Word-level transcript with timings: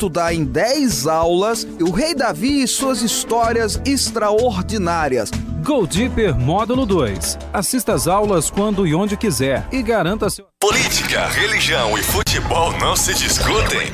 estudar 0.00 0.32
em 0.32 0.44
10 0.44 1.06
aulas 1.06 1.68
o 1.78 1.90
Rei 1.90 2.14
Davi 2.14 2.62
e 2.62 2.66
suas 2.66 3.02
histórias 3.02 3.78
extraordinárias. 3.84 5.30
Go 5.62 5.86
Deeper 5.86 6.34
Módulo 6.34 6.86
2. 6.86 7.38
Assista 7.52 7.92
às 7.92 8.08
aulas 8.08 8.48
quando 8.48 8.86
e 8.86 8.94
onde 8.94 9.14
quiser 9.14 9.68
e 9.70 9.82
garanta 9.82 10.30
seu. 10.30 10.46
Política, 10.58 11.26
religião 11.28 11.98
e 11.98 12.02
futebol 12.02 12.72
não 12.78 12.96
se 12.96 13.12
discutem. 13.12 13.92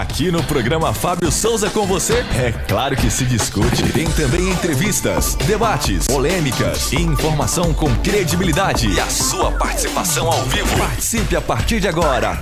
Aqui 0.00 0.30
no 0.30 0.42
programa 0.44 0.94
Fábio 0.94 1.32
Souza 1.32 1.68
com 1.68 1.84
você, 1.84 2.24
é 2.38 2.52
claro 2.68 2.94
que 2.94 3.10
se 3.10 3.24
discute. 3.24 3.92
Tem 3.92 4.08
também 4.12 4.48
entrevistas, 4.50 5.34
debates, 5.34 6.06
polêmicas 6.06 6.92
e 6.92 7.02
informação 7.02 7.74
com 7.74 7.92
credibilidade. 7.96 8.88
E 8.88 9.00
a 9.00 9.06
sua 9.06 9.50
participação 9.50 10.30
ao 10.30 10.44
vivo. 10.44 10.78
Participe 10.78 11.34
a 11.34 11.40
partir 11.40 11.80
de 11.80 11.88
agora. 11.88 12.40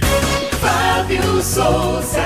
Fábio 0.60 1.42
Souza. 1.42 2.24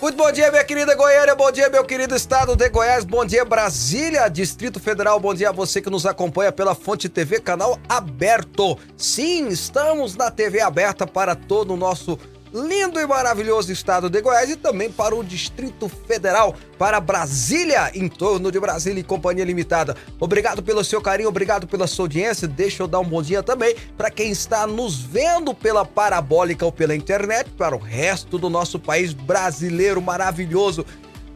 Muito 0.00 0.16
bom 0.16 0.30
dia, 0.30 0.50
minha 0.50 0.64
querida 0.64 0.94
Goiânia, 0.94 1.34
bom 1.34 1.50
dia, 1.50 1.68
meu 1.68 1.84
querido 1.84 2.14
estado 2.14 2.54
de 2.54 2.68
Goiás, 2.68 3.04
bom 3.04 3.24
dia, 3.24 3.44
Brasília, 3.44 4.28
Distrito 4.28 4.78
Federal, 4.80 5.18
bom 5.20 5.34
dia 5.34 5.50
a 5.50 5.52
você 5.52 5.82
que 5.82 5.90
nos 5.90 6.06
acompanha 6.06 6.52
pela 6.52 6.74
Fonte 6.74 7.08
TV, 7.08 7.40
canal 7.40 7.78
aberto. 7.88 8.78
Sim, 8.96 9.48
estamos 9.48 10.16
na 10.16 10.30
TV 10.30 10.60
aberta 10.60 11.06
para 11.06 11.34
todo 11.34 11.74
o 11.74 11.76
nosso 11.76 12.18
lindo 12.52 13.00
e 13.00 13.06
maravilhoso 13.06 13.72
estado 13.72 14.08
de 14.08 14.20
Goiás 14.20 14.50
e 14.50 14.56
também 14.56 14.90
para 14.90 15.14
o 15.14 15.24
Distrito 15.24 15.88
Federal, 15.88 16.54
para 16.78 17.00
Brasília, 17.00 17.90
em 17.94 18.08
torno 18.08 18.50
de 18.50 18.58
Brasília 18.58 19.00
e 19.00 19.04
Companhia 19.04 19.44
Limitada. 19.44 19.96
Obrigado 20.18 20.62
pelo 20.62 20.84
seu 20.84 21.00
carinho, 21.00 21.28
obrigado 21.28 21.66
pela 21.66 21.86
sua 21.86 22.04
audiência. 22.04 22.48
Deixa 22.48 22.82
eu 22.82 22.88
dar 22.88 23.00
um 23.00 23.04
bom 23.04 23.22
dia 23.22 23.42
também 23.42 23.74
para 23.96 24.10
quem 24.10 24.30
está 24.30 24.66
nos 24.66 24.98
vendo 24.98 25.54
pela 25.54 25.84
parabólica 25.84 26.64
ou 26.64 26.72
pela 26.72 26.94
internet, 26.94 27.50
para 27.50 27.74
o 27.74 27.78
resto 27.78 28.38
do 28.38 28.48
nosso 28.48 28.78
país 28.78 29.12
brasileiro 29.12 30.00
maravilhoso. 30.00 30.84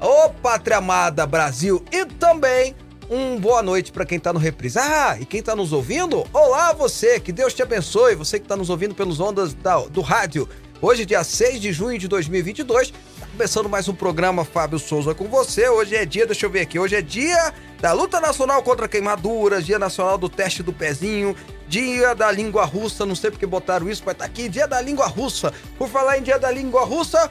Ô 0.00 0.30
pátria 0.30 0.78
amada 0.78 1.26
Brasil 1.26 1.84
e 1.92 2.04
também 2.04 2.74
um 3.12 3.38
boa 3.38 3.62
noite 3.62 3.92
para 3.92 4.06
quem 4.06 4.18
tá 4.18 4.32
no 4.32 4.38
reprise. 4.38 4.78
Ah, 4.78 5.18
e 5.20 5.26
quem 5.26 5.42
tá 5.42 5.54
nos 5.54 5.72
ouvindo? 5.72 6.24
Olá 6.32 6.72
você, 6.72 7.20
que 7.20 7.30
Deus 7.30 7.52
te 7.52 7.62
abençoe, 7.62 8.14
você 8.14 8.40
que 8.40 8.48
tá 8.48 8.56
nos 8.56 8.70
ouvindo 8.70 8.94
pelos 8.94 9.20
ondas 9.20 9.52
da, 9.52 9.78
do 9.80 10.00
rádio. 10.00 10.48
Hoje, 10.84 11.06
dia 11.06 11.22
6 11.22 11.60
de 11.60 11.72
junho 11.72 11.96
de 11.96 12.08
2022, 12.08 12.90
tá 12.90 13.26
começando 13.30 13.68
mais 13.68 13.86
um 13.88 13.94
programa 13.94 14.44
Fábio 14.44 14.80
Souza 14.80 15.14
com 15.14 15.28
você. 15.28 15.68
Hoje 15.68 15.94
é 15.94 16.04
dia, 16.04 16.26
deixa 16.26 16.44
eu 16.44 16.50
ver 16.50 16.62
aqui, 16.62 16.76
hoje 16.76 16.96
é 16.96 17.00
dia 17.00 17.54
da 17.80 17.92
luta 17.92 18.20
nacional 18.20 18.60
contra 18.64 18.88
queimaduras, 18.88 19.64
dia 19.64 19.78
nacional 19.78 20.18
do 20.18 20.28
teste 20.28 20.60
do 20.60 20.72
pezinho, 20.72 21.36
dia 21.68 22.14
da 22.14 22.32
língua 22.32 22.64
russa, 22.64 23.06
não 23.06 23.14
sei 23.14 23.30
porque 23.30 23.46
botaram 23.46 23.88
isso, 23.88 24.02
mas 24.04 24.16
tá 24.16 24.24
aqui, 24.24 24.48
dia 24.48 24.66
da 24.66 24.80
língua 24.80 25.06
russa. 25.06 25.54
Por 25.78 25.88
falar 25.88 26.18
em 26.18 26.22
dia 26.22 26.36
da 26.36 26.50
língua 26.50 26.84
russa, 26.84 27.30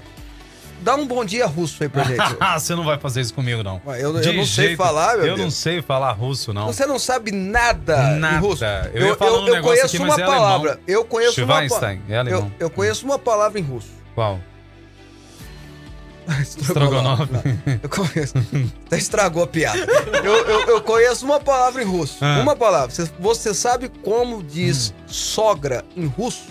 dá 0.81 0.95
um 0.95 1.05
bom 1.07 1.23
dia 1.23 1.45
russo 1.45 1.81
aí 1.83 1.89
pra 1.89 2.03
gente. 2.03 2.19
Você 2.59 2.75
não 2.75 2.83
vai 2.83 2.97
fazer 2.99 3.21
isso 3.21 3.33
comigo, 3.33 3.63
não. 3.63 3.81
Eu- 3.99 4.19
eu 4.19 4.33
não 4.33 4.45
sei 4.45 4.75
falar, 4.75 5.17
meu 5.17 5.25
Eu 5.27 5.35
Deus. 5.35 5.39
não 5.39 5.51
sei 5.51 5.81
falar 5.81 6.11
russo, 6.11 6.53
não. 6.53 6.67
Você 6.67 6.85
não 6.85 6.99
sabe 6.99 7.31
nada, 7.31 8.15
Nada. 8.15 8.35
em 8.37 8.39
russo. 8.39 8.63
Eu 8.93 9.07
ia 9.07 9.15
falar 9.15 9.39
um 9.39 9.45
negócio 9.45 9.61
conheço 9.61 9.85
aqui, 9.95 9.97
uma 9.99 10.15
é 10.15 10.25
palavra. 10.25 10.69
alemão. 10.71 10.83
Eu 10.87 11.05
conheço 11.05 11.43
uma 11.43 11.53
Schweinstein, 11.55 11.97
pa- 11.99 12.13
é. 12.13 12.33
Eu, 12.33 12.51
eu 12.59 12.69
conheço 12.69 13.05
uma 13.05 13.17
palavra 13.19 13.59
em 13.59 13.63
russo. 13.63 13.89
Qual? 14.15 14.39
Estrogonofe. 16.41 17.23
Eu 17.81 17.89
conheço. 17.89 18.33
Até 18.85 18.97
estragou 18.97 19.43
a 19.43 19.47
piada. 19.47 19.79
Eu, 20.23 20.33
eu- 20.47 20.67
eu 20.67 20.81
conheço 20.81 21.25
uma 21.25 21.39
palavra 21.39 21.81
em 21.81 21.85
russo. 21.85 22.17
Ah. 22.21 22.39
Uma 22.41 22.55
palavra. 22.55 22.89
Você, 22.93 23.09
você 23.19 23.53
sabe 23.53 23.89
como 24.03 24.41
diz 24.43 24.93
sogra 25.07 25.83
em 25.95 26.05
russo? 26.05 26.43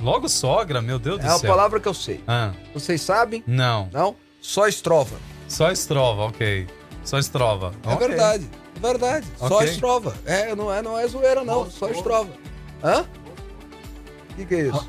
Logo 0.00 0.28
sogra, 0.28 0.80
meu 0.82 0.98
Deus 0.98 1.18
É 1.20 1.22
do 1.22 1.28
uma 1.28 1.38
céu. 1.38 1.50
palavra 1.50 1.80
que 1.80 1.88
eu 1.88 1.94
sei. 1.94 2.20
Ah, 2.26 2.52
Vocês 2.74 3.00
sabem? 3.00 3.42
não. 3.46 3.88
Não? 3.92 4.14
Só 4.40 4.66
estrova. 4.68 5.16
Só 5.48 5.70
estrova, 5.72 6.22
ok. 6.26 6.66
Só 7.04 7.18
estrova. 7.18 7.72
É 7.84 7.92
Ok. 7.94 8.06
verdade. 8.08 8.48
É 8.76 8.80
verdade. 8.80 9.26
Só 9.38 9.46
Ok. 9.46 9.68
estrova. 9.68 10.14
É, 10.24 10.54
não 10.54 10.72
é, 10.72 10.82
não 10.82 10.98
é 10.98 11.06
zoeira, 11.08 11.42
não. 11.44 11.70
Só 11.70 11.88
estrova. 11.88 12.30
Hã? 12.84 13.04
O 14.30 14.34
que, 14.36 14.44
que 14.46 14.54
é 14.54 14.60
isso? 14.68 14.88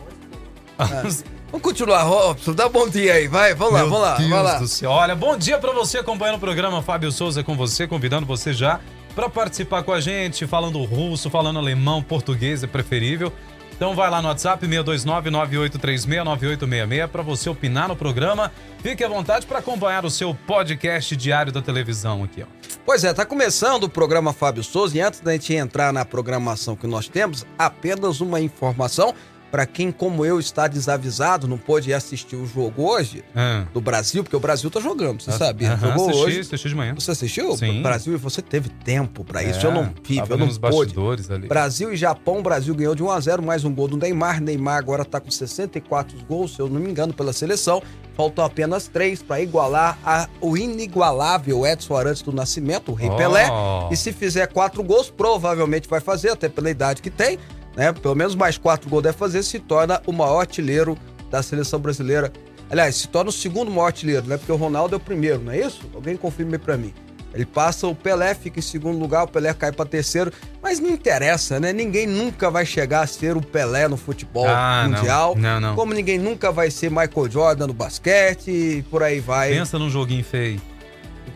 Vamos 1.49 1.61
continuar, 1.63 2.03
Robson. 2.03 2.53
Dá 2.53 2.67
bom 2.67 2.87
dia 2.89 3.13
aí. 3.13 3.27
Vai, 3.27 3.53
vamos 3.55 3.73
lá, 3.73 3.79
Meu 3.79 3.89
vamos 3.89 4.03
lá. 4.05 4.15
Deus 4.17 4.29
Vai 4.29 4.43
lá. 4.43 4.59
do 4.59 4.67
céu. 4.67 4.91
Olha, 4.91 5.15
bom 5.15 5.37
dia 5.37 5.57
pra 5.57 5.71
você 5.71 5.99
acompanhando 5.99 6.35
o 6.35 6.39
programa 6.39 6.81
Fábio 6.81 7.11
Souza 7.11 7.43
com 7.43 7.55
você, 7.55 7.87
convidando 7.87 8.25
você 8.25 8.51
já 8.53 8.79
pra 9.15 9.29
participar 9.29 9.81
com 9.83 9.91
a 9.93 9.99
gente, 10.01 10.45
falando 10.45 10.83
russo, 10.83 11.29
falando 11.29 11.57
alemão, 11.57 12.03
português 12.03 12.63
é 12.63 12.67
preferível. 12.67 13.31
Então 13.77 13.95
vai 13.95 14.09
lá 14.09 14.21
no 14.23 14.27
WhatsApp 14.27 14.67
629-9836-9866 14.67 17.07
pra 17.07 17.21
você 17.21 17.47
opinar 17.47 17.87
no 17.87 17.95
programa. 17.95 18.51
Fique 18.81 19.03
à 19.03 19.07
vontade 19.07 19.45
pra 19.45 19.59
acompanhar 19.59 20.03
o 20.03 20.09
seu 20.09 20.33
podcast 20.33 21.15
diário 21.15 21.51
da 21.51 21.61
televisão 21.61 22.23
aqui, 22.23 22.41
ó. 22.41 22.47
Pois 22.83 23.03
é, 23.03 23.13
tá 23.13 23.23
começando 23.23 23.83
o 23.83 23.89
programa 23.89 24.33
Fábio 24.33 24.63
Souza 24.63 24.97
e 24.97 25.01
antes 25.01 25.19
da 25.19 25.33
gente 25.33 25.53
entrar 25.53 25.93
na 25.93 26.03
programação 26.03 26.75
que 26.75 26.87
nós 26.87 27.07
temos, 27.07 27.45
apenas 27.55 28.19
uma 28.19 28.41
informação 28.41 29.13
para 29.51 29.65
quem 29.65 29.91
como 29.91 30.25
eu 30.25 30.39
está 30.39 30.67
desavisado, 30.67 31.47
não 31.47 31.57
pôde 31.57 31.93
assistir 31.93 32.35
o 32.35 32.45
jogo 32.45 32.83
hoje 32.83 33.23
Ah. 33.35 33.65
do 33.73 33.79
Brasil, 33.79 34.23
porque 34.23 34.35
o 34.35 34.39
Brasil 34.39 34.69
tá 34.69 34.79
jogando, 34.79 35.21
você 35.23 35.29
Ah, 35.31 35.37
sabia? 35.37 35.73
aham, 35.73 35.87
Jogou 35.89 36.09
assisti, 36.09 36.25
hoje. 36.25 36.39
assisti 36.41 36.69
de 36.69 36.75
manhã. 36.75 36.93
Você 36.95 37.11
assistiu? 37.11 37.55
Sim. 37.57 37.81
Brasil 37.81 38.13
e 38.13 38.17
você 38.17 38.41
teve 38.41 38.69
tempo 38.69 39.23
para 39.23 39.43
isso. 39.43 39.65
É, 39.65 39.69
eu 39.69 39.73
não 39.73 39.87
tive, 40.03 40.21
eu 40.29 40.37
não 40.37 40.47
pude. 40.47 40.93
ali. 41.31 41.47
Brasil 41.47 41.93
e 41.93 41.97
Japão, 41.97 42.39
o 42.39 42.43
Brasil 42.43 42.73
ganhou 42.75 42.93
de 42.95 43.03
1 43.03 43.09
a 43.11 43.19
0 43.19 43.41
mais 43.43 43.63
um 43.63 43.73
gol 43.73 43.87
do 43.87 43.97
Neymar. 43.97 44.41
Neymar 44.41 44.77
agora 44.77 45.05
tá 45.05 45.19
com 45.19 45.31
64 45.31 46.17
gols, 46.27 46.55
se 46.55 46.59
eu 46.59 46.67
não 46.69 46.79
me 46.79 46.89
engano, 46.89 47.13
pela 47.13 47.31
seleção. 47.33 47.81
Faltam 48.15 48.43
apenas 48.43 48.87
três 48.87 49.21
para 49.21 49.39
igualar 49.39 49.97
a- 50.03 50.27
o 50.41 50.57
inigualável 50.57 51.65
Edson 51.65 51.95
Arantes 51.95 52.21
do 52.23 52.31
Nascimento, 52.31 52.91
o 52.91 52.95
Rei 52.95 53.09
Oh. 53.09 53.15
Pelé. 53.15 53.47
E 53.91 53.95
se 53.95 54.11
fizer 54.11 54.47
quatro 54.47 54.81
gols, 54.83 55.09
provavelmente 55.09 55.87
vai 55.87 55.99
fazer, 55.99 56.29
até 56.31 56.49
pela 56.49 56.69
idade 56.69 57.01
que 57.01 57.09
tem, 57.11 57.37
né? 57.77 57.93
Pelo 57.93 58.15
menos 58.15 58.35
mais 58.35 58.57
quatro 58.57 58.89
gols 58.89 59.03
deve 59.03 59.17
fazer, 59.17 59.41
se 59.43 59.59
torna 59.59 60.01
o 60.05 60.11
maior 60.11 60.41
artilheiro 60.41 60.97
da 61.31 61.41
seleção 61.41 61.79
brasileira. 61.79 62.33
Aliás, 62.69 62.95
se 62.95 63.07
torna 63.07 63.29
o 63.29 63.33
segundo 63.33 63.71
maior 63.71 63.85
artilheiro, 63.85 64.25
né? 64.27 64.35
Porque 64.35 64.51
o 64.51 64.55
Ronaldo 64.57 64.95
é 64.95 64.97
o 64.97 64.99
primeiro, 64.99 65.39
não 65.39 65.53
é 65.53 65.59
isso? 65.59 65.81
Alguém 65.93 66.17
confirme 66.17 66.53
aí 66.53 66.59
pra 66.59 66.75
mim. 66.75 66.93
Ele 67.33 67.45
passa 67.45 67.85
o 67.85 67.93
Pelé, 67.93 68.33
fica 68.33 68.57
em 68.57 68.63
segundo 68.63 68.97
lugar, 68.97 69.23
o 69.23 69.27
Pelé 69.27 69.53
cai 69.53 69.71
pra 69.71 69.85
terceiro, 69.85 70.31
mas 70.61 70.79
não 70.79 70.89
interessa, 70.89 71.59
né? 71.59 71.71
Ninguém 71.71 72.07
nunca 72.07 72.49
vai 72.49 72.65
chegar 72.65 73.01
a 73.01 73.07
ser 73.07 73.37
o 73.37 73.41
Pelé 73.41 73.87
no 73.87 73.95
futebol 73.95 74.47
Ah, 74.47 74.87
não. 74.89 74.97
mundial. 74.97 75.35
Não, 75.37 75.59
não. 75.59 75.75
Como 75.75 75.93
ninguém 75.93 76.17
nunca 76.17 76.51
vai 76.51 76.71
ser 76.71 76.89
Michael 76.89 77.29
Jordan 77.29 77.67
no 77.67 77.73
basquete 77.73 78.49
e 78.49 78.81
por 78.89 79.03
aí 79.03 79.19
vai. 79.19 79.51
Pensa 79.51 79.77
num 79.77 79.89
joguinho 79.89 80.23
feio. 80.23 80.59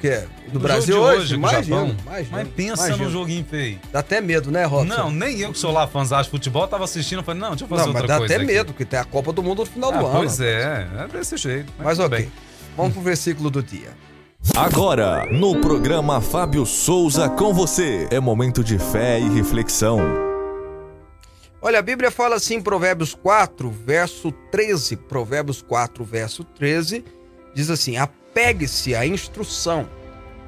Quê? 0.01 0.23
Do 0.47 0.53
No 0.55 0.59
Brasil 0.59 0.95
jogo 0.95 1.11
de 1.11 1.17
hoje? 1.17 1.33
o 1.33 1.37
Imagina, 1.37 1.63
Japão. 1.63 1.95
imagina. 2.05 2.27
Mas 2.31 2.47
pensa 2.49 2.87
imagina. 2.87 3.05
num 3.05 3.11
joguinho 3.11 3.45
feio. 3.49 3.79
Dá 3.91 3.99
até 3.99 4.19
medo, 4.19 4.51
né, 4.51 4.65
Robson? 4.65 4.93
Não, 4.95 5.11
nem 5.11 5.39
eu 5.39 5.51
que 5.53 5.57
sou 5.59 5.71
lá 5.71 5.87
fãzão 5.87 6.21
de 6.21 6.29
futebol, 6.29 6.67
tava 6.67 6.83
assistindo, 6.83 7.23
falei, 7.23 7.39
não, 7.41 7.49
deixa 7.51 7.63
eu 7.63 7.67
fazer 7.69 7.81
Não, 7.83 7.87
mas 7.93 8.01
outra 8.01 8.07
dá 8.07 8.17
coisa 8.19 8.33
até 8.33 8.43
aqui. 8.43 8.53
medo, 8.53 8.65
porque 8.67 8.85
tem 8.85 8.99
a 8.99 9.05
Copa 9.05 9.31
do 9.31 9.41
Mundo 9.43 9.59
no 9.59 9.65
final 9.65 9.91
Ah, 9.93 9.97
do 9.97 10.05
ano. 10.07 10.17
pois 10.17 10.39
é, 10.41 10.87
é 10.99 11.07
desse 11.07 11.37
jeito. 11.37 11.71
Mas 11.77 11.97
tudo 11.97 12.07
ok. 12.07 12.17
bem. 12.19 12.31
Vamos 12.75 12.93
pro 12.93 13.01
versículo 13.01 13.49
do 13.49 13.61
dia. 13.63 13.89
Agora, 14.55 15.27
no 15.31 15.61
programa 15.61 16.19
Fábio 16.19 16.65
Souza 16.65 17.29
com 17.29 17.53
você, 17.53 18.07
é 18.09 18.19
momento 18.19 18.63
de 18.63 18.79
fé 18.79 19.19
e 19.19 19.29
reflexão. 19.29 19.99
Olha, 21.61 21.77
a 21.77 21.81
Bíblia 21.81 22.09
fala 22.09 22.37
assim 22.37 22.55
em 22.55 22.61
Provérbios 22.61 23.13
4, 23.13 23.69
verso 23.69 24.31
13. 24.51 24.95
Provérbios 24.95 25.61
4, 25.61 26.03
verso 26.03 26.43
13, 26.43 27.05
diz 27.53 27.69
assim: 27.69 27.97
Apegue-se 28.31 28.95
à 28.95 29.05
instrução, 29.05 29.89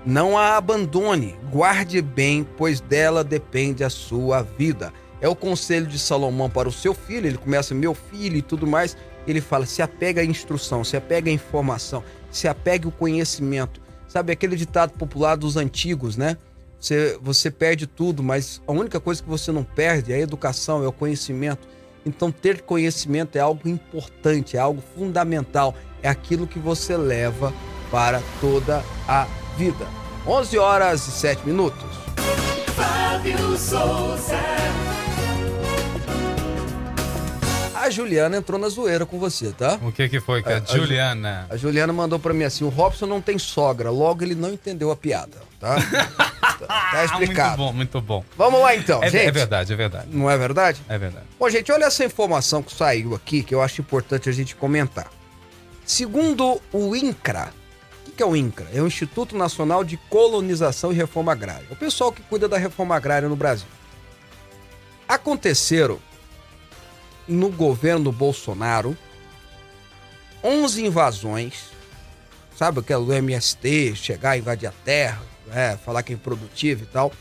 não 0.06 0.38
a 0.38 0.56
abandone, 0.56 1.36
guarde 1.52 2.02
bem, 2.02 2.48
pois 2.58 2.80
dela 2.80 3.26
depende 3.26 3.84
a 3.84 3.90
sua 3.90 4.42
vida. 4.42 4.94
É 5.20 5.28
o 5.28 5.36
conselho 5.36 5.86
de 5.86 6.00
Salomão 6.00 6.50
para 6.50 6.70
o 6.70 6.72
seu 6.72 6.94
filho. 6.94 7.28
Ele 7.28 7.38
começa, 7.38 7.76
meu 7.76 7.94
filho 7.94 8.38
e 8.38 8.42
tudo 8.42 8.66
mais. 8.66 8.96
Ele 9.28 9.42
fala: 9.42 9.66
se 9.66 9.82
apega 9.82 10.22
à 10.22 10.24
instrução, 10.24 10.82
se 10.86 10.96
apega 10.96 11.30
à 11.30 11.34
informação, 11.34 12.02
se 12.32 12.48
apega 12.48 12.88
ao 12.88 12.92
conhecimento. 12.92 13.82
Sabe 14.08 14.32
aquele 14.32 14.56
ditado 14.56 14.92
popular 14.92 15.36
dos 15.36 15.58
antigos, 15.58 16.16
né? 16.16 16.38
Você, 16.80 17.20
você 17.22 17.52
perde 17.52 17.86
tudo, 17.86 18.24
mas 18.24 18.62
a 18.66 18.72
única 18.72 18.98
coisa 18.98 19.22
que 19.22 19.30
você 19.30 19.52
não 19.52 19.66
perde 19.66 20.14
é 20.14 20.16
a 20.16 20.20
educação, 20.20 20.82
é 20.82 20.88
o 20.88 20.92
conhecimento. 20.94 21.68
Então, 22.06 22.32
ter 22.32 22.62
conhecimento 22.62 23.36
é 23.36 23.42
algo 23.42 23.68
importante, 23.68 24.56
é 24.56 24.60
algo 24.62 24.82
fundamental, 24.96 25.76
é 26.02 26.08
aquilo 26.08 26.48
que 26.48 26.60
você 26.60 26.96
leva 26.96 27.54
para 27.94 28.24
toda 28.42 28.84
a 29.08 29.28
vida. 29.56 29.86
11 30.26 30.58
horas 30.58 31.08
e 31.08 31.12
7 31.12 31.46
minutos. 31.46 31.86
Fábio 32.76 33.56
Souza. 33.56 34.40
A 37.76 37.90
Juliana 37.92 38.38
entrou 38.38 38.60
na 38.60 38.68
zoeira 38.70 39.06
com 39.06 39.20
você, 39.20 39.52
tá? 39.52 39.78
O 39.84 39.92
que 39.92 40.10
que 40.10 40.20
foi 40.20 40.42
que 40.42 40.50
A- 40.50 40.56
a, 40.56 40.58
a 40.58 40.66
Ju- 40.66 40.78
Juliana... 40.78 41.46
A 41.52 41.56
Juliana 41.58 41.94
mandou 41.94 42.18
pra 42.18 42.34
mim 42.34 42.46
assim: 42.46 42.64
o 42.64 42.70
Robson 42.70 43.06
não 43.06 43.22
tem 43.22 43.38
sogra, 43.38 43.92
logo 43.92 44.24
ele 44.24 44.34
não 44.34 44.52
entendeu 44.52 44.90
a 44.90 44.96
piada, 44.96 45.38
tá? 45.60 45.76
Tá 46.68 47.04
explicado. 47.06 47.58
Muito 47.62 47.72
bom, 47.72 47.74
muito 47.74 48.02
bom. 48.02 48.26
Vamos 48.38 48.62
lá 48.62 48.76
então, 48.76 49.04
É, 49.04 49.10
gente. 49.10 49.28
é 49.28 49.32
verdade, 49.32 49.74
é 49.74 49.76
verdade. 49.76 50.08
Não 50.12 50.30
é 50.32 50.38
verdade? 50.38 50.82
É 50.88 50.98
verdade. 50.98 51.26
Bom, 51.38 51.50
gente, 51.50 51.70
olha 51.72 51.86
essa 51.86 52.06
informação 52.06 52.64
que 52.64 52.74
saiu 52.74 53.14
aqui 53.16 53.44
que 53.44 53.54
eu 53.54 53.62
acho 53.62 53.82
importante 53.82 54.30
a 54.30 54.32
gente 54.32 54.56
comentar. 54.56 55.08
Segundo 55.86 56.62
o 56.72 56.96
INCRA, 56.96 57.50
que 58.14 58.24
é 58.24 58.26
o 58.26 58.36
INCRA? 58.36 58.70
É 58.74 58.82
o 58.82 58.88
Instituto 58.88 59.36
Nacional 59.36 59.84
de 59.84 59.98
Colonização 59.98 60.92
e 60.92 60.96
Reforma 60.96 61.32
Agrária. 61.32 61.66
É 61.70 61.74
o 61.74 61.76
pessoal 61.76 62.12
que 62.12 62.22
cuida 62.22 62.48
da 62.48 62.58
reforma 62.58 62.96
agrária 62.96 63.28
no 63.28 63.36
Brasil. 63.36 63.68
Aconteceram 65.08 66.00
no 67.28 67.50
governo 67.50 68.12
Bolsonaro 68.12 68.98
11 70.44 70.86
invasões, 70.86 71.70
sabe 72.58 72.80
aquela 72.80 73.06
do 73.06 73.14
MST, 73.14 73.96
chegar, 73.96 74.38
invadir 74.38 74.68
a 74.68 74.74
terra, 74.84 75.22
né, 75.48 75.78
falar 75.78 76.04
que 76.04 76.12
é 76.12 76.16
improdutivo 76.16 76.84
e 76.84 76.88
tal. 76.88 77.14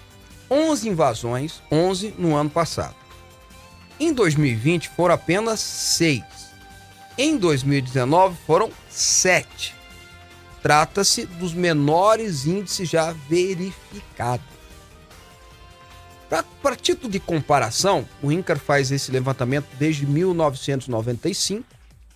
11 0.50 0.88
invasões, 0.88 1.62
11 1.70 2.14
no 2.18 2.34
ano 2.34 2.50
passado. 2.50 2.96
Em 4.00 4.12
2020 4.12 4.88
foram 4.88 5.14
apenas 5.14 5.60
6. 5.60 6.24
Em 7.16 7.38
2019 7.38 8.36
foram 8.44 8.70
7. 8.90 9.74
Trata-se 10.62 11.26
dos 11.26 11.52
menores 11.52 12.46
índices 12.46 12.88
já 12.88 13.12
verificados. 13.28 14.46
Para 16.62 16.76
título 16.76 17.10
de 17.10 17.20
comparação, 17.20 18.06
o 18.22 18.32
INCAR 18.32 18.58
faz 18.58 18.90
esse 18.90 19.10
levantamento 19.10 19.66
desde 19.78 20.06
1995, 20.06 21.64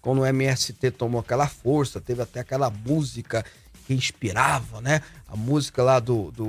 quando 0.01 0.21
o 0.21 0.27
MST 0.27 0.91
tomou 0.93 1.21
aquela 1.21 1.47
força, 1.49 2.01
teve 2.01 2.23
até 2.23 2.41
aquela 2.41 2.71
música 2.71 3.45
que 3.87 3.93
inspirava, 3.93 4.81
né? 4.81 5.03
A 5.29 5.37
música 5.37 5.83
lá 5.83 5.99
do, 6.01 6.31
do... 6.31 6.45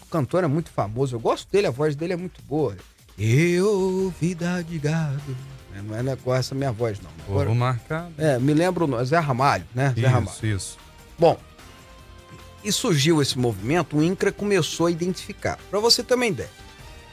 O 0.00 0.06
cantor 0.10 0.44
é 0.44 0.46
muito 0.46 0.70
famoso, 0.70 1.14
eu 1.16 1.20
gosto 1.20 1.50
dele, 1.50 1.66
a 1.66 1.70
voz 1.70 1.94
dele 1.94 2.12
é 2.14 2.16
muito 2.16 2.40
boa. 2.42 2.76
Eu, 3.18 4.14
vida 4.18 4.62
de 4.62 4.78
gado. 4.78 5.36
É, 5.76 5.82
Não 5.82 6.12
é, 6.12 6.16
com 6.16 6.34
essa 6.34 6.54
minha 6.54 6.72
voz, 6.72 6.98
não. 7.00 7.10
Agora- 7.28 7.46
Vou 7.46 7.54
marcar. 7.54 8.08
é, 8.16 8.38
me 8.38 8.54
lembro, 8.54 9.04
Zé 9.04 9.18
Ramalho, 9.18 9.66
né? 9.74 9.92
Zé 9.98 10.06
Ramalho. 10.06 10.30
Isso, 10.36 10.46
isso. 10.46 10.78
Bom, 11.20 11.38
e 12.64 12.72
surgiu 12.72 13.20
esse 13.20 13.38
movimento, 13.38 13.98
o 13.98 14.02
INCRA 14.02 14.32
começou 14.32 14.86
a 14.86 14.90
identificar. 14.90 15.58
Para 15.70 15.78
você 15.78 16.02
uma 16.14 16.26
ideia, 16.26 16.48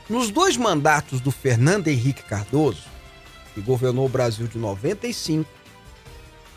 nos 0.09 0.31
dois 0.31 0.55
mandatos 0.55 1.19
do 1.19 1.29
Fernando 1.29 1.89
Henrique 1.89 2.23
Cardoso, 2.23 2.85
que 3.53 3.59
governou 3.59 4.05
o 4.05 4.09
Brasil 4.09 4.47
de 4.47 4.57
95, 4.57 5.49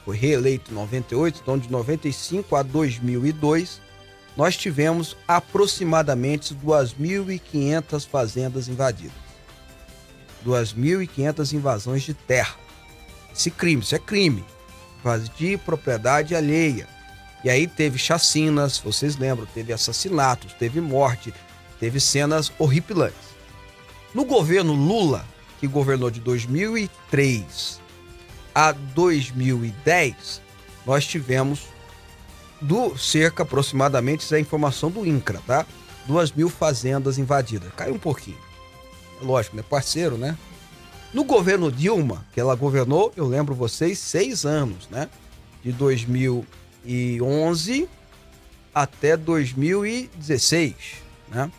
foi 0.05 0.17
reeleito 0.17 0.71
em 0.71 0.75
98, 0.75 1.41
então 1.43 1.59
de 1.59 1.69
95 1.69 2.55
a 2.55 2.63
2002, 2.63 3.81
nós 4.37 4.57
tivemos 4.57 5.17
aproximadamente 5.27 6.55
2.500 6.55 8.07
fazendas 8.07 8.69
invadidas. 8.69 9.19
2.500 10.47 11.53
invasões 11.53 12.05
de 12.05 12.15
terra. 12.15 12.55
Esse 13.35 13.51
crime, 13.51 13.83
isso 13.83 13.97
é 13.97 13.99
crime. 13.99 14.45
Invadir 15.01 15.59
propriedade 15.59 16.37
alheia. 16.37 17.00
E 17.43 17.49
aí 17.51 17.67
teve 17.67 17.99
chacinas, 17.99 18.79
vocês 18.79 19.17
lembram, 19.17 19.47
teve 19.47 19.73
assassinatos, 19.73 20.53
teve 20.53 20.81
morte, 20.81 21.33
teve 21.79 21.99
cenas 21.99 22.53
horripilantes. 22.59 23.31
No 24.15 24.25
governo 24.25 24.75
Lula, 24.75 25.25
que 25.59 25.67
governou 25.67 26.11
de 26.11 26.21
2003 26.21 27.81
a 28.55 28.73
2010, 28.73 30.43
nós 30.85 31.07
tivemos 31.07 31.61
do 32.61 32.97
cerca 32.99 33.43
aproximadamente, 33.43 34.21
isso 34.21 34.35
é 34.35 34.39
a 34.39 34.41
informação 34.41 34.91
do 34.91 35.07
INCRA, 35.07 35.41
tá? 35.47 35.67
Duas 36.07 36.31
mil 36.33 36.51
fazendas 36.51 37.19
invadidas. 37.19 37.73
Caiu 37.75 37.95
um 37.95 37.99
pouquinho. 37.99 38.39
É 39.21 39.25
lógico, 39.25 39.57
né? 39.57 39.63
Parceiro, 39.63 40.19
né? 40.19 40.37
No 41.13 41.25
governo 41.25 41.73
Dilma, 41.73 42.25
que 42.33 42.41
ela 42.41 42.55
governou, 42.55 43.13
eu 43.17 43.27
lembro 43.27 43.55
vocês, 43.55 43.99
seis 43.99 44.45
anos, 44.45 44.89
né? 44.91 45.09
De 45.63 45.73
2011 46.85 47.89
até 48.75 49.17
2016, 49.17 50.75
né? 51.29 51.51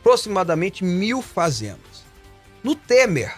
Aproximadamente 0.00 0.84
mil 0.84 1.22
fazendas. 1.22 2.04
No 2.62 2.74
Temer, 2.74 3.34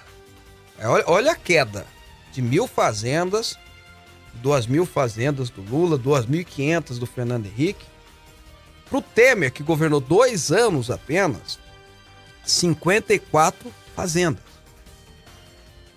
é, 0.79 0.89
olha, 0.89 1.05
olha 1.07 1.33
a 1.33 1.37
queda 1.37 1.87
de 2.33 2.43
mil 2.43 2.67
fazendas, 2.67 3.59
duas 4.35 4.67
mil 4.67 4.87
fazendas 4.87 5.51
do 5.51 5.63
Lula, 5.63 5.97
duas 5.97 6.27
mil 6.27 6.41
e 6.41 6.45
quinhentas 6.45 6.99
do 6.99 7.07
Fernando 7.07 7.47
Henrique. 7.47 7.87
Para 8.89 8.99
o 8.99 9.03
Temer, 9.03 9.53
que 9.53 9.63
governou 9.63 10.01
dois 10.01 10.51
anos 10.51 10.91
apenas, 10.91 11.59
54 12.45 13.73
fazendas. 13.95 14.43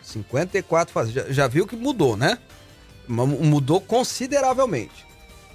54 0.02 0.94
fazendas. 0.94 1.26
Já, 1.28 1.34
já 1.34 1.48
viu 1.48 1.68
que 1.68 1.76
mudou, 1.76 2.16
né? 2.16 2.38
Mudou 3.08 3.80
consideravelmente. 3.80 5.06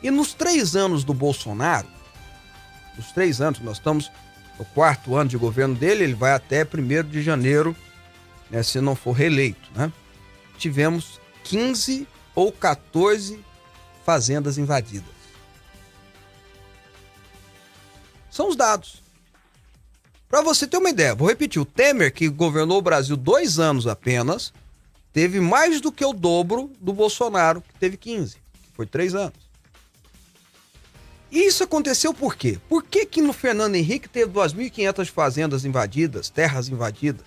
E 0.02 0.10
nos 0.10 0.32
três 0.34 0.75
anos 0.75 1.04
do 1.04 1.14
Bolsonaro, 1.14 1.87
nos 2.96 3.12
três 3.12 3.40
anos, 3.40 3.60
nós 3.60 3.76
estamos 3.78 4.10
no 4.58 4.64
quarto 4.64 5.16
ano 5.16 5.31
de 5.31 5.37
governo 5.37 5.75
dele, 5.75 6.04
ele 6.04 6.14
vai 6.14 6.32
até 6.32 6.64
1 6.64 7.08
de 7.08 7.22
janeiro, 7.22 7.75
né, 8.50 8.62
se 8.62 8.81
não 8.81 8.94
for 8.94 9.12
reeleito, 9.12 9.70
né? 9.75 9.93
Tivemos 10.58 11.20
15 11.44 12.06
ou 12.34 12.52
14 12.52 13.43
fazendas 14.05 14.58
invadidas. 14.58 15.12
São 18.31 18.48
os 18.48 18.56
dados. 18.56 19.02
Para 20.28 20.40
você 20.40 20.66
ter 20.66 20.78
uma 20.78 20.90
ideia, 20.90 21.14
vou 21.14 21.28
repetir: 21.28 21.60
o 21.60 21.64
Temer, 21.64 22.12
que 22.12 22.28
governou 22.28 22.78
o 22.78 22.82
Brasil 22.82 23.16
dois 23.16 23.58
anos 23.58 23.87
apenas, 23.87 24.52
teve 25.12 25.41
mais 25.41 25.81
do 25.81 25.93
que 25.93 26.05
o 26.05 26.12
dobro 26.12 26.70
do 26.81 26.93
Bolsonaro, 26.93 27.61
que 27.61 27.75
teve 27.79 27.97
15, 27.97 28.37
que 28.37 28.70
foi 28.75 28.87
três 28.87 29.14
anos. 29.14 29.53
E 31.31 31.47
isso 31.47 31.64
aconteceu 31.64 32.12
por 32.12 32.37
quê? 32.37 32.59
Por 32.69 32.82
que, 32.82 33.06
que 33.06 33.23
no 33.23 33.32
Fernando 33.32 33.75
Henrique 33.75 34.09
teve 34.09 34.31
2.500 34.31 35.06
fazendas 35.06 35.64
invadidas, 35.64 36.29
terras 36.29 36.69
invadidas? 36.69 37.25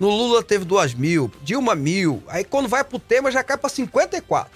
No 0.00 0.08
Lula 0.08 0.42
teve 0.42 0.64
2 0.64 0.94
mil, 0.94 1.30
Dilma 1.42 1.74
mil. 1.74 2.22
Aí 2.26 2.42
quando 2.42 2.68
vai 2.68 2.82
pro 2.82 2.98
Temer 2.98 3.30
já 3.30 3.44
cai 3.44 3.56
para 3.56 3.68
54. 3.68 4.50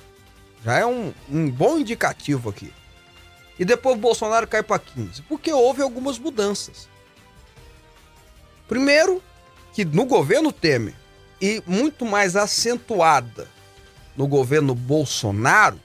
Já 0.64 0.78
é 0.78 0.86
um, 0.86 1.12
um 1.30 1.48
bom 1.48 1.78
indicativo 1.78 2.48
aqui. 2.48 2.72
E 3.58 3.64
depois 3.64 3.94
o 3.94 4.00
Bolsonaro 4.00 4.48
cai 4.48 4.62
para 4.62 4.80
15. 4.80 5.22
Porque 5.22 5.52
houve 5.52 5.82
algumas 5.82 6.18
mudanças. 6.18 6.88
Primeiro, 8.66 9.22
que 9.72 9.84
no 9.84 10.06
governo 10.06 10.50
Temer, 10.50 10.94
e 11.40 11.62
muito 11.66 12.04
mais 12.04 12.36
acentuada 12.36 13.48
no 14.16 14.26
governo 14.26 14.74
Bolsonaro, 14.74 15.80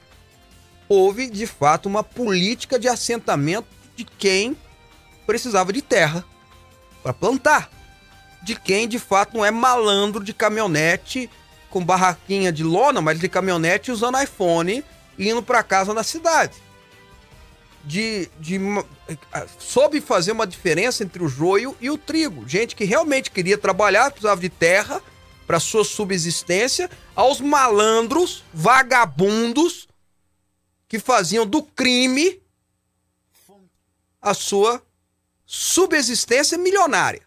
houve 0.87 1.29
de 1.29 1.45
fato 1.45 1.87
uma 1.87 2.03
política 2.03 2.79
de 2.79 2.87
assentamento 2.87 3.67
de 3.95 4.05
quem 4.05 4.55
precisava 5.25 5.73
de 5.73 5.81
terra 5.81 6.23
para 7.03 7.13
plantar. 7.13 7.69
De 8.41 8.55
quem 8.55 8.87
de 8.87 8.97
fato 8.97 9.35
não 9.37 9.45
é 9.45 9.51
malandro 9.51 10.23
de 10.23 10.33
caminhonete 10.33 11.29
com 11.69 11.83
barraquinha 11.83 12.51
de 12.51 12.63
lona, 12.63 13.01
mas 13.01 13.19
de 13.19 13.29
caminhonete 13.29 13.91
usando 13.91 14.21
iPhone 14.21 14.83
e 15.17 15.29
indo 15.29 15.43
para 15.43 15.61
casa 15.61 15.93
na 15.93 16.03
cidade. 16.03 16.55
De, 17.83 18.29
de 18.39 18.59
soube 19.57 20.01
fazer 20.01 20.31
uma 20.31 20.47
diferença 20.47 21.03
entre 21.03 21.23
o 21.23 21.27
joio 21.27 21.75
e 21.79 21.89
o 21.89 21.97
trigo. 21.97 22.47
Gente 22.47 22.75
que 22.75 22.85
realmente 22.85 23.31
queria 23.31 23.57
trabalhar, 23.57 24.11
precisava 24.11 24.39
de 24.39 24.49
terra 24.49 25.01
para 25.49 25.59
sua 25.59 25.83
subsistência, 25.83 26.87
aos 27.15 27.41
malandros, 27.41 28.43
vagabundos 28.53 29.87
que 30.87 30.99
faziam 30.99 31.43
do 31.43 31.63
crime 31.63 32.39
a 34.21 34.35
sua 34.35 34.79
subsistência 35.47 36.55
milionária. 36.55 37.23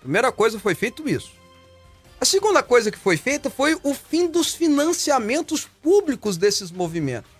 Primeira 0.00 0.32
coisa 0.32 0.58
foi 0.58 0.74
feito 0.74 1.06
isso. 1.06 1.32
A 2.18 2.24
segunda 2.24 2.62
coisa 2.62 2.90
que 2.90 2.96
foi 2.96 3.18
feita 3.18 3.50
foi 3.50 3.78
o 3.82 3.92
fim 3.92 4.26
dos 4.26 4.54
financiamentos 4.54 5.68
públicos 5.82 6.38
desses 6.38 6.70
movimentos. 6.70 7.30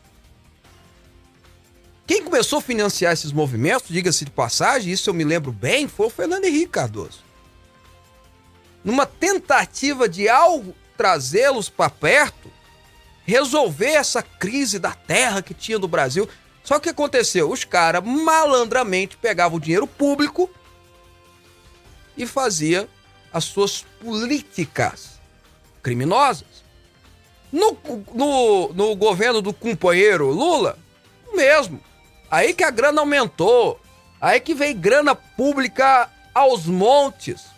Quem 2.07 2.23
começou 2.23 2.59
a 2.59 2.63
financiar 2.63 3.15
esses 3.15 3.33
movimentos, 3.33 3.89
diga-se 3.89 4.27
de 4.27 4.31
passagem, 4.31 4.93
isso 4.93 5.09
eu 5.09 5.15
me 5.15 5.25
lembro 5.25 5.53
bem, 5.53 5.89
foi 5.89 6.09
o 6.09 6.11
Fernando 6.11 6.45
Henrique 6.45 6.73
Cardoso. 6.73 7.32
Numa 8.85 9.07
tentativa 9.07 10.09
de, 10.09 10.29
ao 10.29 10.65
trazê-los 10.97 11.69
para 11.69 11.91
perto, 11.91 12.51
resolver 13.25 13.91
essa 13.91 14.23
crise 14.23 14.79
da 14.79 14.93
terra 14.93 15.43
que 15.43 15.55
tinha 15.55 15.79
no 15.79 15.89
Brasil. 15.89 16.29
Só 16.65 16.79
que 16.79 16.89
aconteceu? 16.89 17.51
Os 17.51 17.65
caras 17.65 18.03
malandramente 18.05 19.17
pegavam 19.17 19.59
o 19.59 19.61
dinheiro 19.61 19.87
público 19.87 20.51
e 22.17 22.27
fazia 22.27 22.89
as 23.33 23.45
suas 23.45 23.85
políticas 24.01 25.21
criminosas. 25.83 26.63
No, 27.51 27.77
no, 28.15 28.73
no 28.73 28.97
governo 28.97 29.43
do 29.43 29.53
companheiro 29.53 30.31
Lula, 30.31 30.79
o 31.27 31.37
mesmo. 31.37 31.81
Aí 32.31 32.55
que 32.55 32.65
a 32.65 32.71
grana 32.71 33.01
aumentou. 33.01 33.81
Aí 34.21 34.41
que 34.41 34.55
veio 34.55 34.75
grana 34.77 35.15
pública 35.15 36.09
aos 36.35 36.67
montes. 36.67 37.52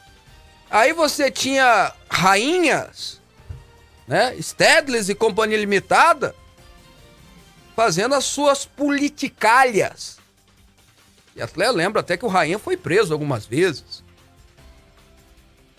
Aí 0.74 0.92
você 0.92 1.30
tinha 1.30 1.92
rainhas, 2.10 3.20
né? 4.08 4.36
Stedles 4.42 5.08
e 5.08 5.14
Companhia 5.14 5.56
Limitada 5.56 6.34
fazendo 7.76 8.16
as 8.16 8.24
suas 8.24 8.66
politicalhas. 8.66 10.18
E 11.36 11.40
até 11.40 11.70
lembro 11.70 12.00
até 12.00 12.16
que 12.16 12.24
o 12.24 12.28
Rainha 12.28 12.58
foi 12.58 12.76
preso 12.76 13.12
algumas 13.12 13.46
vezes. 13.46 14.02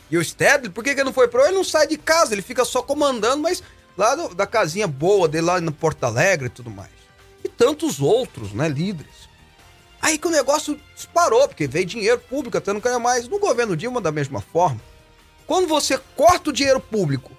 E 0.10 0.18
o 0.18 0.24
Stedley, 0.24 0.72
por 0.72 0.82
que, 0.82 0.94
que 0.94 1.02
ele 1.02 1.08
não 1.08 1.14
foi 1.14 1.28
preso? 1.28 1.48
Ele 1.50 1.58
não 1.58 1.64
sai 1.66 1.88
de 1.88 1.98
casa, 1.98 2.34
ele 2.34 2.42
fica 2.42 2.64
só 2.64 2.82
comandando, 2.82 3.44
mas 3.44 3.62
lá 3.98 4.16
da 4.16 4.48
casinha 4.48 4.88
boa 4.88 5.28
dele, 5.28 5.48
lá 5.48 5.60
no 5.60 5.74
Porto 5.74 6.06
Alegre 6.06 6.46
e 6.46 6.52
tudo 6.52 6.72
mais. 6.72 6.92
E 7.44 7.50
tantos 7.50 8.00
outros, 8.00 8.54
né, 8.54 8.70
líderes. 8.70 9.25
Aí 10.06 10.20
que 10.20 10.28
o 10.28 10.32
negócio 10.32 10.80
disparou, 10.94 11.48
porque 11.48 11.66
veio 11.66 11.84
dinheiro 11.84 12.20
público, 12.20 12.56
até 12.56 12.72
não 12.72 12.80
ganha 12.80 13.00
mais. 13.00 13.28
No 13.28 13.40
governo 13.40 13.76
Dilma, 13.76 14.00
da 14.00 14.12
mesma 14.12 14.40
forma. 14.40 14.80
Quando 15.48 15.68
você 15.68 15.98
corta 16.16 16.52
o 16.52 16.54
dinheiro 16.54 16.80
público, 16.80 17.32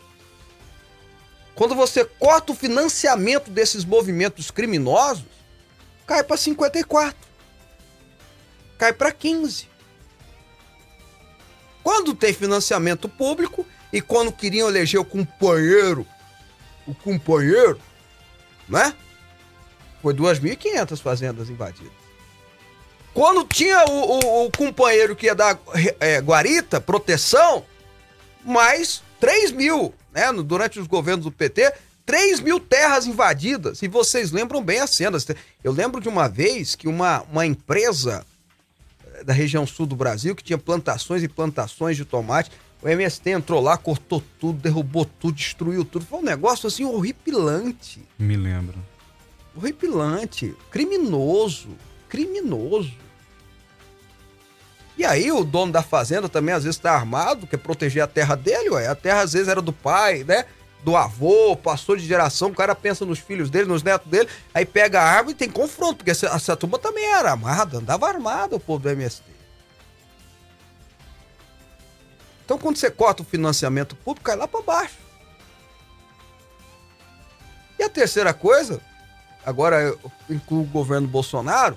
quando 1.54 1.76
você 1.76 2.04
corta 2.04 2.50
o 2.50 2.56
financiamento 2.56 3.52
desses 3.52 3.84
movimentos 3.84 4.50
criminosos, 4.50 5.26
cai 6.08 6.24
para 6.24 6.36
54. 6.36 7.16
Cai 8.76 8.92
para 8.92 9.12
15. 9.12 9.68
Quando 11.84 12.16
tem 12.16 12.34
financiamento 12.34 13.08
público 13.08 13.64
e 13.92 14.00
quando 14.00 14.32
queriam 14.32 14.68
eleger 14.68 15.00
o 15.00 15.04
companheiro, 15.04 16.04
o 16.84 16.92
companheiro, 16.96 17.80
né? 18.68 18.92
Foi 20.02 20.12
2.500 20.12 21.00
fazendas 21.00 21.48
invadidas. 21.48 22.05
Quando 23.16 23.44
tinha 23.44 23.82
o, 23.86 23.92
o, 23.92 24.44
o 24.44 24.52
companheiro 24.52 25.16
que 25.16 25.24
ia 25.24 25.34
dar 25.34 25.58
é, 25.98 26.20
guarita, 26.20 26.78
proteção, 26.78 27.64
mais 28.44 29.02
3 29.18 29.52
mil, 29.52 29.94
né? 30.12 30.30
Durante 30.34 30.78
os 30.78 30.86
governos 30.86 31.24
do 31.24 31.32
PT, 31.32 31.72
3 32.04 32.40
mil 32.40 32.60
terras 32.60 33.06
invadidas. 33.06 33.80
E 33.80 33.88
vocês 33.88 34.32
lembram 34.32 34.62
bem 34.62 34.80
as 34.80 34.90
cenas. 34.90 35.26
Eu 35.64 35.72
lembro 35.72 35.98
de 35.98 36.10
uma 36.10 36.28
vez 36.28 36.74
que 36.74 36.86
uma, 36.86 37.22
uma 37.22 37.46
empresa 37.46 38.22
eh, 39.14 39.24
da 39.24 39.32
região 39.32 39.66
sul 39.66 39.86
do 39.86 39.96
Brasil, 39.96 40.36
que 40.36 40.44
tinha 40.44 40.58
plantações 40.58 41.22
e 41.22 41.28
plantações 41.28 41.96
de 41.96 42.04
tomate, 42.04 42.50
o 42.82 42.86
MST 42.86 43.30
entrou 43.30 43.62
lá, 43.62 43.78
cortou 43.78 44.22
tudo, 44.38 44.58
derrubou 44.60 45.06
tudo, 45.06 45.34
destruiu 45.34 45.86
tudo. 45.86 46.04
Foi 46.04 46.18
um 46.18 46.22
negócio 46.22 46.66
assim 46.66 46.84
horripilante. 46.84 48.02
Me 48.18 48.36
lembro. 48.36 48.74
Horripilante. 49.56 50.54
Criminoso. 50.70 51.70
Criminoso. 52.10 53.05
E 54.96 55.04
aí 55.04 55.30
o 55.30 55.44
dono 55.44 55.72
da 55.72 55.82
fazenda 55.82 56.28
também 56.28 56.54
às 56.54 56.64
vezes 56.64 56.78
tá 56.78 56.92
armado, 56.92 57.46
quer 57.46 57.58
proteger 57.58 58.02
a 58.02 58.06
terra 58.06 58.34
dele, 58.34 58.70
ué. 58.70 58.86
A 58.86 58.94
terra 58.94 59.20
às 59.20 59.34
vezes 59.34 59.48
era 59.48 59.60
do 59.60 59.72
pai, 59.72 60.24
né? 60.24 60.46
Do 60.82 60.96
avô, 60.96 61.56
passou 61.56 61.96
de 61.96 62.06
geração, 62.06 62.48
o 62.48 62.54
cara 62.54 62.74
pensa 62.74 63.04
nos 63.04 63.18
filhos 63.18 63.50
dele, 63.50 63.66
nos 63.66 63.82
netos 63.82 64.08
dele, 64.10 64.28
aí 64.54 64.64
pega 64.64 65.00
a 65.00 65.04
arma 65.04 65.32
e 65.32 65.34
tem 65.34 65.50
confronto, 65.50 65.96
porque 65.96 66.12
essa, 66.12 66.28
essa 66.28 66.56
turma 66.56 66.78
também 66.78 67.04
era 67.04 67.32
armada, 67.32 67.78
andava 67.78 68.08
armada 68.08 68.56
o 68.56 68.60
povo 68.60 68.84
do 68.84 68.88
MST. 68.88 69.24
Então 72.44 72.56
quando 72.56 72.76
você 72.76 72.90
corta 72.90 73.22
o 73.22 73.26
financiamento 73.26 73.96
público, 73.96 74.24
cai 74.24 74.36
lá 74.36 74.46
para 74.46 74.62
baixo. 74.62 74.96
E 77.78 77.82
a 77.82 77.90
terceira 77.90 78.32
coisa, 78.32 78.80
agora 79.44 79.82
eu 79.82 80.00
incluo 80.30 80.62
o 80.62 80.66
governo 80.66 81.08
Bolsonaro, 81.08 81.76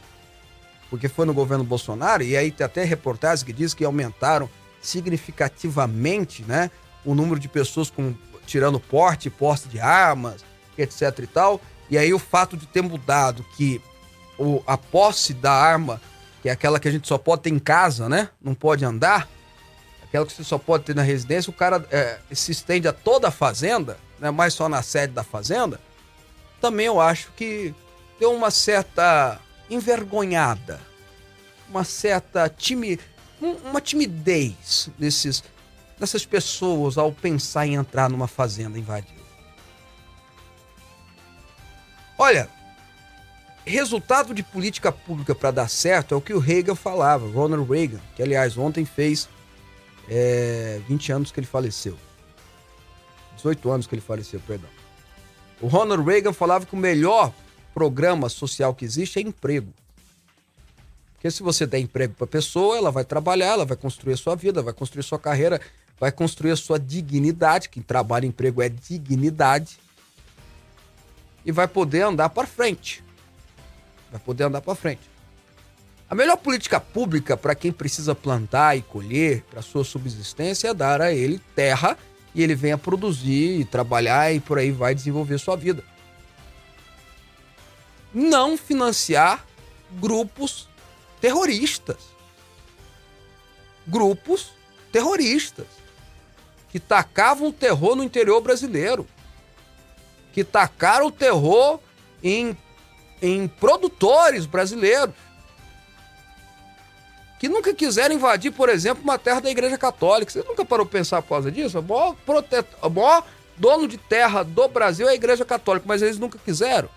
porque 0.90 1.08
foi 1.08 1.26
no 1.26 1.34
governo 1.34 1.64
Bolsonaro, 1.64 2.24
e 2.24 2.36
aí 2.36 2.52
tem 2.52 2.66
até 2.66 2.84
reportagens 2.84 3.44
que 3.44 3.54
diz 3.54 3.74
que 3.74 3.86
aumentaram 3.86 4.50
significativamente 4.82 6.44
né, 6.44 6.72
o 7.06 7.14
número 7.14 7.40
de 7.40 7.48
pessoas 7.48 7.90
com, 7.90 8.14
tirando 8.46 8.80
porte, 8.80 9.30
posse 9.30 9.68
de 9.68 9.80
armas, 9.80 10.44
etc 10.78 11.20
e 11.20 11.28
tal. 11.28 11.62
E 11.90 11.98
aí 11.98 12.14
o 12.14 12.20
fato 12.20 12.56
de 12.56 12.66
ter 12.66 12.82
mudado 12.82 13.46
que 13.56 13.82
o, 14.38 14.64
a 14.66 14.78
posse 14.78 15.34
da 15.34 15.52
arma, 15.52 16.02
que 16.42 16.50
é 16.50 16.52
aquela 16.52 16.80
que 16.80 16.88
a 16.88 16.92
gente 16.92 17.08
só 17.08 17.18
pode 17.18 17.44
ter 17.44 17.50
em 17.50 17.60
casa, 17.60 18.08
né? 18.08 18.30
Não 18.42 18.56
pode 18.56 18.86
andar, 18.86 19.28
aquela 20.04 20.26
que 20.26 20.34
você 20.34 20.44
só 20.44 20.58
pode 20.58 20.86
ter 20.86 20.96
na 20.96 21.04
residência, 21.04 21.50
o 21.52 21.54
cara 21.54 21.86
é, 21.92 22.20
se 22.32 22.52
estende 22.52 22.88
a 22.88 22.94
toda 22.94 23.28
a 23.28 23.32
fazenda, 23.32 23.98
né? 24.20 24.32
mais 24.32 24.54
só 24.54 24.68
na 24.68 24.82
sede 24.82 25.14
da 25.14 25.24
fazenda, 25.24 25.80
também 26.60 26.88
eu 26.88 27.00
acho 27.00 27.32
que 27.36 27.74
deu 28.20 28.34
uma 28.34 28.52
certa 28.52 29.40
envergonhada, 29.70 30.80
uma 31.70 31.84
certa 31.84 32.50
time, 32.50 33.00
uma 33.42 33.80
timidez 33.80 34.90
desses, 34.98 35.44
dessas 36.00 36.26
pessoas 36.26 36.98
ao 36.98 37.12
pensar 37.12 37.68
em 37.68 37.76
entrar 37.76 38.10
numa 38.10 38.28
fazenda 38.28 38.78
invadida. 38.80 39.20
Olha, 42.18 42.50
resultado 43.66 44.34
de 44.34 44.44
política 44.44 44.92
pública 44.92 45.34
para 45.34 45.52
dar 45.52 45.70
certo 45.70 46.14
é 46.14 46.18
o 46.18 46.22
que 46.22 46.34
o 46.34 46.40
Reagan 46.40 46.76
falava, 46.76 47.28
Ronald 47.30 47.72
Reagan, 47.72 48.02
que 48.16 48.24
aliás 48.24 48.58
ontem 48.58 48.84
fez 48.84 49.30
é, 50.10 50.82
20 50.88 51.12
anos 51.12 51.32
que 51.32 51.40
ele 51.40 51.48
faleceu. 51.48 51.96
18 53.38 53.72
anos 53.72 53.88
que 53.88 53.96
ele 53.96 54.02
faleceu, 54.02 54.40
perdão. 54.46 54.70
O 55.62 55.68
Ronald 55.68 56.04
Reagan 56.04 56.34
falava 56.34 56.66
que 56.66 56.74
o 56.74 56.78
melhor 56.78 57.32
programa 57.74 58.30
social 58.30 58.74
que 58.74 58.86
existe 58.86 59.20
é 59.20 59.22
emprego. 59.22 59.74
Porque 61.14 61.30
se 61.30 61.44
você 61.44 61.66
der 61.66 61.80
emprego 61.80 62.14
para 62.14 62.24
a 62.24 62.28
pessoa, 62.28 62.78
ela 62.78 62.92
vai 62.92 63.04
trabalhar, 63.04 63.48
ela 63.48 63.66
vai 63.66 63.76
construir 63.76 64.14
a 64.14 64.18
sua 64.18 64.36
vida, 64.36 64.62
vai 64.62 64.74
construir 64.74 65.02
a 65.02 65.04
sua 65.04 65.20
carreira, 65.20 65.60
vai 66.00 66.12
construir 66.14 66.52
a 66.52 66.56
sua 66.56 66.80
dignidade, 66.80 67.68
que 67.68 67.82
trabalho 67.82 68.24
e 68.26 68.30
emprego 68.30 68.62
é 68.62 68.70
dignidade, 68.70 69.78
e 71.46 71.52
vai 71.52 71.68
poder 71.68 72.04
andar 72.04 72.30
para 72.30 72.48
frente. 72.48 73.04
Vai 74.10 74.20
poder 74.22 74.46
andar 74.46 74.62
para 74.62 74.76
frente. 74.76 75.02
A 76.10 76.16
melhor 76.16 76.38
política 76.38 76.80
pública 76.80 77.36
para 77.36 77.54
quem 77.54 77.72
precisa 77.72 78.16
plantar 78.16 78.78
e 78.78 78.82
colher 78.82 79.44
para 79.52 79.62
sua 79.62 79.84
subsistência 79.84 80.70
é 80.70 80.74
dar 80.74 81.02
a 81.02 81.12
ele 81.12 81.40
terra 81.54 81.98
e 82.34 82.42
ele 82.42 82.56
venha 82.56 82.78
produzir 82.78 83.60
e 83.60 83.66
trabalhar 83.66 84.34
e 84.34 84.40
por 84.40 84.58
aí 84.58 84.72
vai 84.72 84.96
desenvolver 84.96 85.38
sua 85.38 85.56
vida 85.56 85.84
não 88.14 88.58
financiar 88.58 89.46
grupos 89.92 90.68
terroristas. 91.20 91.98
Grupos 93.88 94.52
terroristas 94.92 95.68
que 96.70 96.80
tacavam 96.80 97.52
terror 97.52 97.96
no 97.96 98.04
interior 98.04 98.42
brasileiro, 98.42 99.08
que 100.32 100.44
tacaram 100.44 101.08
o 101.08 101.12
terror 101.12 101.80
em, 102.24 102.56
em 103.22 103.48
produtores 103.48 104.46
brasileiros, 104.46 105.16
que 107.40 107.50
nunca 107.50 107.74
quiseram 107.74 108.14
invadir, 108.14 108.52
por 108.52 108.70
exemplo, 108.70 109.04
uma 109.04 109.18
terra 109.18 109.40
da 109.40 109.50
Igreja 109.50 109.78
Católica. 109.78 110.32
Você 110.32 110.44
nunca 110.44 110.66
parou 110.66 110.86
para 110.86 111.00
pensar 111.00 111.22
por 111.22 111.30
causa 111.30 111.52
disso? 111.52 111.80
O 111.80 111.84
maior, 111.84 112.16
protet... 112.26 112.68
o 112.82 112.90
maior 112.90 113.26
dono 113.58 113.88
de 113.88 113.98
terra 113.98 114.44
do 114.44 114.68
Brasil 114.68 115.08
é 115.08 115.12
a 115.12 115.16
Igreja 115.16 115.46
Católica, 115.46 115.86
mas 115.88 116.02
eles 116.02 116.20
nunca 116.20 116.38
quiseram 116.38 116.90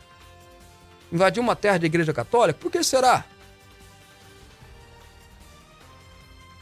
invadir 1.12 1.40
uma 1.40 1.54
terra 1.54 1.78
de 1.78 1.86
igreja 1.86 2.12
católica? 2.12 2.58
Por 2.58 2.72
que 2.72 2.82
será? 2.82 3.24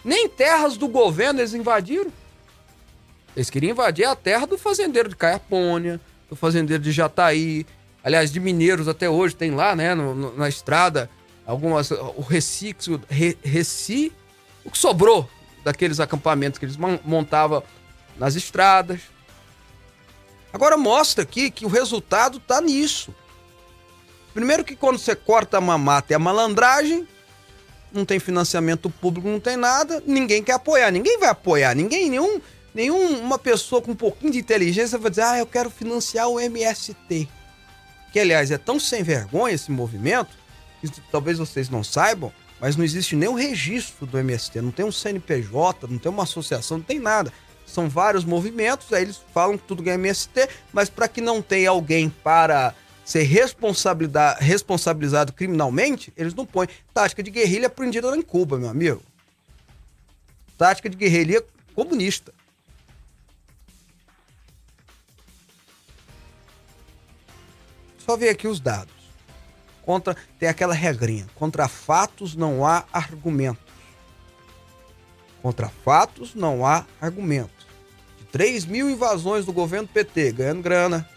Nem 0.04 0.28
terras 0.28 0.76
do 0.76 0.88
governo 0.88 1.40
eles 1.40 1.54
invadiram. 1.54 2.12
Eles 3.36 3.48
queriam 3.48 3.70
invadir 3.70 4.04
a 4.06 4.16
terra 4.16 4.46
do 4.46 4.58
fazendeiro 4.58 5.08
de 5.08 5.16
Caiapônia, 5.16 6.00
do 6.28 6.34
fazendeiro 6.34 6.82
de 6.82 6.90
Jataí, 6.90 7.66
aliás, 8.02 8.32
de 8.32 8.40
mineiros 8.40 8.88
até 8.88 9.08
hoje, 9.08 9.36
tem 9.36 9.52
lá, 9.52 9.76
né, 9.76 9.94
no, 9.94 10.14
no, 10.14 10.36
na 10.36 10.48
estrada, 10.48 11.08
algumas, 11.46 11.90
o 11.90 12.22
reciclo, 12.22 13.00
re, 13.08 13.38
reci, 13.42 14.12
o 14.64 14.70
que 14.70 14.78
sobrou 14.78 15.28
daqueles 15.62 16.00
acampamentos 16.00 16.58
que 16.58 16.64
eles 16.64 16.76
montavam 16.76 17.62
nas 18.18 18.34
estradas. 18.34 19.00
Agora 20.52 20.76
mostra 20.76 21.22
aqui 21.22 21.50
que 21.50 21.64
o 21.64 21.68
resultado 21.68 22.38
está 22.38 22.60
nisso. 22.60 23.14
Primeiro 24.32 24.64
que 24.64 24.76
quando 24.76 24.98
você 24.98 25.14
corta 25.14 25.58
a 25.58 25.60
mamata 25.60 26.12
é 26.12 26.16
a 26.16 26.18
malandragem, 26.18 27.06
não 27.92 28.04
tem 28.04 28.18
financiamento 28.18 28.88
público, 28.88 29.28
não 29.28 29.40
tem 29.40 29.56
nada, 29.56 30.02
ninguém 30.06 30.42
quer 30.42 30.52
apoiar, 30.52 30.90
ninguém 30.90 31.18
vai 31.18 31.28
apoiar, 31.28 31.74
ninguém, 31.74 32.08
nenhum, 32.08 32.40
nenhum 32.74 33.18
uma 33.20 33.38
pessoa 33.38 33.82
com 33.82 33.92
um 33.92 33.96
pouquinho 33.96 34.32
de 34.32 34.38
inteligência 34.38 34.98
vai 34.98 35.10
dizer, 35.10 35.22
ah, 35.22 35.38
eu 35.38 35.46
quero 35.46 35.70
financiar 35.70 36.28
o 36.28 36.38
MST. 36.38 37.28
Que, 38.12 38.20
aliás, 38.20 38.50
é 38.50 38.58
tão 38.58 38.78
sem 38.78 39.02
vergonha 39.02 39.54
esse 39.54 39.70
movimento, 39.70 40.30
que 40.80 40.88
talvez 41.12 41.38
vocês 41.38 41.68
não 41.68 41.82
saibam, 41.82 42.32
mas 42.60 42.76
não 42.76 42.84
existe 42.84 43.16
o 43.16 43.34
registro 43.34 44.06
do 44.06 44.18
MST, 44.18 44.60
não 44.60 44.70
tem 44.70 44.84
um 44.84 44.92
CNPJ, 44.92 45.86
não 45.88 45.98
tem 45.98 46.10
uma 46.10 46.24
associação, 46.24 46.78
não 46.78 46.84
tem 46.84 46.98
nada. 46.98 47.32
São 47.66 47.88
vários 47.88 48.24
movimentos, 48.24 48.92
aí 48.92 49.02
eles 49.02 49.20
falam 49.32 49.56
que 49.56 49.64
tudo 49.64 49.88
é 49.88 49.94
MST, 49.94 50.48
mas 50.72 50.90
para 50.90 51.08
que 51.08 51.20
não 51.20 51.40
tenha 51.40 51.70
alguém 51.70 52.10
para 52.10 52.74
ser 53.04 53.22
responsabilizado 53.22 55.32
criminalmente, 55.32 56.12
eles 56.16 56.34
não 56.34 56.46
põem. 56.46 56.68
Tática 56.94 57.22
de 57.22 57.30
guerrilha 57.30 57.66
aprendida 57.66 58.08
lá 58.08 58.16
em 58.16 58.22
Cuba, 58.22 58.58
meu 58.58 58.68
amigo. 58.68 59.02
Tática 60.56 60.88
de 60.88 60.96
guerrilha 60.96 61.44
comunista. 61.74 62.32
Só 67.98 68.16
ver 68.16 68.30
aqui 68.30 68.48
os 68.48 68.60
dados. 68.60 68.94
Contra, 69.82 70.16
tem 70.38 70.48
aquela 70.48 70.74
regrinha. 70.74 71.26
Contra 71.34 71.68
fatos 71.68 72.34
não 72.34 72.66
há 72.66 72.84
argumentos. 72.92 73.70
Contra 75.42 75.68
fatos 75.68 76.34
não 76.34 76.66
há 76.66 76.84
argumentos. 77.00 77.66
De 78.18 78.24
3 78.26 78.66
mil 78.66 78.90
invasões 78.90 79.46
do 79.46 79.52
governo 79.52 79.88
PT 79.88 80.32
ganhando 80.32 80.62
grana. 80.62 81.08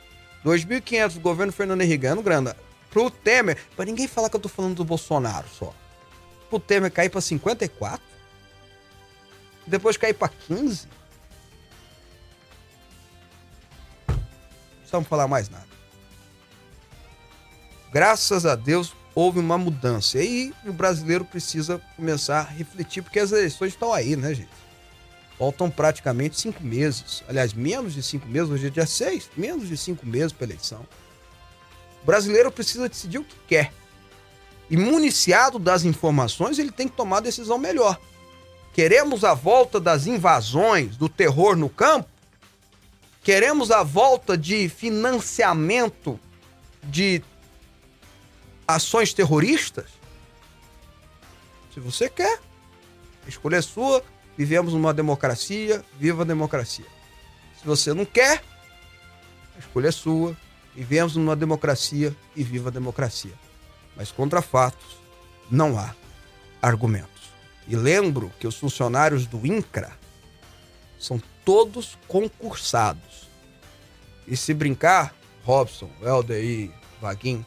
2.500 0.46 1.14
do 1.14 1.20
governo 1.20 1.54
Fernando 1.54 1.82
Henrique 1.82 2.00
ganhando 2.00 2.22
grana. 2.22 2.56
Pro 2.90 3.10
Temer, 3.10 3.58
pra 3.76 3.86
ninguém 3.86 4.08
falar 4.08 4.30
que 4.30 4.36
eu 4.36 4.40
tô 4.40 4.50
falando 4.50 4.76
do 4.76 4.86
Bolsonaro 4.86 5.48
só. 5.48 5.74
Pro 6.50 6.60
Temer 6.60 6.92
cair 6.92 7.10
pra 7.10 7.22
54. 7.22 8.04
Depois 9.66 9.98
cair 9.98 10.14
pra 10.14 10.30
15. 10.30 10.88
Não 14.92 15.04
falar 15.04 15.28
mais 15.28 15.50
nada. 15.50 15.66
Graças 17.92 18.46
a 18.46 18.56
Deus 18.56 18.94
houve 19.16 19.40
uma 19.40 19.58
mudança. 19.58 20.20
E 20.20 20.22
aí 20.22 20.54
o 20.66 20.72
brasileiro 20.72 21.26
precisa 21.26 21.82
começar 21.96 22.42
a 22.42 22.44
refletir, 22.44 23.02
porque 23.02 23.20
as 23.20 23.32
eleições 23.32 23.74
estão 23.74 23.92
aí, 23.92 24.16
né, 24.16 24.36
gente? 24.36 24.63
Faltam 25.44 25.70
praticamente 25.70 26.40
cinco 26.40 26.64
meses. 26.64 27.22
Aliás, 27.28 27.52
menos 27.52 27.94
de 27.94 28.02
cinco 28.02 28.26
meses, 28.30 28.50
hoje 28.50 28.68
é 28.68 28.70
dia 28.70 28.86
seis, 28.86 29.30
menos 29.36 29.68
de 29.68 29.76
cinco 29.76 30.06
meses 30.06 30.32
para 30.32 30.46
eleição. 30.46 30.88
O 32.02 32.06
brasileiro 32.06 32.50
precisa 32.50 32.88
decidir 32.88 33.18
o 33.18 33.26
que 33.26 33.36
quer. 33.46 33.74
E 34.70 34.78
municiado 34.78 35.60
das 35.60 35.84
informações, 35.84 36.58
ele 36.58 36.72
tem 36.72 36.88
que 36.88 36.96
tomar 36.96 37.18
a 37.18 37.20
decisão 37.20 37.58
melhor. 37.58 38.00
Queremos 38.72 39.26
a 39.26 39.34
volta 39.34 39.82
das 39.82 40.08
invasões, 40.08 40.96
do 40.96 41.10
terror 41.10 41.58
no 41.58 41.68
campo? 41.68 42.08
Queremos 43.22 43.70
a 43.70 43.84
volta 43.84 44.38
de 44.38 44.70
financiamento 44.70 46.18
de 46.82 47.22
ações 48.66 49.14
terroristas? 49.14 49.90
Se 51.74 51.82
você 51.82 52.10
quer, 52.10 52.40
a 53.26 53.28
escolha 53.28 53.58
é 53.58 53.62
sua. 53.62 54.02
Vivemos 54.38 54.74
numa 54.74 54.94
democracia, 54.94 55.84
viva 56.00 56.24
a 56.24 56.26
democracia. 56.26 56.86
Se 57.60 57.66
você 57.66 57.94
não 57.94 58.04
quer, 58.06 58.44
a 59.56 59.60
escolha 59.60 59.90
é 59.90 59.92
sua. 59.92 60.36
Vivemos 60.76 61.16
numa 61.16 61.36
democracia 61.36 62.16
e 62.36 62.44
viva 62.44 62.70
a 62.70 62.72
democracia. 62.72 63.34
Mas 63.96 64.12
contra 64.12 64.42
fatos 64.42 64.98
não 65.52 65.78
há 65.78 65.94
argumentos. 66.62 67.30
E 67.68 67.76
lembro 67.76 68.32
que 68.40 68.48
os 68.48 68.58
funcionários 68.58 69.28
do 69.28 69.46
INCRA 69.46 69.92
são 71.00 71.22
todos 71.46 71.98
concursados. 72.08 73.30
E 74.28 74.36
se 74.36 74.54
brincar, 74.54 75.14
Robson, 75.44 75.90
e 76.32 76.72
Vaguinho, 77.00 77.46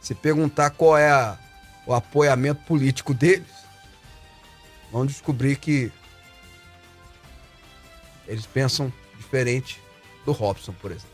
se 0.00 0.14
perguntar 0.14 0.70
qual 0.70 0.98
é 0.98 1.10
a- 1.10 1.38
o 1.86 1.94
apoiamento 1.94 2.62
político 2.64 3.14
deles, 3.14 3.46
vão 4.90 5.06
descobrir 5.06 5.56
que 5.56 5.92
eles 8.26 8.46
pensam 8.46 8.92
diferente 9.16 9.80
do 10.24 10.32
Robson, 10.32 10.72
por 10.80 10.90
exemplo. 10.90 11.08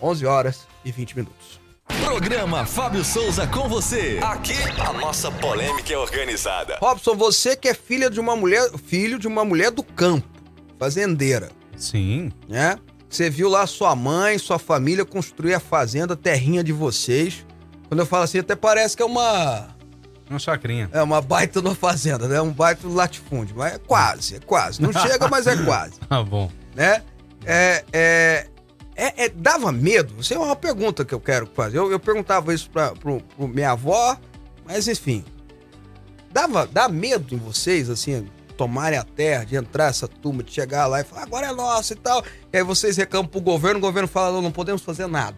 11 0.00 0.26
horas 0.26 0.66
e 0.84 0.90
20 0.90 1.16
minutos. 1.16 1.60
Programa 2.04 2.64
Fábio 2.64 3.04
Souza 3.04 3.46
com 3.46 3.68
você. 3.68 4.18
Aqui 4.22 4.54
a 4.78 4.92
nossa 4.92 5.30
polêmica 5.30 5.92
é 5.92 5.98
organizada. 5.98 6.78
Robson, 6.80 7.14
você 7.14 7.56
que 7.56 7.68
é 7.68 7.74
filha 7.74 8.08
de 8.08 8.20
uma 8.20 8.36
mulher, 8.36 8.70
filho 8.78 9.18
de 9.18 9.26
uma 9.26 9.44
mulher 9.44 9.70
do 9.70 9.82
campo, 9.82 10.28
fazendeira, 10.78 11.50
Sim. 11.76 12.32
né? 12.48 12.78
Você 13.08 13.28
viu 13.28 13.48
lá 13.48 13.66
sua 13.66 13.96
mãe, 13.96 14.38
sua 14.38 14.58
família 14.58 15.04
construir 15.04 15.54
a 15.54 15.60
fazenda, 15.60 16.14
a 16.14 16.16
terrinha 16.16 16.62
de 16.62 16.72
vocês. 16.72 17.44
Quando 17.88 18.00
eu 18.00 18.06
falo 18.06 18.22
assim, 18.22 18.38
até 18.38 18.54
parece 18.54 18.96
que 18.96 19.02
é 19.02 19.06
uma 19.06 19.74
Uma 20.30 20.38
chacrinha. 20.38 20.88
é 20.92 21.02
uma 21.02 21.20
baita 21.20 21.60
numa 21.60 21.74
fazenda, 21.74 22.28
né? 22.28 22.40
Um 22.40 22.52
baita 22.52 22.86
latifúndio, 22.88 23.56
mas 23.58 23.74
é 23.74 23.78
quase, 23.78 24.36
é 24.36 24.40
quase. 24.40 24.80
Não 24.80 24.92
chega, 24.92 25.28
mas 25.28 25.46
é 25.46 25.56
quase, 25.64 25.98
Tá 26.08 26.22
bom. 26.24 26.50
né? 26.74 27.02
É, 27.44 27.84
é, 27.92 28.46
é, 28.94 29.24
é- 29.24 29.28
dava 29.28 29.72
medo? 29.72 30.14
Isso 30.20 30.32
é 30.32 30.38
uma 30.38 30.54
pergunta 30.54 31.04
que 31.04 31.12
eu 31.12 31.20
quero 31.20 31.46
fazer. 31.48 31.78
Eu, 31.78 31.90
eu 31.90 31.98
perguntava 31.98 32.54
isso 32.54 32.70
pra, 32.70 32.92
pro, 32.92 33.20
pro 33.36 33.48
minha 33.48 33.72
avó, 33.72 34.16
mas 34.64 34.86
enfim. 34.86 35.24
Dava, 36.32 36.64
dá 36.66 36.88
medo 36.88 37.34
em 37.34 37.38
vocês, 37.38 37.90
assim, 37.90 38.28
tomarem 38.56 38.98
a 38.98 39.02
terra, 39.02 39.44
de 39.44 39.56
entrar 39.56 39.86
essa 39.86 40.06
turma, 40.06 40.42
de 40.44 40.52
chegar 40.52 40.86
lá 40.86 41.00
e 41.00 41.04
falar, 41.04 41.22
agora 41.22 41.46
é 41.48 41.52
nossa 41.52 41.92
e 41.94 41.96
tal. 41.96 42.22
E 42.52 42.56
aí 42.58 42.62
vocês 42.62 42.96
reclamam 42.96 43.26
pro 43.28 43.40
governo, 43.40 43.78
o 43.78 43.80
governo 43.80 44.06
fala, 44.06 44.34
não, 44.34 44.42
não 44.42 44.52
podemos 44.52 44.80
fazer 44.82 45.08
nada. 45.08 45.36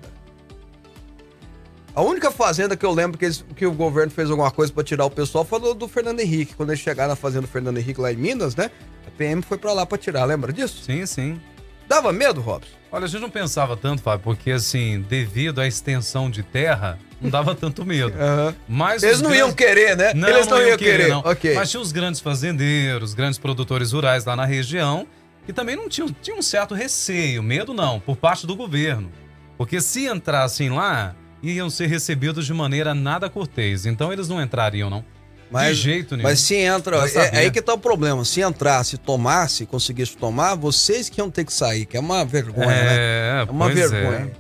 A 1.95 2.01
única 2.03 2.31
fazenda 2.31 2.77
que 2.77 2.87
eu 2.87 2.93
lembro 2.93 3.19
que, 3.19 3.25
eles- 3.27 3.45
que 3.55 3.67
o 3.67 3.73
governo 3.73 4.11
fez 4.11 4.31
alguma 4.31 4.51
coisa 4.51 4.73
pra 4.73 4.83
tirar 4.83 5.05
o 5.05 5.11
pessoal 5.11 5.45
foi 5.45 5.61
do, 5.61 5.75
do 5.75 5.87
Fernando 5.89 6.21
Henrique. 6.21 6.55
Quando 6.55 6.71
eles 6.71 6.81
chegaram 6.81 7.11
na 7.11 7.17
fazenda 7.17 7.43
do 7.43 7.49
Fernando 7.49 7.77
Henrique 7.79 8.01
lá 8.01 8.11
em 8.13 8.17
Minas, 8.17 8.57
né? 8.57 8.71
A 9.07 9.11
PM 9.11 9.43
foi 9.43 9.59
pra 9.59 9.73
lá 9.73 9.85
pra 9.85 9.99
tirar, 9.99 10.25
lembra 10.25 10.53
disso? 10.53 10.83
Sim, 10.83 11.05
sim. 11.05 11.41
Dava 11.87 12.11
medo, 12.13 12.41
Robson? 12.41 12.71
Olha, 12.91 13.05
a 13.05 13.09
gente 13.09 13.21
não 13.21 13.29
pensava 13.29 13.77
tanto, 13.77 14.01
Fábio, 14.03 14.23
porque 14.25 14.51
assim, 14.53 15.05
devido 15.07 15.61
à 15.61 15.67
extensão 15.67 16.31
de 16.31 16.43
terra, 16.43 16.99
não 17.21 17.29
dava 17.29 17.55
tanto 17.55 17.85
medo. 17.85 18.15
Mas 18.67 19.03
Eles 19.03 19.21
não 19.21 19.29
grandes- 19.31 19.47
iam 19.49 19.53
querer, 19.55 19.97
né? 19.97 20.15
Não, 20.15 20.29
Eles 20.29 20.47
não, 20.47 20.63
iam 20.67 20.79
querer, 20.79 21.09
não. 21.09 21.19
Ok. 21.21 21.55
Mas 21.55 21.71
tinha 21.71 21.81
os 21.81 21.93
grandes 21.93 22.21
fazendeiros, 22.21 23.13
grandes 23.13 23.39
produtores 23.39 23.93
rurais 23.93 24.25
lá 24.25 24.35
na 24.35 24.47
região, 24.47 25.07
que 25.45 25.53
também 25.53 25.77
não 25.77 25.89
tinham, 25.89 26.09
tinham 26.23 26.39
um 26.39 26.43
certo 26.43 26.75
receio, 26.75 27.43
medo 27.43 27.75
não, 27.75 28.01
por 28.01 28.17
parte 28.17 28.47
do 28.47 28.57
governo. 28.57 29.11
Porque 29.59 29.81
se 29.81 30.07
entrassem 30.07 30.71
lá, 30.71 31.15
iam 31.43 31.69
ser 31.71 31.87
recebidos 31.87 32.47
de 32.47 32.55
maneira 32.55 32.95
nada 32.95 33.29
cortês. 33.29 33.87
Então 33.87 34.13
eles 34.13 34.29
não 34.29 34.41
entrariam, 34.41 34.89
não. 34.89 35.05
Mas- 35.51 35.77
de 35.77 35.83
jeito 35.83 36.17
nenhum. 36.17 36.29
Mas 36.29 36.41
se 36.41 36.55
entra, 36.55 36.97
é, 37.07 37.37
é 37.37 37.39
aí 37.41 37.51
que 37.51 37.61
tá 37.61 37.75
o 37.75 37.79
problema. 37.79 38.25
Se 38.25 38.41
entrasse, 38.41 38.97
tomasse, 38.97 39.67
conseguisse 39.67 40.17
tomar, 40.17 40.55
vocês 40.55 41.09
que 41.11 41.21
iam 41.21 41.31
ter 41.31 41.45
que 41.45 41.53
sair, 41.53 41.85
que 41.85 41.97
é 41.97 42.01
uma 42.01 42.25
vergonha, 42.25 42.69
né? 42.69 42.87
é, 42.97 43.45
É 43.47 43.51
uma 43.51 43.69
vergonha. 43.69 44.33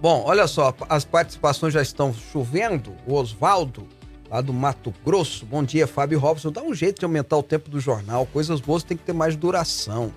Bom, 0.00 0.22
olha 0.26 0.46
só, 0.46 0.74
as 0.88 1.04
participações 1.04 1.74
já 1.74 1.82
estão 1.82 2.12
chovendo. 2.32 2.92
O 3.06 3.14
Oswaldo, 3.14 3.86
lá 4.30 4.40
do 4.40 4.52
Mato 4.52 4.92
Grosso. 5.04 5.44
Bom 5.46 5.62
dia, 5.62 5.86
Fábio 5.86 6.18
Robson. 6.18 6.50
Dá 6.50 6.62
um 6.62 6.74
jeito 6.74 6.98
de 7.00 7.04
aumentar 7.04 7.36
o 7.36 7.42
tempo 7.42 7.68
do 7.70 7.78
jornal. 7.80 8.26
Coisas 8.26 8.60
boas 8.60 8.82
tem 8.82 8.96
que 8.96 9.04
ter 9.04 9.12
mais 9.12 9.36
duração. 9.36 10.12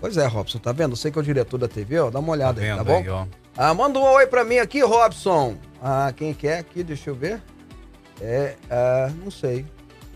Pois 0.00 0.16
é, 0.18 0.26
Robson, 0.26 0.58
tá 0.58 0.72
vendo? 0.72 0.94
Você 0.94 1.10
que 1.10 1.18
é 1.18 1.20
o 1.22 1.24
diretor 1.24 1.56
da 1.58 1.68
TV, 1.68 1.98
ó, 2.00 2.10
dá 2.10 2.18
uma 2.18 2.26
Tá 2.28 2.32
olhada 2.32 2.60
aí, 2.60 2.66
vendo 2.66 2.76
tá 2.78 2.84
bom? 2.84 2.98
aí. 2.98 3.28
Ah, 3.56 3.72
manda 3.72 3.98
um 3.98 4.02
oi 4.02 4.26
pra 4.26 4.44
mim 4.44 4.58
aqui, 4.58 4.80
Robson. 4.82 5.56
Ah, 5.88 6.12
quem 6.16 6.34
que 6.34 6.48
é 6.48 6.58
aqui? 6.58 6.82
Deixa 6.82 7.10
eu 7.10 7.14
ver. 7.14 7.40
É, 8.20 8.56
ah, 8.68 9.08
não 9.22 9.30
sei. 9.30 9.64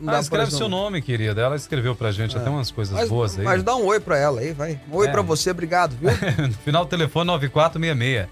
Não 0.00 0.14
Ah, 0.14 0.18
escreve 0.20 0.50
seu 0.50 0.68
nome, 0.68 1.00
querida. 1.00 1.40
Ela 1.40 1.54
escreveu 1.54 1.94
pra 1.94 2.10
gente 2.10 2.36
até 2.36 2.50
umas 2.50 2.70
coisas 2.72 2.92
Mas, 2.92 3.08
boas 3.08 3.38
aí. 3.38 3.44
mas 3.44 3.62
dá 3.62 3.76
um 3.76 3.84
oi 3.84 4.00
pra 4.00 4.18
ela 4.18 4.40
aí, 4.40 4.52
vai. 4.52 4.80
Um 4.90 4.96
oi 4.96 5.06
É. 5.06 5.10
pra 5.12 5.22
você, 5.22 5.50
obrigado, 5.52 5.94
viu? 5.96 6.10
No 6.48 6.52
final 6.64 6.84
do 6.84 6.88
telefone 6.88 7.26
9466. 7.26 8.28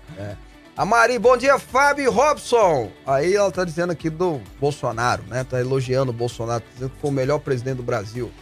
A 0.76 0.84
Mari, 0.84 1.16
bom 1.18 1.36
dia, 1.36 1.58
Fábio 1.60 2.10
Robson. 2.10 2.90
Aí 3.06 3.34
ela 3.34 3.52
tá 3.52 3.64
dizendo 3.64 3.92
aqui 3.92 4.08
do 4.10 4.40
Bolsonaro, 4.60 5.22
né? 5.28 5.44
Tá 5.44 5.60
elogiando 5.60 6.10
o 6.10 6.14
Bolsonaro, 6.14 6.60
tá 6.62 6.66
dizendo 6.72 6.90
que 6.90 7.00
foi 7.00 7.10
o 7.10 7.12
melhor 7.12 7.38
presidente 7.38 7.76
do 7.76 7.82
Brasil. 7.84 8.32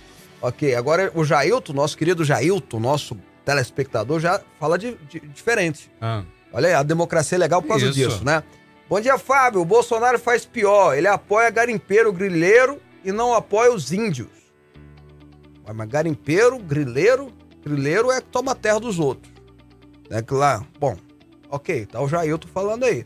Ok, 0.41 0.75
agora 0.75 1.11
o 1.15 1.23
Jailton, 1.25 1.73
nosso 1.75 1.97
querido 1.99 2.25
Jailton, 2.25 2.79
nosso 2.79 3.17
telespectador, 3.45 4.21
já 4.21 4.41
fala 4.59 4.79
de, 4.79 4.97
de- 5.09 5.21
diferente. 5.21 5.91
Ah, 6.01 6.23
Olha 6.53 6.69
aí, 6.69 6.75
a 6.75 6.83
democracia 6.83 7.37
é 7.37 7.39
legal 7.41 7.61
por 7.61 7.69
causa 7.69 7.87
Isso. 7.87 7.95
disso, 7.95 8.25
né? 8.25 8.43
Bom 8.89 9.01
dia, 9.01 9.19
Fábio. 9.19 9.61
O 9.61 9.65
Bolsonaro 9.65 10.19
faz 10.19 10.45
pior. 10.45 10.97
Ele 10.97 11.09
apoia 11.09 11.51
garimpeiro, 11.51 12.13
grileiro 12.13 12.81
e 13.05 13.11
não 13.11 13.35
apoia 13.35 13.73
os 13.73 13.93
índios. 13.93 14.29
Mas 15.75 15.89
garimpeiro, 15.89 16.59
grileiro, 16.59 17.33
grileiro 17.65 18.11
é 18.13 18.21
que 18.21 18.29
toma 18.29 18.53
a 18.53 18.55
terra 18.55 18.79
dos 18.79 19.01
outros. 19.01 19.33
É 20.09 20.23
que 20.23 20.33
lá, 20.33 20.65
bom, 20.79 20.97
ok, 21.51 21.87
tá 21.87 22.01
o 22.01 22.07
Jailton 22.07 22.47
falando 22.47 22.85
aí. 22.85 23.05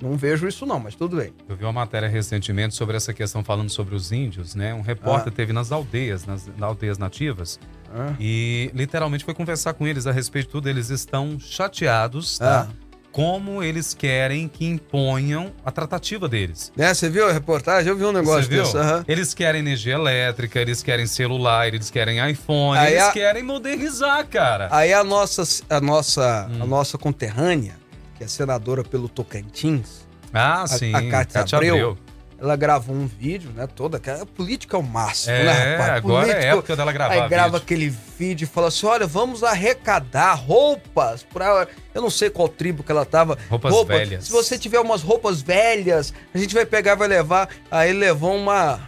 Não 0.00 0.16
vejo 0.16 0.48
isso 0.48 0.64
não, 0.66 0.80
mas 0.80 0.94
tudo 0.96 1.16
bem. 1.18 1.32
eu 1.48 1.54
vi 1.54 1.62
uma 1.64 1.72
matéria 1.72 2.08
recentemente 2.08 2.74
sobre 2.74 2.96
essa 2.96 3.12
questão 3.14 3.44
falando 3.44 3.68
sobre 3.70 3.94
os 3.94 4.10
índios, 4.10 4.54
né? 4.54 4.74
Um 4.74 4.80
repórter 4.80 5.32
Ah. 5.32 5.36
teve 5.36 5.52
nas 5.52 5.70
aldeias, 5.70 6.24
nas, 6.24 6.46
nas 6.48 6.62
aldeias 6.62 6.98
nativas, 6.98 7.60
Ah. 7.94 8.16
e 8.18 8.68
literalmente 8.74 9.24
foi 9.24 9.32
conversar 9.34 9.74
com 9.74 9.86
eles 9.86 10.06
a 10.06 10.10
respeito 10.10 10.46
de 10.46 10.52
tudo. 10.52 10.68
Eles 10.68 10.88
estão 10.88 11.38
chateados, 11.38 12.38
tá? 12.38 12.68
Ah. 12.68 12.81
Como 13.12 13.62
eles 13.62 13.92
querem 13.92 14.48
que 14.48 14.64
imponham 14.64 15.52
a 15.64 15.70
tratativa 15.70 16.26
deles. 16.28 16.72
Né, 16.74 16.94
você 16.94 17.10
viu 17.10 17.28
a 17.28 17.32
reportagem? 17.32 17.90
Eu 17.90 17.96
vi 17.96 18.04
um 18.04 18.12
negócio 18.12 18.44
Você 18.44 18.48
viu? 18.48 18.62
desse. 18.64 18.76
aham. 18.78 19.04
Eles 19.06 19.34
querem 19.34 19.60
energia 19.60 19.94
elétrica, 19.94 20.58
eles 20.58 20.82
querem 20.82 21.06
celular, 21.06 21.68
eles 21.68 21.90
querem 21.90 22.26
iPhone, 22.30 22.78
Aí 22.78 22.94
eles 22.94 23.04
a- 23.04 23.12
querem 23.12 23.42
modernizar, 23.42 24.26
cara. 24.26 24.68
Aí 24.70 24.92
a 24.94 25.04
nossa, 25.04 25.42
a 25.68 25.80
nossa, 25.80 26.48
Hum. 26.50 26.62
a 26.62 26.66
nossa 26.66 26.96
conterrânea, 26.96 27.74
que 28.16 28.24
é 28.24 28.26
senadora 28.26 28.82
pelo 28.82 29.08
Tocantins, 29.10 30.06
Ah, 30.32 30.66
sim. 30.66 30.94
a 30.94 31.02
Cátia 31.10 31.40
Cátia 31.40 31.56
Abreu. 31.58 31.74
Abreu. 31.74 31.98
Ela 32.42 32.56
gravou 32.56 32.94
um 32.96 33.06
vídeo, 33.06 33.50
né? 33.54 33.68
Toda. 33.68 33.98
A 34.20 34.26
política 34.26 34.76
é 34.76 34.80
o 34.80 34.82
máximo, 34.82 35.32
É, 35.32 35.44
né, 35.44 35.76
rapaz? 35.76 35.90
agora 35.96 36.26
é 36.26 36.32
Político- 36.32 36.52
época 36.58 36.76
dela 36.76 36.92
gravar 36.92 37.14
Aí 37.14 37.28
grava 37.28 37.50
vídeo. 37.50 37.62
aquele 37.62 37.94
vídeo 38.18 38.44
e 38.44 38.48
fala 38.48 38.66
assim: 38.68 38.84
olha, 38.86 39.06
vamos 39.06 39.44
arrecadar 39.44 40.34
roupas 40.34 41.22
pra. 41.22 41.68
Eu 41.94 42.02
não 42.02 42.10
sei 42.10 42.30
qual 42.30 42.48
tribo 42.48 42.82
que 42.82 42.90
ela 42.90 43.04
tava. 43.06 43.38
Roupas 43.48 43.72
Roupa. 43.72 43.96
velhas. 43.96 44.24
Se 44.24 44.32
você 44.32 44.58
tiver 44.58 44.80
umas 44.80 45.02
roupas 45.02 45.40
velhas, 45.40 46.12
a 46.34 46.38
gente 46.38 46.52
vai 46.54 46.66
pegar, 46.66 46.96
vai 46.96 47.06
levar. 47.06 47.48
Aí 47.70 47.90
ele 47.90 48.00
levou 48.00 48.34
uma. 48.36 48.80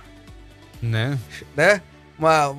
Né? 0.82 1.18
né? 1.56 1.80
Uma. 2.18 2.56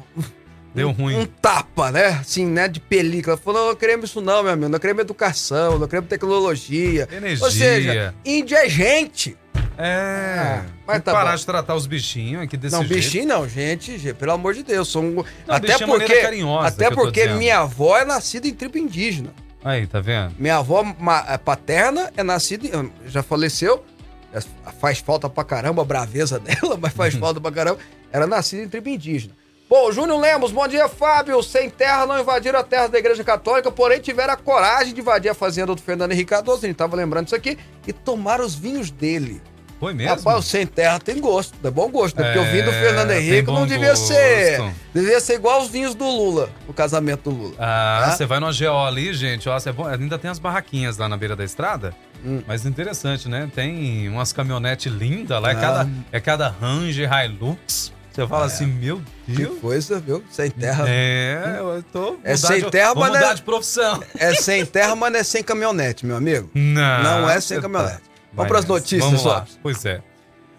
Deu 0.73 0.89
um, 0.89 0.91
ruim. 0.91 1.15
Um 1.15 1.25
tapa, 1.25 1.91
né? 1.91 2.07
Assim, 2.21 2.45
né? 2.45 2.67
De 2.67 2.79
película. 2.79 3.37
Falou, 3.37 3.67
não, 3.69 3.75
queremos 3.75 4.09
isso 4.09 4.19
não, 4.21 4.43
meu 4.43 4.51
amigo. 4.53 4.69
Não 4.69 4.79
queremos 4.79 5.01
educação, 5.01 5.77
não 5.79 5.87
queremos 5.87 6.09
tecnologia. 6.09 7.07
Energia. 7.11 7.45
Ou 7.45 7.51
seja, 7.51 8.15
índio 8.25 8.57
é 8.57 8.67
gente. 8.69 9.37
É. 9.77 10.61
Ah, 10.61 10.65
mas 10.87 11.03
tá 11.03 11.11
parar 11.11 11.31
bom. 11.31 11.37
de 11.37 11.45
tratar 11.45 11.75
os 11.75 11.85
bichinhos 11.87 12.43
aqui 12.43 12.55
desse 12.57 12.75
não, 12.75 12.83
jeito. 12.83 12.95
bichinho 12.95 13.27
não, 13.27 13.47
gente, 13.47 13.97
gente, 13.97 14.13
pelo 14.15 14.31
amor 14.31 14.53
de 14.53 14.63
Deus. 14.63 14.87
São... 14.89 15.25
até 15.47 15.67
bichinho 15.73 15.95
é 15.95 15.99
porque, 15.99 16.21
carinhosa 16.21 16.67
até 16.67 16.89
porque 16.91 17.27
minha 17.29 17.59
avó 17.59 17.97
é 17.97 18.05
nascida 18.05 18.47
em 18.47 18.53
tribo 18.53 18.77
indígena. 18.77 19.33
Aí, 19.63 19.87
tá 19.87 19.99
vendo? 19.99 20.35
Minha 20.37 20.57
avó 20.57 20.85
é 21.27 21.37
paterna 21.37 22.11
é 22.15 22.23
nascida, 22.23 22.67
em- 22.67 22.91
já 23.07 23.23
faleceu, 23.23 23.83
é- 24.31 24.39
faz 24.79 24.99
falta 24.99 25.27
pra 25.27 25.43
caramba 25.43 25.81
a 25.81 25.85
braveza 25.85 26.37
dela, 26.39 26.77
mas 26.79 26.93
faz 26.93 27.15
falta 27.15 27.41
pra 27.41 27.51
caramba. 27.51 27.79
Era 28.11 28.27
nascida 28.27 28.61
em 28.61 28.69
tribo 28.69 28.89
indígena. 28.89 29.33
Bom, 29.67 29.91
Júnior 29.91 30.19
Lemos, 30.21 30.51
bom 30.51 30.67
dia, 30.67 30.87
Fábio. 30.87 31.41
Sem 31.41 31.71
terra 31.71 32.05
não 32.05 32.19
invadiram 32.19 32.59
a 32.59 32.63
terra 32.63 32.85
da 32.85 32.99
Igreja 32.99 33.23
Católica, 33.23 33.71
porém 33.71 33.99
tiveram 33.99 34.35
a 34.35 34.37
coragem 34.37 34.93
de 34.93 35.01
invadir 35.01 35.29
a 35.29 35.33
fazenda 35.33 35.73
do 35.73 35.81
Fernando 35.81 36.11
Henrique 36.11 36.29
Cardoso, 36.29 36.63
a 36.63 36.67
gente 36.67 36.77
tava 36.77 36.95
lembrando 36.95 37.25
isso 37.25 37.35
aqui, 37.35 37.57
e 37.87 37.91
tomaram 37.91 38.45
os 38.45 38.53
vinhos 38.53 38.91
dele. 38.91 39.41
Foi 39.85 39.93
mesmo? 39.93 40.15
Rapaz, 40.15 40.37
o 40.39 40.41
sem 40.41 40.65
terra 40.65 40.99
tem 40.99 41.19
gosto, 41.21 41.53
é 41.63 41.69
bom 41.69 41.89
gosto, 41.89 42.19
né? 42.19 42.23
Porque 42.33 42.39
o 42.39 42.51
vinho 42.51 42.63
do 42.65 42.71
É, 42.71 42.81
Fernando 42.81 43.11
Henrique 43.11 43.51
não 43.51 43.67
devia 43.67 43.95
ser. 43.95 44.57
gosto. 44.57 44.75
Devia 44.93 45.19
ser 45.19 45.33
igual 45.35 45.61
os 45.61 45.69
vinhos 45.69 45.93
do 45.93 46.05
Lula, 46.05 46.49
o 46.67 46.73
casamento 46.73 47.29
do 47.29 47.35
Lula. 47.35 47.53
Ah, 47.59 48.05
Tá? 48.05 48.11
você 48.11 48.25
vai 48.25 48.39
no 48.39 48.47
GO 48.51 48.85
ali, 48.85 49.13
gente, 49.13 49.47
ó, 49.47 49.55
é 49.63 49.71
bom- 49.71 49.85
ainda 49.87 50.17
tem 50.17 50.31
as 50.31 50.39
barraquinhas 50.39 50.97
lá 50.97 51.07
na 51.07 51.15
beira 51.17 51.35
da 51.35 51.43
estrada. 51.43 51.93
Hum. 52.25 52.41
Mas 52.47 52.65
interessante, 52.65 53.29
né? 53.29 53.47
Tem 53.53 54.09
umas 54.09 54.33
caminhonetes 54.33 54.91
lindas 54.91 55.39
lá, 55.39 55.49
é, 55.49 55.53
Ah. 55.53 55.55
cada, 55.55 55.89
é 56.11 56.19
cada 56.19 56.47
Ranger 56.49 57.07
Hilux. 57.25 57.93
Você 58.11 58.25
fala 58.27 58.45
assim, 58.45 58.65
meu 58.65 59.01
Que 59.25 59.33
Deus. 59.33 59.59
coisa, 59.59 59.99
viu? 59.99 60.23
Sem 60.31 60.49
terra. 60.49 60.85
É, 60.87 61.57
eu 61.59 61.83
tô. 61.91 62.17
É 62.23 62.35
sem 62.37 62.61
de, 62.63 62.71
terra, 62.71 62.95
mas 62.95 63.07
mudar 63.09 63.31
é- 63.31 63.33
de 63.35 63.41
profissão. 63.41 64.01
É 64.17 64.33
sem 64.33 64.65
terra, 64.65 64.95
mas 64.95 65.11
não 65.11 65.19
é 65.19 65.23
sem 65.23 65.43
caminhonete, 65.43 66.05
meu 66.05 66.15
amigo. 66.15 66.49
Não, 66.55 67.03
Não 67.03 67.29
é 67.29 67.39
sem 67.41 67.57
você 67.57 67.61
caminhonete. 67.61 68.01
Vamos 68.35 68.49
pras 68.49 68.63
nessa. 68.63 68.73
notícias, 68.73 69.03
Vamos 69.03 69.23
lá. 69.23 69.39
Lopes. 69.39 69.59
Pois 69.61 69.85
é. 69.85 70.03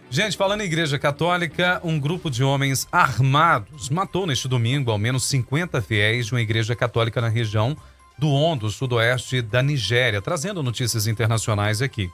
Gente, 0.09 0.37
falando 0.37 0.61
em 0.61 0.65
igreja 0.65 0.99
católica, 0.99 1.81
um 1.83 1.99
grupo 1.99 2.31
de 2.31 2.45
homens 2.45 2.87
armados 2.93 3.89
matou 3.91 4.27
neste 4.27 4.47
domingo 4.47 4.91
ao 4.91 4.99
menos 4.99 5.25
50 5.25 5.83
fiéis 5.83 6.27
de 6.27 6.33
uma 6.33 6.41
igreja 6.41 6.77
católica 6.77 7.21
na 7.21 7.29
região 7.29 7.77
do 8.17 8.29
Ondo, 8.29 8.71
sudoeste 8.71 9.43
da 9.43 9.63
Nigéria, 9.63 10.23
trazendo 10.23 10.63
notícias 10.63 11.07
internacionais 11.07 11.83
aqui. 11.83 12.11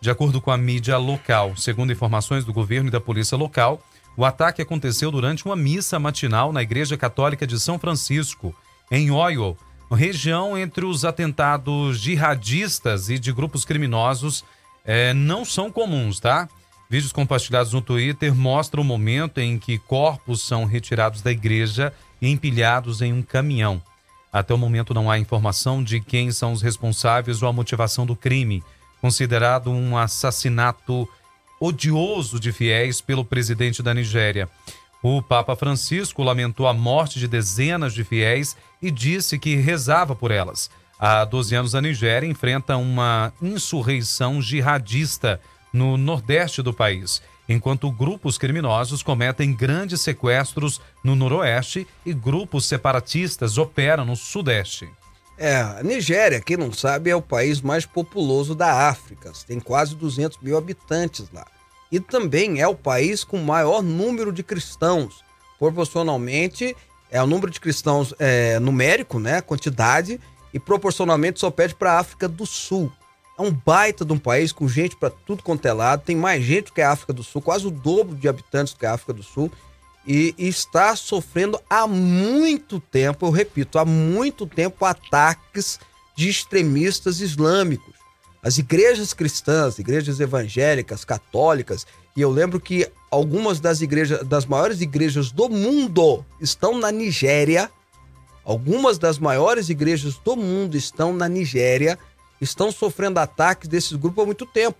De 0.00 0.10
acordo 0.10 0.40
com 0.40 0.50
a 0.50 0.56
mídia 0.56 0.96
local, 0.96 1.56
segundo 1.56 1.92
informações 1.92 2.44
do 2.44 2.52
governo 2.52 2.88
e 2.88 2.92
da 2.92 3.00
polícia 3.00 3.36
local, 3.36 3.80
o 4.16 4.24
ataque 4.24 4.62
aconteceu 4.62 5.10
durante 5.10 5.44
uma 5.44 5.54
missa 5.54 5.98
matinal 5.98 6.52
na 6.52 6.62
Igreja 6.62 6.96
Católica 6.96 7.46
de 7.46 7.60
São 7.60 7.78
Francisco, 7.78 8.54
em 8.90 9.10
Oyo, 9.10 9.56
região 9.94 10.58
entre 10.58 10.84
os 10.84 11.04
atentados 11.04 11.98
jihadistas 11.98 13.08
e 13.08 13.18
de 13.18 13.32
grupos 13.32 13.64
criminosos 13.64 14.44
eh, 14.84 15.14
não 15.14 15.44
são 15.44 15.70
comuns, 15.70 16.20
tá? 16.20 16.48
Vídeos 16.88 17.12
compartilhados 17.12 17.72
no 17.72 17.80
Twitter 17.80 18.34
mostram 18.34 18.82
o 18.82 18.84
momento 18.84 19.38
em 19.38 19.58
que 19.58 19.78
corpos 19.78 20.42
são 20.42 20.64
retirados 20.64 21.22
da 21.22 21.32
igreja 21.32 21.92
e 22.20 22.28
empilhados 22.28 23.00
em 23.00 23.12
um 23.12 23.22
caminhão. 23.22 23.82
Até 24.32 24.52
o 24.52 24.58
momento 24.58 24.92
não 24.92 25.10
há 25.10 25.18
informação 25.18 25.82
de 25.82 26.00
quem 26.00 26.30
são 26.30 26.52
os 26.52 26.60
responsáveis 26.60 27.42
ou 27.42 27.48
a 27.48 27.52
motivação 27.52 28.04
do 28.04 28.14
crime, 28.14 28.62
considerado 29.00 29.70
um 29.70 29.96
assassinato 29.96 31.08
odioso 31.60 32.38
de 32.38 32.52
fiéis 32.52 33.00
pelo 33.00 33.24
presidente 33.24 33.82
da 33.82 33.94
Nigéria. 33.94 34.48
O 35.02 35.22
Papa 35.22 35.54
Francisco 35.54 36.22
lamentou 36.22 36.66
a 36.66 36.72
morte 36.72 37.18
de 37.18 37.28
dezenas 37.28 37.94
de 37.94 38.04
fiéis 38.04 38.56
e 38.80 38.90
disse 38.90 39.38
que 39.38 39.56
rezava 39.56 40.16
por 40.16 40.30
elas. 40.30 40.70
Há 40.98 41.24
12 41.24 41.54
anos, 41.54 41.74
a 41.74 41.80
Nigéria 41.80 42.26
enfrenta 42.26 42.76
uma 42.76 43.32
insurreição 43.42 44.40
jihadista 44.40 45.40
no 45.72 45.96
nordeste 45.96 46.62
do 46.62 46.72
país, 46.72 47.20
enquanto 47.48 47.90
grupos 47.90 48.38
criminosos 48.38 49.02
cometem 49.02 49.54
grandes 49.54 50.00
sequestros 50.00 50.80
no 51.02 51.16
noroeste 51.16 51.86
e 52.06 52.14
grupos 52.14 52.66
separatistas 52.66 53.58
operam 53.58 54.04
no 54.04 54.14
sudeste. 54.14 54.88
É, 55.36 55.56
a 55.56 55.82
Nigéria, 55.82 56.40
quem 56.40 56.56
não 56.56 56.72
sabe, 56.72 57.10
é 57.10 57.16
o 57.16 57.20
país 57.20 57.60
mais 57.60 57.84
populoso 57.84 58.54
da 58.54 58.88
África. 58.88 59.32
Tem 59.46 59.58
quase 59.58 59.96
200 59.96 60.38
mil 60.40 60.56
habitantes 60.56 61.28
lá. 61.32 61.44
E 61.90 61.98
também 61.98 62.60
é 62.60 62.68
o 62.68 62.74
país 62.74 63.24
com 63.24 63.38
maior 63.38 63.82
número 63.82 64.32
de 64.32 64.44
cristãos. 64.44 65.24
Proporcionalmente, 65.58 66.76
é 67.10 67.22
o 67.22 67.26
número 67.26 67.50
de 67.50 67.60
cristãos 67.60 68.14
é, 68.18 68.58
numérico, 68.60 69.18
né? 69.18 69.40
Quantidade, 69.40 70.20
e 70.54 70.60
proporcionalmente 70.60 71.40
só 71.40 71.50
pede 71.50 71.74
para 71.74 71.92
a 71.92 71.98
África 71.98 72.28
do 72.28 72.46
Sul. 72.46 72.90
É 73.36 73.42
um 73.42 73.50
baita 73.50 74.04
de 74.04 74.12
um 74.12 74.18
país 74.18 74.52
com 74.52 74.68
gente 74.68 74.94
para 74.94 75.10
tudo 75.10 75.42
quanto 75.42 75.66
é 75.66 75.72
lado. 75.72 76.04
Tem 76.04 76.14
mais 76.14 76.44
gente 76.44 76.72
que 76.72 76.80
a 76.80 76.92
África 76.92 77.12
do 77.12 77.24
Sul, 77.24 77.42
quase 77.42 77.66
o 77.66 77.70
dobro 77.70 78.14
de 78.14 78.28
habitantes 78.28 78.72
que 78.72 78.86
a 78.86 78.94
África 78.94 79.12
do 79.12 79.24
Sul. 79.24 79.50
E, 80.06 80.32
e 80.38 80.46
está 80.46 80.94
sofrendo 80.94 81.60
há 81.68 81.86
muito 81.86 82.78
tempo, 82.78 83.26
eu 83.26 83.30
repito, 83.30 83.78
há 83.78 83.84
muito 83.84 84.46
tempo 84.46 84.84
ataques 84.84 85.80
de 86.14 86.28
extremistas 86.28 87.20
islâmicos. 87.20 87.94
As 88.42 88.58
igrejas 88.58 89.14
cristãs, 89.14 89.78
igrejas 89.78 90.20
evangélicas, 90.20 91.04
católicas, 91.04 91.86
e 92.14 92.20
eu 92.20 92.30
lembro 92.30 92.60
que 92.60 92.86
algumas 93.10 93.58
das 93.58 93.80
igrejas, 93.80 94.22
das 94.24 94.46
maiores 94.46 94.80
igrejas 94.80 95.32
do 95.32 95.48
mundo 95.48 96.24
estão 96.40 96.78
na 96.78 96.92
Nigéria. 96.92 97.70
Algumas 98.44 98.98
das 98.98 99.18
maiores 99.18 99.68
igrejas 99.68 100.16
do 100.16 100.36
mundo 100.36 100.76
estão 100.76 101.12
na 101.14 101.28
Nigéria, 101.28 101.98
estão 102.40 102.70
sofrendo 102.70 103.18
ataques 103.18 103.68
desses 103.68 103.92
grupos 103.92 104.22
há 104.22 104.26
muito 104.26 104.44
tempo. 104.44 104.78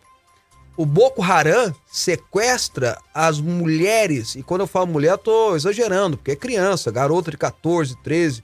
O 0.77 0.85
Boko 0.85 1.22
Haram 1.22 1.74
sequestra 1.87 2.98
as 3.14 3.40
mulheres, 3.40 4.35
e 4.35 4.42
quando 4.42 4.62
eu 4.62 4.66
falo 4.66 4.88
mulher, 4.88 5.18
eu 5.24 5.57
exagerando, 5.57 6.16
porque 6.16 6.33
é 6.33 6.37
criança, 6.37 6.90
garota 6.90 7.31
de 7.31 7.37
14, 7.37 7.96
13, 8.03 8.42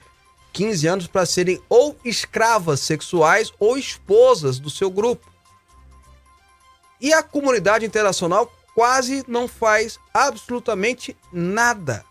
15 0.52 0.86
anos 0.86 1.06
para 1.06 1.26
serem 1.26 1.60
ou 1.68 1.96
escravas 2.04 2.80
sexuais 2.80 3.52
ou 3.58 3.76
esposas 3.76 4.58
do 4.58 4.70
seu 4.70 4.90
grupo. 4.90 5.28
E 7.00 7.12
a 7.12 7.22
comunidade 7.22 7.84
internacional 7.84 8.50
quase 8.74 9.24
não 9.26 9.48
faz 9.48 9.98
absolutamente 10.14 11.16
nada. 11.32 12.04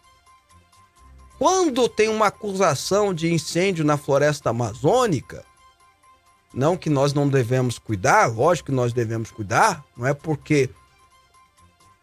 Quando 1.40 1.88
tem 1.88 2.10
uma 2.10 2.28
acusação 2.28 3.14
de 3.14 3.34
incêndio 3.34 3.86
na 3.86 3.96
floresta 3.96 4.50
amazônica, 4.50 5.46
não 6.54 6.76
que 6.76 6.90
nós 6.90 7.14
não 7.14 7.30
devemos 7.30 7.80
cuidar, 7.80 8.26
lógico 8.28 8.66
que 8.66 8.76
nós 8.76 8.92
devemos 8.92 9.32
cuidar, 9.32 9.82
não 9.96 10.06
é 10.06 10.14
porque 10.14 10.70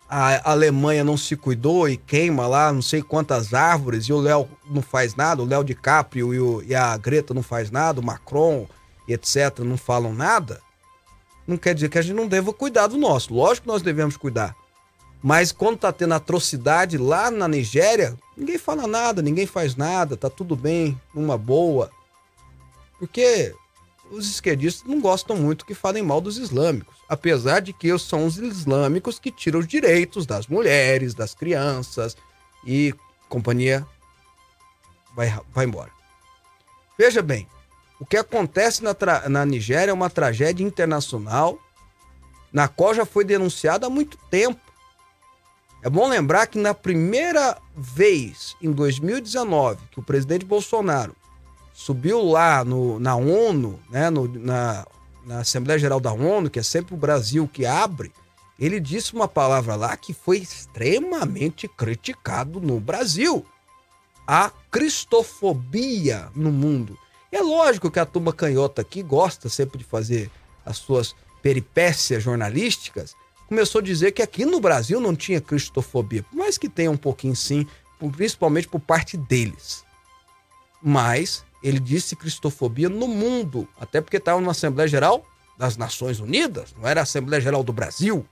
a 0.08 0.52
Alemanha 0.52 1.04
não 1.04 1.18
se 1.18 1.36
cuidou 1.36 1.86
e 1.86 1.98
queima 1.98 2.46
lá 2.46 2.72
não 2.72 2.80
sei 2.80 3.02
quantas 3.02 3.52
árvores 3.52 4.06
e 4.06 4.12
o 4.14 4.20
Léo 4.20 4.48
não 4.70 4.80
faz 4.80 5.14
nada, 5.14 5.42
o 5.42 5.46
Léo 5.46 5.62
DiCaprio 5.62 6.32
e, 6.32 6.40
o, 6.40 6.62
e 6.62 6.74
a 6.74 6.96
Greta 6.96 7.34
não 7.34 7.42
faz 7.42 7.70
nada, 7.70 8.00
o 8.00 8.04
Macron 8.04 8.66
e 9.06 9.12
etc. 9.12 9.58
não 9.58 9.76
falam 9.76 10.14
nada, 10.14 10.62
não 11.46 11.58
quer 11.58 11.74
dizer 11.74 11.90
que 11.90 11.98
a 11.98 12.02
gente 12.02 12.16
não 12.16 12.26
deva 12.26 12.54
cuidar 12.54 12.86
do 12.86 12.96
nosso. 12.96 13.34
Lógico 13.34 13.66
que 13.66 13.72
nós 13.72 13.82
devemos 13.82 14.16
cuidar. 14.16 14.56
Mas 15.26 15.50
quando 15.50 15.78
tá 15.78 15.92
tendo 15.92 16.14
atrocidade 16.14 16.96
lá 16.96 17.32
na 17.32 17.48
Nigéria, 17.48 18.16
ninguém 18.36 18.56
fala 18.58 18.86
nada, 18.86 19.20
ninguém 19.20 19.44
faz 19.44 19.74
nada, 19.74 20.16
tá 20.16 20.30
tudo 20.30 20.54
bem, 20.54 20.96
numa 21.12 21.36
boa. 21.36 21.90
Porque 22.96 23.52
os 24.08 24.30
esquerdistas 24.30 24.88
não 24.88 25.00
gostam 25.00 25.34
muito 25.36 25.66
que 25.66 25.74
falem 25.74 26.00
mal 26.00 26.20
dos 26.20 26.38
islâmicos. 26.38 26.94
Apesar 27.08 27.58
de 27.58 27.72
que 27.72 27.98
são 27.98 28.24
os 28.24 28.38
islâmicos 28.38 29.18
que 29.18 29.32
tiram 29.32 29.58
os 29.58 29.66
direitos 29.66 30.26
das 30.26 30.46
mulheres, 30.46 31.12
das 31.12 31.34
crianças 31.34 32.16
e 32.64 32.94
companhia 33.28 33.84
vai, 35.12 35.36
vai 35.52 35.64
embora. 35.64 35.90
Veja 36.96 37.20
bem, 37.20 37.48
o 37.98 38.06
que 38.06 38.16
acontece 38.16 38.80
na, 38.80 38.94
na 39.28 39.44
Nigéria 39.44 39.90
é 39.90 39.92
uma 39.92 40.08
tragédia 40.08 40.64
internacional 40.64 41.58
na 42.52 42.68
qual 42.68 42.94
já 42.94 43.04
foi 43.04 43.24
denunciada 43.24 43.88
há 43.88 43.90
muito 43.90 44.16
tempo. 44.30 44.65
É 45.82 45.90
bom 45.90 46.08
lembrar 46.08 46.46
que 46.46 46.58
na 46.58 46.74
primeira 46.74 47.58
vez, 47.76 48.56
em 48.60 48.72
2019, 48.72 49.78
que 49.90 50.00
o 50.00 50.02
presidente 50.02 50.44
Bolsonaro 50.44 51.14
subiu 51.72 52.22
lá 52.22 52.64
no, 52.64 52.98
na 52.98 53.14
ONU, 53.14 53.78
né, 53.90 54.08
no, 54.08 54.26
na, 54.26 54.86
na 55.24 55.40
Assembleia 55.40 55.78
Geral 55.78 56.00
da 56.00 56.12
ONU, 56.12 56.48
que 56.48 56.58
é 56.58 56.62
sempre 56.62 56.94
o 56.94 56.96
Brasil 56.96 57.48
que 57.52 57.66
abre, 57.66 58.12
ele 58.58 58.80
disse 58.80 59.12
uma 59.12 59.28
palavra 59.28 59.76
lá 59.76 59.96
que 59.96 60.14
foi 60.14 60.38
extremamente 60.38 61.68
criticado 61.68 62.60
no 62.60 62.80
Brasil. 62.80 63.44
A 64.26 64.50
cristofobia 64.70 66.30
no 66.34 66.50
mundo. 66.50 66.98
É 67.30 67.40
lógico 67.40 67.90
que 67.90 68.00
a 68.00 68.06
turma 68.06 68.32
canhota 68.32 68.80
aqui 68.80 69.02
gosta 69.02 69.48
sempre 69.48 69.78
de 69.78 69.84
fazer 69.84 70.30
as 70.64 70.78
suas 70.78 71.14
peripécias 71.42 72.22
jornalísticas. 72.22 73.14
Começou 73.48 73.80
a 73.80 73.84
dizer 73.84 74.12
que 74.12 74.22
aqui 74.22 74.44
no 74.44 74.60
Brasil 74.60 75.00
não 75.00 75.14
tinha 75.14 75.40
cristofobia, 75.40 76.24
mais 76.32 76.58
que 76.58 76.68
tenha 76.68 76.90
um 76.90 76.96
pouquinho 76.96 77.36
sim, 77.36 77.66
principalmente 78.12 78.66
por 78.66 78.80
parte 78.80 79.16
deles. 79.16 79.84
Mas 80.82 81.44
ele 81.62 81.78
disse 81.78 82.16
cristofobia 82.16 82.88
no 82.88 83.06
mundo, 83.06 83.68
até 83.78 84.00
porque 84.00 84.16
estava 84.16 84.40
numa 84.40 84.52
Assembleia 84.52 84.88
Geral 84.88 85.24
das 85.56 85.76
Nações 85.76 86.20
Unidas, 86.20 86.74
não 86.76 86.86
era 86.86 87.00
a 87.00 87.04
Assembleia 87.04 87.40
Geral 87.40 87.62
do 87.62 87.72
Brasil. 87.72 88.26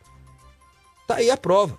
Tá 1.07 1.17
aí 1.17 1.31
a 1.31 1.37
prova. 1.37 1.79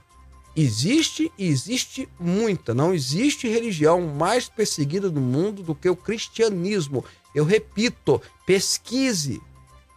Existe 0.55 1.31
e 1.37 1.47
existe 1.47 2.07
muita. 2.17 2.73
Não 2.73 2.93
existe 2.93 3.47
religião 3.47 4.01
mais 4.01 4.47
perseguida 4.47 5.09
do 5.09 5.19
mundo 5.19 5.61
do 5.61 5.75
que 5.75 5.89
o 5.89 5.95
cristianismo. 5.95 7.03
Eu 7.33 7.43
repito, 7.43 8.21
pesquise, 8.45 9.41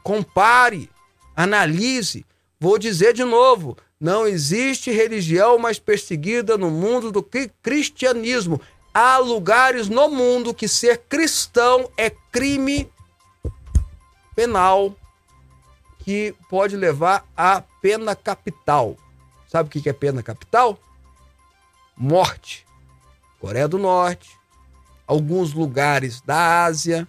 compare, 0.02 0.90
analise. 1.36 2.26
Vou 2.60 2.78
dizer 2.78 3.12
de 3.12 3.24
novo: 3.24 3.76
não 4.00 4.26
existe 4.26 4.90
religião 4.90 5.58
mais 5.58 5.78
perseguida 5.78 6.58
no 6.58 6.70
mundo 6.70 7.12
do 7.12 7.22
que 7.22 7.50
cristianismo. 7.62 8.60
Há 8.92 9.18
lugares 9.18 9.88
no 9.88 10.08
mundo 10.08 10.52
que 10.54 10.66
ser 10.66 10.98
cristão 11.08 11.88
é 11.96 12.10
crime 12.32 12.90
penal 14.34 14.94
que 16.00 16.34
pode 16.48 16.76
levar 16.76 17.24
à 17.36 17.62
pena 17.80 18.16
capital. 18.16 18.96
Sabe 19.46 19.68
o 19.68 19.70
que 19.70 19.88
é 19.88 19.92
pena 19.92 20.22
capital? 20.22 20.78
Morte. 21.96 22.66
Coreia 23.40 23.68
do 23.68 23.78
Norte, 23.78 24.30
alguns 25.06 25.52
lugares 25.52 26.20
da 26.22 26.64
Ásia, 26.64 27.06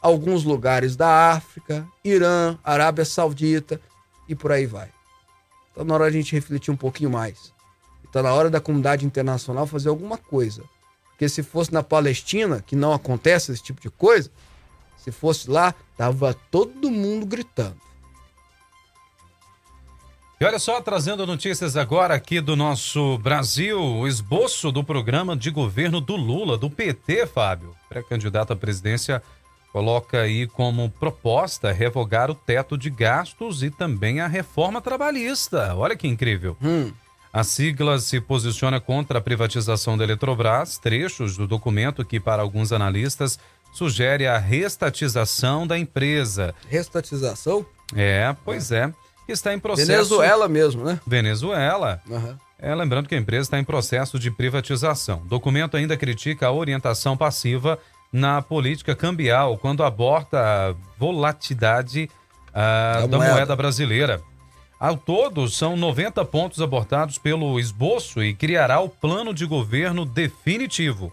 alguns 0.00 0.42
lugares 0.42 0.96
da 0.96 1.30
África, 1.30 1.86
Irã, 2.04 2.58
Arábia 2.64 3.04
Saudita 3.04 3.80
e 4.28 4.34
por 4.34 4.52
aí 4.52 4.66
vai. 4.66 4.90
Está 5.68 5.84
na 5.84 5.94
hora 5.94 6.04
a 6.04 6.10
gente 6.10 6.34
refletir 6.34 6.70
um 6.70 6.76
pouquinho 6.76 7.10
mais. 7.10 7.52
Está 8.04 8.22
na 8.22 8.32
hora 8.32 8.50
da 8.50 8.60
comunidade 8.60 9.06
internacional 9.06 9.66
fazer 9.66 9.88
alguma 9.88 10.18
coisa. 10.18 10.62
Porque 11.10 11.28
se 11.28 11.42
fosse 11.42 11.72
na 11.72 11.82
Palestina, 11.82 12.62
que 12.66 12.76
não 12.76 12.92
acontece 12.92 13.52
esse 13.52 13.62
tipo 13.62 13.80
de 13.80 13.88
coisa, 13.88 14.30
se 14.96 15.10
fosse 15.10 15.48
lá, 15.50 15.74
tava 15.96 16.34
todo 16.50 16.90
mundo 16.90 17.24
gritando. 17.24 17.80
E 20.42 20.44
olha 20.44 20.58
só, 20.58 20.80
trazendo 20.80 21.24
notícias 21.24 21.76
agora 21.76 22.14
aqui 22.14 22.40
do 22.40 22.56
nosso 22.56 23.16
Brasil, 23.18 23.80
o 23.80 24.08
esboço 24.08 24.72
do 24.72 24.82
programa 24.82 25.36
de 25.36 25.50
governo 25.50 26.00
do 26.00 26.16
Lula, 26.16 26.58
do 26.58 26.68
PT, 26.68 27.28
Fábio. 27.28 27.76
Pré-candidato 27.88 28.52
à 28.52 28.56
presidência 28.56 29.22
coloca 29.72 30.20
aí 30.20 30.46
como 30.46 30.90
proposta 30.90 31.72
revogar 31.72 32.30
o 32.30 32.34
teto 32.34 32.76
de 32.76 32.90
gastos 32.90 33.62
e 33.62 33.70
também 33.70 34.20
a 34.20 34.26
reforma 34.26 34.80
trabalhista. 34.80 35.74
Olha 35.74 35.96
que 35.96 36.06
incrível. 36.06 36.56
Hum. 36.62 36.92
A 37.32 37.42
sigla 37.42 37.98
se 37.98 38.20
posiciona 38.20 38.78
contra 38.78 39.18
a 39.18 39.22
privatização 39.22 39.96
da 39.96 40.04
Eletrobras, 40.04 40.76
trechos 40.76 41.36
do 41.36 41.46
documento 41.46 42.04
que, 42.04 42.20
para 42.20 42.42
alguns 42.42 42.72
analistas, 42.72 43.38
sugere 43.72 44.26
a 44.26 44.36
restatização 44.36 45.66
da 45.66 45.78
empresa. 45.78 46.54
Restatização? 46.68 47.64
É, 47.96 48.36
pois 48.44 48.70
é 48.70 48.92
que 49.26 49.32
está 49.32 49.54
em 49.54 49.58
processo. 49.58 49.88
Venezuela 49.88 50.48
mesmo, 50.48 50.84
né? 50.84 51.00
Venezuela. 51.06 52.00
Uhum. 52.08 52.36
É, 52.58 52.74
lembrando 52.74 53.08
que 53.08 53.14
a 53.14 53.18
empresa 53.18 53.46
está 53.46 53.58
em 53.58 53.64
processo 53.64 54.18
de 54.18 54.30
privatização. 54.30 55.22
O 55.24 55.28
documento 55.28 55.76
ainda 55.76 55.96
critica 55.96 56.46
a 56.46 56.52
orientação 56.52 57.16
passiva 57.16 57.78
na 58.12 58.42
política 58.42 58.94
cambial, 58.94 59.56
quando 59.56 59.82
aborta 59.82 60.38
a 60.38 60.74
volatilidade 60.98 62.10
uh, 62.48 63.08
da, 63.08 63.16
moeda. 63.16 63.32
moeda 63.32 63.56
brasileira. 63.56 64.22
Ao 64.78 64.96
todo, 64.96 65.48
são 65.48 65.76
90 65.76 66.24
pontos 66.24 66.60
abortados 66.60 67.16
pelo 67.16 67.58
esboço 67.58 68.22
e 68.22 68.34
criará 68.34 68.80
o 68.80 68.88
plano 68.88 69.32
de 69.32 69.46
governo 69.46 70.04
definitivo. 70.04 71.12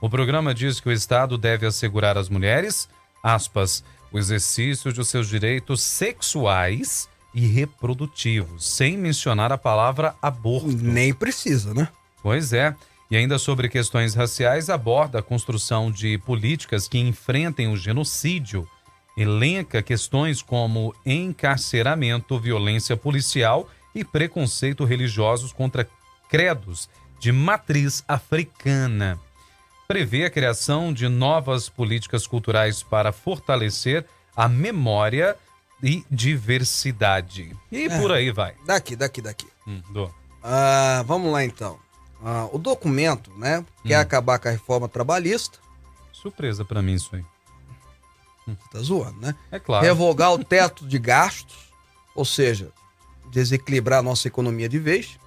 O 0.00 0.08
programa 0.08 0.54
diz 0.54 0.80
que 0.80 0.88
o 0.88 0.92
Estado 0.92 1.36
deve 1.36 1.66
assegurar 1.66 2.16
às 2.16 2.30
mulheres, 2.30 2.88
aspas, 3.22 3.84
o 4.10 4.18
exercício 4.18 4.92
de 4.92 5.04
seus 5.04 5.28
direitos 5.28 5.82
sexuais 5.82 7.08
e 7.34 7.46
reprodutivos, 7.46 8.66
sem 8.66 8.96
mencionar 8.96 9.52
a 9.52 9.58
palavra 9.58 10.14
aborto. 10.20 10.68
Nem 10.68 11.12
precisa, 11.12 11.74
né? 11.74 11.88
Pois 12.22 12.52
é. 12.52 12.74
E 13.10 13.16
ainda 13.16 13.38
sobre 13.38 13.68
questões 13.68 14.14
raciais, 14.14 14.70
aborda 14.70 15.18
a 15.18 15.22
construção 15.22 15.90
de 15.90 16.16
políticas 16.18 16.86
que 16.86 16.98
enfrentem 16.98 17.66
o 17.66 17.76
genocídio, 17.76 18.68
elenca 19.16 19.82
questões 19.82 20.40
como 20.40 20.94
encarceramento, 21.04 22.38
violência 22.38 22.96
policial 22.96 23.68
e 23.94 24.04
preconceito 24.04 24.84
religiosos 24.84 25.52
contra 25.52 25.88
credos 26.28 26.88
de 27.18 27.32
matriz 27.32 28.04
africana. 28.06 29.18
Prevê 29.88 30.24
a 30.24 30.30
criação 30.30 30.92
de 30.92 31.08
novas 31.08 31.68
políticas 31.68 32.28
culturais 32.28 32.80
para 32.80 33.10
fortalecer 33.10 34.06
a 34.36 34.48
memória 34.48 35.36
e 35.82 36.04
diversidade. 36.08 37.56
E 37.72 37.86
é, 37.86 37.98
por 37.98 38.12
aí 38.12 38.30
vai. 38.30 38.54
Daqui, 38.64 38.94
daqui, 38.94 39.20
daqui. 39.20 39.48
Hum, 39.66 39.82
ah, 40.42 41.02
vamos 41.06 41.32
lá 41.32 41.44
então. 41.44 41.78
Ah, 42.24 42.48
o 42.52 42.58
documento, 42.58 43.30
né, 43.36 43.64
quer 43.84 43.98
hum. 43.98 44.02
acabar 44.02 44.38
com 44.38 44.48
a 44.48 44.50
reforma 44.50 44.88
trabalhista. 44.88 45.58
Surpresa 46.12 46.64
para 46.64 46.82
mim 46.82 46.94
isso 46.94 47.14
aí. 47.14 47.24
Hum. 48.46 48.56
Tá 48.70 48.78
zoando, 48.80 49.20
né? 49.20 49.34
É 49.50 49.58
claro. 49.58 49.84
Revogar 49.84 50.32
o 50.32 50.42
teto 50.44 50.86
de 50.86 50.98
gastos, 50.98 51.56
ou 52.14 52.24
seja, 52.24 52.70
desequilibrar 53.30 54.00
a 54.00 54.02
nossa 54.02 54.28
economia 54.28 54.68
de 54.68 54.78
vez. 54.78 55.18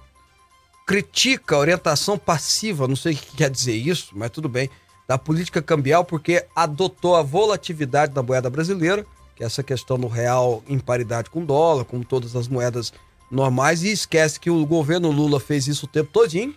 Critica 0.86 1.56
a 1.56 1.58
orientação 1.58 2.18
passiva, 2.18 2.86
não 2.86 2.96
sei 2.96 3.14
o 3.14 3.16
que 3.16 3.36
quer 3.36 3.50
dizer 3.50 3.74
isso, 3.74 4.10
mas 4.14 4.30
tudo 4.30 4.48
bem, 4.48 4.68
da 5.08 5.16
política 5.16 5.62
cambial 5.62 6.04
porque 6.04 6.46
adotou 6.54 7.16
a 7.16 7.22
volatilidade 7.22 8.12
da 8.12 8.22
moeda 8.22 8.50
brasileira 8.50 9.06
que 9.34 9.42
é 9.42 9.46
essa 9.46 9.62
questão 9.62 9.98
do 9.98 10.06
real 10.06 10.62
em 10.68 10.78
paridade 10.78 11.30
com 11.30 11.42
o 11.42 11.46
dólar, 11.46 11.84
como 11.84 12.04
todas 12.04 12.36
as 12.36 12.48
moedas 12.48 12.92
normais, 13.30 13.82
e 13.82 13.90
esquece 13.90 14.38
que 14.38 14.50
o 14.50 14.64
governo 14.64 15.10
Lula 15.10 15.40
fez 15.40 15.66
isso 15.66 15.86
o 15.86 15.88
tempo 15.88 16.10
todinho. 16.12 16.54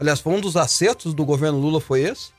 Aliás, 0.00 0.18
foi 0.18 0.32
um 0.32 0.40
dos 0.40 0.56
acertos 0.56 1.12
do 1.12 1.26
governo 1.26 1.58
Lula 1.58 1.78
foi 1.78 2.00
esse. 2.00 2.30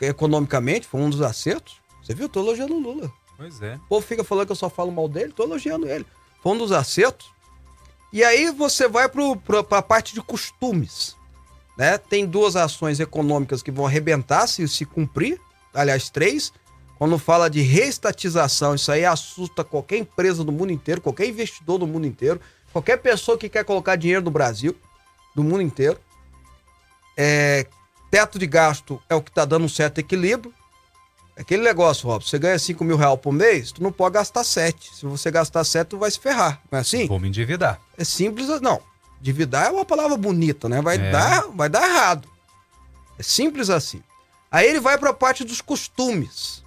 Economicamente, 0.00 0.86
foi 0.86 1.00
um 1.00 1.08
dos 1.08 1.22
acertos. 1.22 1.80
Você 2.02 2.14
viu? 2.14 2.28
Tô 2.28 2.40
elogiando 2.40 2.74
o 2.74 2.78
Lula. 2.78 3.10
Pois 3.36 3.62
é. 3.62 3.76
O 3.76 3.88
povo 3.88 4.06
fica 4.06 4.22
falando 4.22 4.46
que 4.46 4.52
eu 4.52 4.56
só 4.56 4.68
falo 4.68 4.92
mal 4.92 5.08
dele, 5.08 5.32
tô 5.32 5.44
elogiando 5.44 5.88
ele. 5.88 6.06
Foi 6.42 6.52
um 6.52 6.58
dos 6.58 6.70
acertos. 6.70 7.30
E 8.12 8.22
aí 8.22 8.50
você 8.50 8.86
vai 8.86 9.08
para 9.08 9.78
a 9.78 9.82
parte 9.82 10.12
de 10.12 10.20
costumes. 10.20 11.16
Né? 11.78 11.96
Tem 11.96 12.26
duas 12.26 12.56
ações 12.56 13.00
econômicas 13.00 13.62
que 13.62 13.70
vão 13.70 13.86
arrebentar 13.86 14.46
se 14.46 14.68
se 14.68 14.84
cumprir. 14.84 15.40
Aliás, 15.72 16.10
três. 16.10 16.52
Quando 16.98 17.16
fala 17.18 17.48
de 17.48 17.62
reestatização, 17.62 18.74
isso 18.74 18.92
aí 18.92 19.06
assusta 19.06 19.64
qualquer 19.64 19.96
empresa 19.96 20.44
do 20.44 20.52
mundo 20.52 20.70
inteiro, 20.70 21.00
qualquer 21.00 21.26
investidor 21.26 21.78
do 21.78 21.86
mundo 21.86 22.06
inteiro, 22.06 22.38
qualquer 22.70 22.98
pessoa 22.98 23.38
que 23.38 23.48
quer 23.48 23.64
colocar 23.64 23.96
dinheiro 23.96 24.22
no 24.22 24.30
Brasil, 24.30 24.76
do 25.34 25.42
mundo 25.42 25.62
inteiro. 25.62 25.98
É, 27.16 27.66
teto 28.10 28.38
de 28.38 28.46
gasto 28.46 29.00
é 29.08 29.14
o 29.14 29.22
que 29.22 29.30
está 29.30 29.44
dando 29.44 29.64
um 29.64 29.68
certo 29.68 29.98
equilíbrio. 29.98 30.52
Aquele 31.36 31.62
negócio, 31.62 32.06
Rob, 32.06 32.22
você 32.22 32.38
ganha 32.38 32.58
5 32.58 32.84
mil 32.84 32.96
reais 32.96 33.18
por 33.18 33.32
mês, 33.32 33.72
tu 33.72 33.82
não 33.82 33.90
pode 33.90 34.14
gastar 34.14 34.44
7. 34.44 34.96
Se 34.96 35.06
você 35.06 35.30
gastar 35.30 35.64
7, 35.64 35.88
tu 35.88 35.98
vai 35.98 36.10
se 36.10 36.18
ferrar. 36.18 36.60
Não 36.70 36.78
é 36.78 36.82
assim? 36.82 37.06
Vou 37.06 37.18
me 37.18 37.28
endividar. 37.28 37.80
É 37.96 38.04
simples, 38.04 38.48
não. 38.60 38.80
Endividar 39.20 39.66
é 39.66 39.70
uma 39.70 39.84
palavra 39.84 40.16
bonita, 40.16 40.68
né? 40.68 40.82
Vai, 40.82 40.96
é. 40.96 41.10
dar, 41.10 41.46
vai 41.48 41.68
dar 41.68 41.82
errado. 41.82 42.28
É 43.18 43.22
simples 43.22 43.70
assim. 43.70 44.02
Aí 44.50 44.68
ele 44.68 44.80
vai 44.80 44.98
para 44.98 45.10
a 45.10 45.14
parte 45.14 45.44
dos 45.44 45.60
costumes 45.60 46.62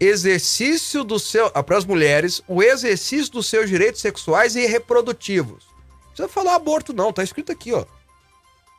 exercício 0.00 1.04
do 1.04 1.18
seu. 1.18 1.50
Ah, 1.54 1.62
para 1.62 1.76
as 1.76 1.84
mulheres, 1.84 2.42
o 2.48 2.62
exercício 2.62 3.30
dos 3.30 3.46
seus 3.46 3.68
direitos 3.68 4.00
sexuais 4.00 4.56
e 4.56 4.66
reprodutivos. 4.66 5.64
Não 5.66 6.08
precisa 6.08 6.28
falar 6.28 6.54
aborto, 6.54 6.94
não, 6.94 7.12
tá 7.12 7.22
escrito 7.22 7.52
aqui, 7.52 7.72
ó. 7.72 7.84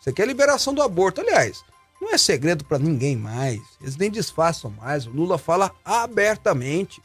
Isso 0.02 0.10
aqui 0.10 0.22
é 0.22 0.26
a 0.26 0.28
liberação 0.28 0.74
do 0.74 0.82
aborto. 0.82 1.22
Aliás, 1.22 1.64
não 2.02 2.12
é 2.12 2.18
segredo 2.18 2.66
para 2.66 2.80
ninguém 2.80 3.16
mais. 3.16 3.62
Eles 3.80 3.96
nem 3.96 4.10
disfarçam 4.10 4.72
mais. 4.72 5.06
O 5.06 5.12
Lula 5.12 5.38
fala 5.38 5.72
abertamente 5.86 7.00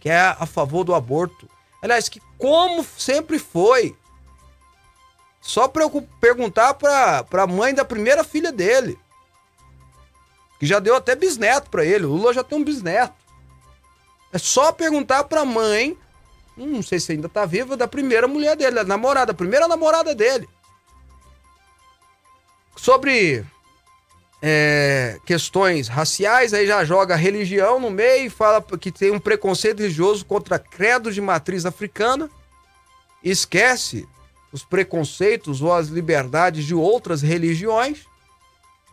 que 0.00 0.08
é 0.08 0.18
a 0.18 0.46
favor 0.46 0.82
do 0.82 0.94
aborto. 0.94 1.46
Aliás, 1.82 2.08
que 2.08 2.20
como 2.38 2.82
sempre 2.96 3.38
foi. 3.38 3.94
Só 5.42 5.68
para 5.68 5.82
eu 5.82 6.08
perguntar 6.18 6.72
para 6.74 7.26
a 7.30 7.46
mãe 7.46 7.74
da 7.74 7.84
primeira 7.84 8.24
filha 8.24 8.50
dele. 8.50 8.98
Que 10.58 10.64
já 10.66 10.78
deu 10.78 10.96
até 10.96 11.14
bisneto 11.14 11.68
para 11.68 11.84
ele. 11.84 12.06
O 12.06 12.12
Lula 12.12 12.32
já 12.32 12.42
tem 12.42 12.58
um 12.58 12.64
bisneto. 12.64 13.14
É 14.32 14.38
só 14.38 14.72
perguntar 14.72 15.24
pra 15.24 15.44
mãe, 15.44 15.98
hum, 16.56 16.66
não 16.66 16.82
sei 16.82 17.00
se 17.00 17.12
ainda 17.12 17.28
tá 17.28 17.44
viva, 17.44 17.76
da 17.76 17.88
primeira 17.88 18.28
mulher 18.28 18.56
dele, 18.56 18.76
da 18.76 18.84
namorada, 18.84 19.32
a 19.32 19.34
primeira 19.34 19.68
namorada 19.68 20.14
dele. 20.14 20.48
Sobre 22.80 23.44
é, 24.40 25.18
questões 25.26 25.86
raciais, 25.86 26.54
aí 26.54 26.66
já 26.66 26.82
joga 26.82 27.14
religião 27.14 27.78
no 27.78 27.90
meio 27.90 28.24
e 28.24 28.30
fala 28.30 28.62
que 28.62 28.90
tem 28.90 29.10
um 29.10 29.20
preconceito 29.20 29.80
religioso 29.80 30.24
contra 30.24 30.58
credos 30.58 31.14
de 31.14 31.20
matriz 31.20 31.66
africana. 31.66 32.30
Esquece 33.22 34.08
os 34.50 34.64
preconceitos 34.64 35.60
ou 35.60 35.74
as 35.74 35.88
liberdades 35.88 36.64
de 36.64 36.74
outras 36.74 37.20
religiões. 37.20 38.06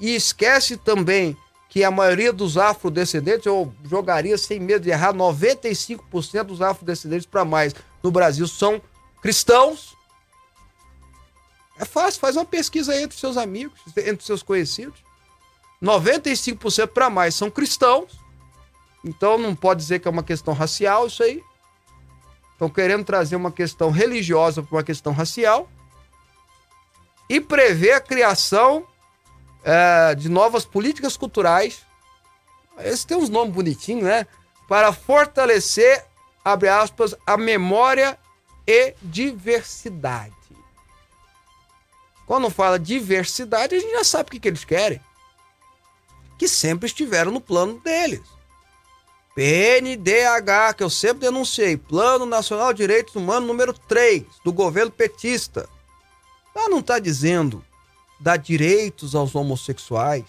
E 0.02 0.14
esquece 0.14 0.76
também 0.76 1.38
que 1.70 1.82
a 1.82 1.90
maioria 1.90 2.34
dos 2.34 2.58
afrodescendentes, 2.58 3.46
eu 3.46 3.74
jogaria 3.90 4.38
sem 4.38 4.60
medo 4.60 4.84
de 4.84 4.90
errar, 4.90 5.14
95% 5.14 6.44
dos 6.44 6.62
afrodescendentes 6.62 7.26
para 7.26 7.46
mais 7.46 7.74
no 8.04 8.12
Brasil 8.12 8.50
são 8.50 8.82
cristãos. 9.22 9.96
É 11.80 11.86
fácil, 11.86 12.20
faz 12.20 12.36
uma 12.36 12.46
pesquisa 12.46 12.92
aí 12.94 13.04
entre 13.04 13.18
seus 13.18 13.38
amigos, 13.38 13.80
entre 13.98 14.26
seus 14.26 14.42
conhecidos. 14.42 15.00
95% 15.82 16.88
para 16.88 17.10
mais 17.10 17.36
são 17.36 17.52
cristãos. 17.52 18.20
Então 19.04 19.38
não 19.38 19.56
pode 19.56 19.82
dizer 19.82 20.00
que 20.00 20.08
é 20.08 20.12
uma 20.12 20.24
questão 20.24 20.54
racial 20.54 21.08
isso 21.08 21.22
aí. 21.22 21.44
Estão 22.54 22.70
querendo 22.70 23.06
trazer 23.06 23.36
uma 23.36 23.52
questão 23.52 23.92
religiosa 23.92 24.64
para 24.64 24.76
uma 24.76 24.84
questão 24.84 25.14
racial. 25.14 25.70
E 27.30 27.40
prever 27.40 27.92
a 27.92 28.02
criação 28.02 28.88
é, 29.64 30.16
de 30.16 30.30
novas 30.30 30.66
políticas 30.66 31.16
culturais. 31.16 31.86
Esse 32.80 33.06
tem 33.06 33.18
uns 33.18 33.30
nomes 33.30 33.54
bonitinhos, 33.54 34.04
né? 34.04 34.26
Para 34.68 34.92
fortalecer, 34.94 36.06
abre 36.44 36.70
aspas, 36.70 37.14
a 37.26 37.38
memória 37.38 38.18
e 38.66 38.96
diversidade. 39.02 40.37
Quando 42.28 42.52
fala 42.52 42.78
diversidade, 42.78 43.74
a 43.74 43.80
gente 43.80 43.92
já 43.92 44.04
sabe 44.04 44.28
o 44.28 44.32
que, 44.32 44.40
que 44.40 44.48
eles 44.48 44.64
querem 44.64 45.02
que 46.38 46.48
sempre 46.48 46.88
estiveram 46.88 47.32
no 47.32 47.42
plano 47.42 47.80
deles. 47.80 48.22
PNDH, 49.34 50.76
que 50.78 50.84
eu 50.84 50.90
sempre 50.90 51.22
denunciei, 51.22 51.78
Plano 51.78 52.26
Nacional 52.26 52.74
de 52.74 52.78
Direitos 52.78 53.16
Humanos 53.16 53.48
número 53.48 53.74
3, 53.74 54.24
do 54.44 54.54
governo 54.54 54.92
petista. 54.92 55.68
Lá 56.56 56.70
não 56.70 56.80
está 56.80 57.00
dizendo 57.00 57.64
dar 58.20 58.38
direitos 58.38 59.14
aos 59.14 59.36
homossexuais. 59.36 60.26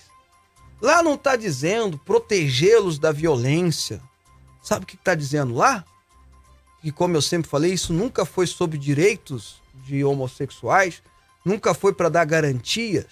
Lá 0.80 1.02
não 1.02 1.14
está 1.14 1.36
dizendo 1.36 1.98
protegê-los 1.98 2.98
da 2.98 3.10
violência. 3.10 4.00
Sabe 4.62 4.84
o 4.84 4.86
que 4.86 4.94
está 4.94 5.14
dizendo 5.14 5.54
lá? 5.54 5.84
Que, 6.82 6.92
como 6.92 7.16
eu 7.16 7.22
sempre 7.22 7.50
falei, 7.50 7.72
isso 7.72 7.92
nunca 7.92 8.24
foi 8.24 8.46
sobre 8.46 8.76
direitos 8.76 9.60
de 9.74 10.04
homossexuais, 10.04 11.02
nunca 11.44 11.74
foi 11.74 11.92
para 11.92 12.08
dar 12.08 12.24
garantias. 12.24 13.06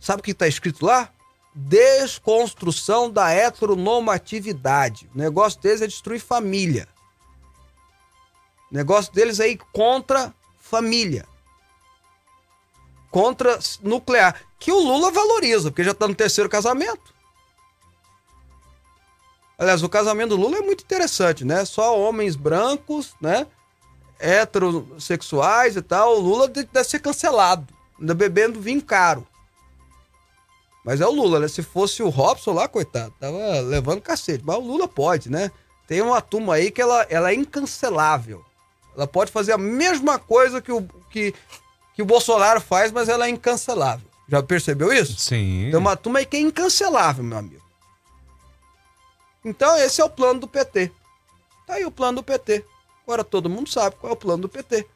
Sabe 0.00 0.20
o 0.20 0.24
que 0.24 0.32
está 0.32 0.48
escrito 0.48 0.84
lá? 0.84 1.12
desconstrução 1.54 3.10
da 3.10 3.30
heteronormatividade. 3.30 5.10
O 5.14 5.18
negócio 5.18 5.60
deles 5.60 5.82
é 5.82 5.86
destruir 5.86 6.20
família. 6.20 6.88
O 8.70 8.74
negócio 8.74 9.12
deles 9.12 9.38
é 9.38 9.48
ir 9.48 9.58
contra 9.72 10.34
família. 10.58 11.26
Contra 13.10 13.58
nuclear. 13.82 14.40
Que 14.58 14.72
o 14.72 14.78
Lula 14.78 15.10
valoriza, 15.10 15.70
porque 15.70 15.84
já 15.84 15.90
está 15.90 16.08
no 16.08 16.14
terceiro 16.14 16.48
casamento. 16.48 17.12
Aliás, 19.58 19.82
o 19.82 19.88
casamento 19.88 20.30
do 20.30 20.36
Lula 20.36 20.58
é 20.58 20.62
muito 20.62 20.82
interessante, 20.82 21.44
né? 21.44 21.64
Só 21.64 21.98
homens 21.98 22.34
brancos, 22.34 23.14
né? 23.20 23.46
Heterossexuais 24.22 25.76
e 25.76 25.82
tal. 25.82 26.16
O 26.16 26.20
Lula 26.20 26.48
deve 26.48 26.84
ser 26.84 27.00
cancelado. 27.00 27.66
Ainda 27.98 28.14
bebendo 28.14 28.60
vinho 28.60 28.82
caro. 28.82 29.26
Mas 30.84 31.00
é 31.00 31.06
o 31.06 31.12
Lula, 31.12 31.38
né? 31.38 31.48
Se 31.48 31.62
fosse 31.62 32.02
o 32.02 32.08
Robson 32.08 32.52
lá, 32.52 32.66
coitado, 32.66 33.14
tava 33.20 33.60
levando 33.60 34.00
cacete. 34.00 34.42
Mas 34.44 34.56
o 34.56 34.60
Lula 34.60 34.88
pode, 34.88 35.30
né? 35.30 35.50
Tem 35.86 36.00
uma 36.00 36.20
turma 36.20 36.54
aí 36.54 36.70
que 36.70 36.80
ela, 36.80 37.06
ela 37.08 37.30
é 37.30 37.34
incancelável. 37.34 38.44
Ela 38.96 39.06
pode 39.06 39.30
fazer 39.30 39.52
a 39.52 39.58
mesma 39.58 40.18
coisa 40.18 40.60
que 40.60 40.72
o, 40.72 40.82
que, 41.10 41.34
que 41.94 42.02
o 42.02 42.06
Bolsonaro 42.06 42.60
faz, 42.60 42.90
mas 42.90 43.08
ela 43.08 43.26
é 43.26 43.28
incancelável. 43.28 44.06
Já 44.28 44.42
percebeu 44.42 44.92
isso? 44.92 45.18
Sim. 45.18 45.68
Tem 45.70 45.78
uma 45.78 45.96
turma 45.96 46.18
aí 46.18 46.26
que 46.26 46.36
é 46.36 46.40
incancelável, 46.40 47.22
meu 47.22 47.38
amigo. 47.38 47.62
Então 49.44 49.76
esse 49.76 50.00
é 50.00 50.04
o 50.04 50.10
plano 50.10 50.40
do 50.40 50.48
PT. 50.48 50.90
Tá 51.66 51.74
aí 51.74 51.84
o 51.84 51.90
plano 51.90 52.16
do 52.16 52.22
PT. 52.22 52.64
Agora 53.04 53.24
todo 53.24 53.50
mundo 53.50 53.68
sabe 53.68 53.96
qual 53.96 54.12
é 54.12 54.14
o 54.14 54.18
plano 54.18 54.42
do 54.42 54.48
PT. 54.48 54.86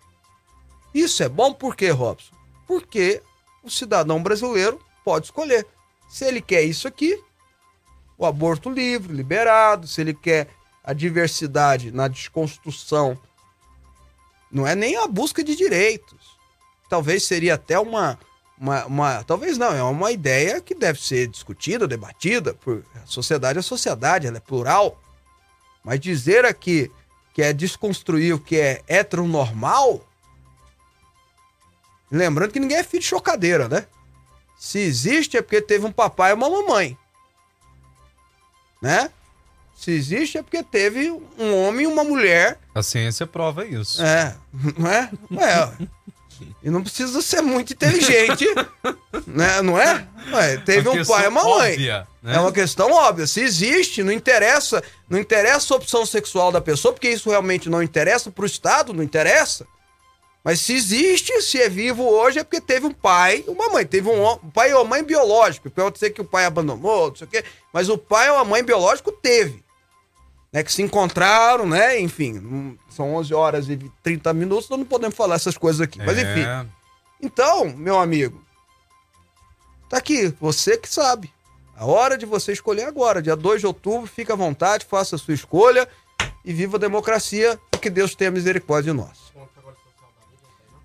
Isso 0.95 1.23
é 1.23 1.29
bom 1.29 1.53
por 1.53 1.77
quê, 1.77 1.91
Robson? 1.91 2.35
Porque 2.67 3.23
o 3.63 3.71
cidadão 3.71 4.23
brasileiro 4.23 4.81
pode 5.05 5.27
escolher. 5.27 5.67
Se 6.09 6.25
ele 6.25 6.41
quer 6.41 6.63
isso 6.63 6.89
aqui, 6.89 7.23
o 8.17 8.25
aborto 8.25 8.71
livre, 8.71 9.13
liberado, 9.13 9.87
se 9.87 10.01
ele 10.01 10.15
quer 10.15 10.49
a 10.83 10.93
diversidade 10.93 11.91
na 11.91 12.09
desconstrução, 12.09 13.19
não 14.51 14.67
é 14.67 14.75
nem 14.75 14.97
a 14.97 15.07
busca 15.07 15.43
de 15.43 15.57
direitos. 15.57 16.37
Talvez 16.89 17.25
seria 17.25 17.55
até 17.55 17.79
uma, 17.79 18.19
uma, 18.59 18.87
uma, 18.87 19.25
talvez 19.25 19.59
não, 19.59 19.73
é 19.75 19.83
uma 19.83 20.13
ideia 20.13 20.61
que 20.61 20.75
deve 20.75 21.03
ser 21.03 21.27
discutida, 21.27 21.87
debatida, 21.87 22.55
por 22.55 22.85
a 22.95 23.07
sociedade 23.07 23.59
é 23.59 23.63
sociedade, 23.63 24.27
ela 24.27 24.37
é 24.37 24.41
plural. 24.41 25.01
Mas 25.85 26.01
dizer 26.01 26.45
aqui 26.45 26.91
que 27.37 27.43
é 27.43 27.53
desconstruir 27.53 28.33
o 28.35 28.41
que 28.41 28.59
é 28.59 28.83
heteronormal, 28.89 30.03
lembrando 32.11 32.51
que 32.51 32.59
ninguém 32.59 32.79
é 32.79 32.83
filho 32.83 33.03
de 33.03 33.07
chocadeira, 33.07 33.69
né? 33.69 33.87
Se 34.59 34.79
existe 34.79 35.37
é 35.37 35.43
porque 35.43 35.61
teve 35.61 35.85
um 35.85 35.93
papai 35.93 36.31
e 36.31 36.35
uma 36.35 36.49
mamãe. 36.49 36.97
Né? 38.81 39.11
Se 39.77 39.91
existe 39.91 40.39
é 40.39 40.43
porque 40.43 40.63
teve 40.63 41.11
um 41.11 41.55
homem 41.63 41.85
e 41.85 41.87
uma 41.87 42.03
mulher. 42.03 42.59
A 42.75 42.83
ciência 42.83 43.27
prova 43.27 43.67
isso. 43.67 44.03
É, 44.03 44.35
não 44.79 44.91
é? 44.91 45.11
É. 45.39 45.89
E 46.63 46.71
não 46.71 46.83
precisa 46.83 47.21
ser 47.23 47.41
muito 47.41 47.73
inteligente, 47.73 48.47
né? 49.27 49.63
não 49.63 49.79
é? 49.79 50.07
Ué, 50.33 50.57
teve 50.59 50.89
um 50.89 51.05
pai 51.05 51.25
e 51.25 51.29
uma 51.29 51.43
mãe. 51.43 51.73
Óbvia, 51.73 52.07
né? 52.23 52.37
É 52.37 52.41
uma 52.41 52.53
questão 52.53 52.91
óbvia. 52.91 53.27
Se 53.27 53.41
existe, 53.41 54.03
não 54.03 54.13
interessa, 54.13 54.83
não 55.09 55.19
interessa 55.19 55.75
a 55.75 55.77
opção 55.77 56.05
sexual 56.05 56.51
da 56.51 56.61
pessoa, 56.61 56.93
porque 56.93 57.09
isso 57.09 57.31
realmente 57.31 57.71
não 57.71 57.83
interessa 57.83 58.31
para 58.31 58.43
o 58.43 58.47
Estado, 58.47 58.93
não 58.93 59.03
interessa. 59.03 59.67
Mas 60.47 60.61
se 60.61 60.75
existe, 60.75 61.43
se 61.43 61.61
é 61.61 61.69
vivo 61.69 62.05
hoje, 62.05 62.39
é 62.39 62.45
porque 62.45 62.61
teve 62.61 62.87
um 62.87 62.93
pai 62.93 63.45
e 63.47 63.51
uma 63.51 63.69
mãe. 63.69 63.85
Teve 63.85 64.09
um, 64.09 64.31
um 64.31 64.51
pai 64.51 64.73
ou 64.73 64.83
uma 64.83 64.91
mãe 64.91 65.03
biológico. 65.03 65.69
Pode 65.69 65.99
ser 65.99 66.11
que 66.11 66.21
o 66.21 66.25
pai 66.25 66.45
abandonou, 66.45 67.09
não 67.09 67.17
sei 67.17 67.27
o 67.27 67.31
quê. 67.31 67.45
Mas 67.73 67.89
o 67.89 67.99
pai 67.99 68.31
ou 68.31 68.39
a 68.39 68.45
mãe 68.45 68.63
biológico 68.63 69.11
teve. 69.11 69.66
Né, 70.57 70.63
que 70.63 70.73
se 70.73 70.81
encontraram, 70.81 71.67
né? 71.69 72.01
Enfim, 72.01 72.79
são 72.89 73.15
11 73.17 73.35
horas 73.35 73.69
e 73.69 73.77
30 74.03 74.33
minutos, 74.33 74.71
nós 74.71 74.79
não 74.79 74.87
podemos 74.87 75.15
falar 75.15 75.35
essas 75.35 75.59
coisas 75.59 75.83
aqui. 75.83 75.99
Mas 75.99 76.17
enfim. 76.17 76.41
É. 76.41 76.65
Então, 77.21 77.69
meu 77.77 77.99
amigo, 77.99 78.43
tá 79.87 79.99
aqui, 79.99 80.35
você 80.41 80.79
que 80.79 80.89
sabe. 80.89 81.31
A 81.77 81.85
hora 81.85 82.17
de 82.17 82.25
você 82.25 82.53
escolher 82.53 82.85
agora, 82.85 83.21
dia 83.21 83.37
2 83.37 83.61
de 83.61 83.67
outubro, 83.67 84.07
fica 84.07 84.33
à 84.33 84.37
vontade, 84.37 84.87
faça 84.87 85.17
a 85.17 85.19
sua 85.19 85.35
escolha 85.35 85.87
e 86.43 86.55
viva 86.55 86.79
a 86.79 86.81
democracia 86.81 87.61
e 87.75 87.77
que 87.77 87.91
Deus 87.91 88.15
tenha 88.15 88.31
misericórdia 88.31 88.95
de 88.95 88.99
nós. 88.99 89.31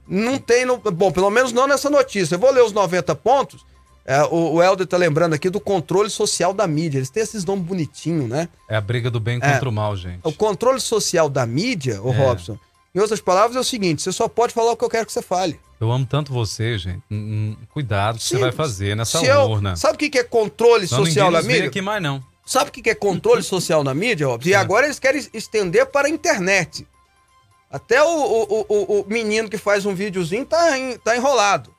Não 0.06 0.38
tem. 0.38 0.66
No, 0.66 0.80
bom, 0.80 1.14
pelo 1.14 1.30
menos 1.30 1.54
não 1.54 1.66
nessa 1.66 1.90
notícia. 1.90 2.36
Eu 2.36 2.40
vou 2.40 2.52
ler 2.52 2.62
os 2.62 2.74
90 2.74 3.16
pontos. 3.16 3.66
É, 4.06 4.24
o, 4.24 4.54
o 4.54 4.64
Helder 4.64 4.88
tá 4.88 4.98
lembrando 4.98 5.34
aqui 5.34 5.50
do 5.50 5.60
controle 5.60 6.10
social 6.10 6.54
da 6.54 6.68
mídia. 6.68 6.98
Eles 6.98 7.10
têm 7.10 7.22
esses 7.22 7.46
nomes 7.46 7.66
bonitinhos, 7.66 8.28
né? 8.28 8.50
É 8.68 8.76
a 8.76 8.82
briga 8.82 9.12
do 9.12 9.20
bem 9.20 9.40
é, 9.42 9.54
contra 9.54 9.70
o 9.70 9.72
mal, 9.72 9.96
gente. 9.96 10.20
O 10.24 10.34
controle 10.34 10.80
social 10.80 11.30
da 11.30 11.46
mídia, 11.46 12.02
o 12.02 12.12
é. 12.12 12.18
Robson, 12.18 12.58
em 12.94 13.00
outras 13.00 13.22
palavras, 13.22 13.56
é 13.56 13.60
o 13.60 13.64
seguinte: 13.64 14.02
você 14.02 14.12
só 14.12 14.28
pode 14.28 14.54
falar 14.54 14.72
o 14.72 14.78
que 14.78 14.84
eu 14.84 14.90
quero 14.90 15.06
que 15.06 15.14
você 15.14 15.22
fale. 15.22 15.60
Eu 15.80 15.92
amo 15.92 16.06
tanto 16.06 16.32
você, 16.34 16.78
gente. 16.78 17.02
Hum, 17.10 17.56
hum 17.56 17.58
cuidado 17.70 18.18
que 18.18 18.24
você 18.24 18.38
vai 18.38 18.52
fazer 18.52 18.96
nessa 18.96 19.20
urna. 19.20 19.72
Eu, 19.72 19.78
sabe 19.78 19.96
o 19.96 19.98
que 19.98 20.18
é 20.18 20.24
controle 20.24 20.88
não, 20.90 20.98
social 20.98 21.32
da 21.32 21.42
mídia? 21.42 21.68
aqui 21.68 21.82
mais 21.82 22.02
não. 22.02 22.24
Sabe 22.46 22.70
o 22.70 22.74
que 22.74 22.90
é 22.90 22.96
controle 22.96 23.42
social 23.44 23.84
na 23.84 23.94
mídia, 23.94 24.28
Robson? 24.28 24.50
E 24.50 24.54
é. 24.54 24.58
agora 24.58 24.86
eles 24.86 25.00
querem 25.00 25.26
estender 25.34 25.86
para 25.86 26.08
a 26.08 26.10
internet. 26.10 26.88
Até 27.72 28.04
o, 28.04 28.08
o, 28.08 28.66
o, 28.68 29.00
o 29.00 29.06
menino 29.08 29.48
que 29.50 29.58
faz 29.58 29.86
um 29.86 29.96
videozinho 29.96 30.46
tá, 30.46 30.60
tá 31.04 31.16
enrolado. 31.16 31.74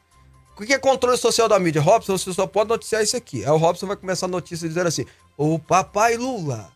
O 0.59 0.65
que 0.65 0.73
é 0.73 0.79
controle 0.79 1.17
social 1.17 1.49
da 1.49 1.59
mídia? 1.59 1.81
Robson, 1.81 2.17
você 2.17 2.33
só 2.33 2.47
pode 2.47 2.69
noticiar 2.69 3.03
isso 3.03 3.17
aqui. 3.17 3.45
Aí 3.45 3.51
o 3.51 3.57
Robson 3.57 3.87
vai 3.87 3.97
começar 3.97 4.27
a 4.27 4.29
notícia 4.29 4.69
dizendo 4.69 4.87
assim: 4.87 5.05
o 5.37 5.59
papai 5.59 6.17
Lula 6.17 6.71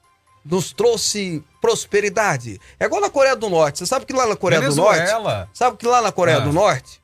nos 0.44 0.72
trouxe 0.72 1.42
prosperidade. 1.60 2.60
É 2.78 2.86
igual 2.86 3.00
na 3.00 3.10
Coreia 3.10 3.36
do 3.36 3.50
Norte. 3.50 3.78
Você 3.78 3.86
sabe 3.86 4.06
que 4.06 4.12
lá 4.12 4.26
na 4.26 4.36
Coreia 4.36 4.60
Venezuela. 4.60 4.92
do 4.92 5.22
Norte. 5.22 5.50
Sabe 5.52 5.76
que 5.76 5.86
lá 5.86 6.00
na 6.00 6.12
Coreia 6.12 6.38
ah. 6.38 6.40
do 6.40 6.52
Norte, 6.52 7.00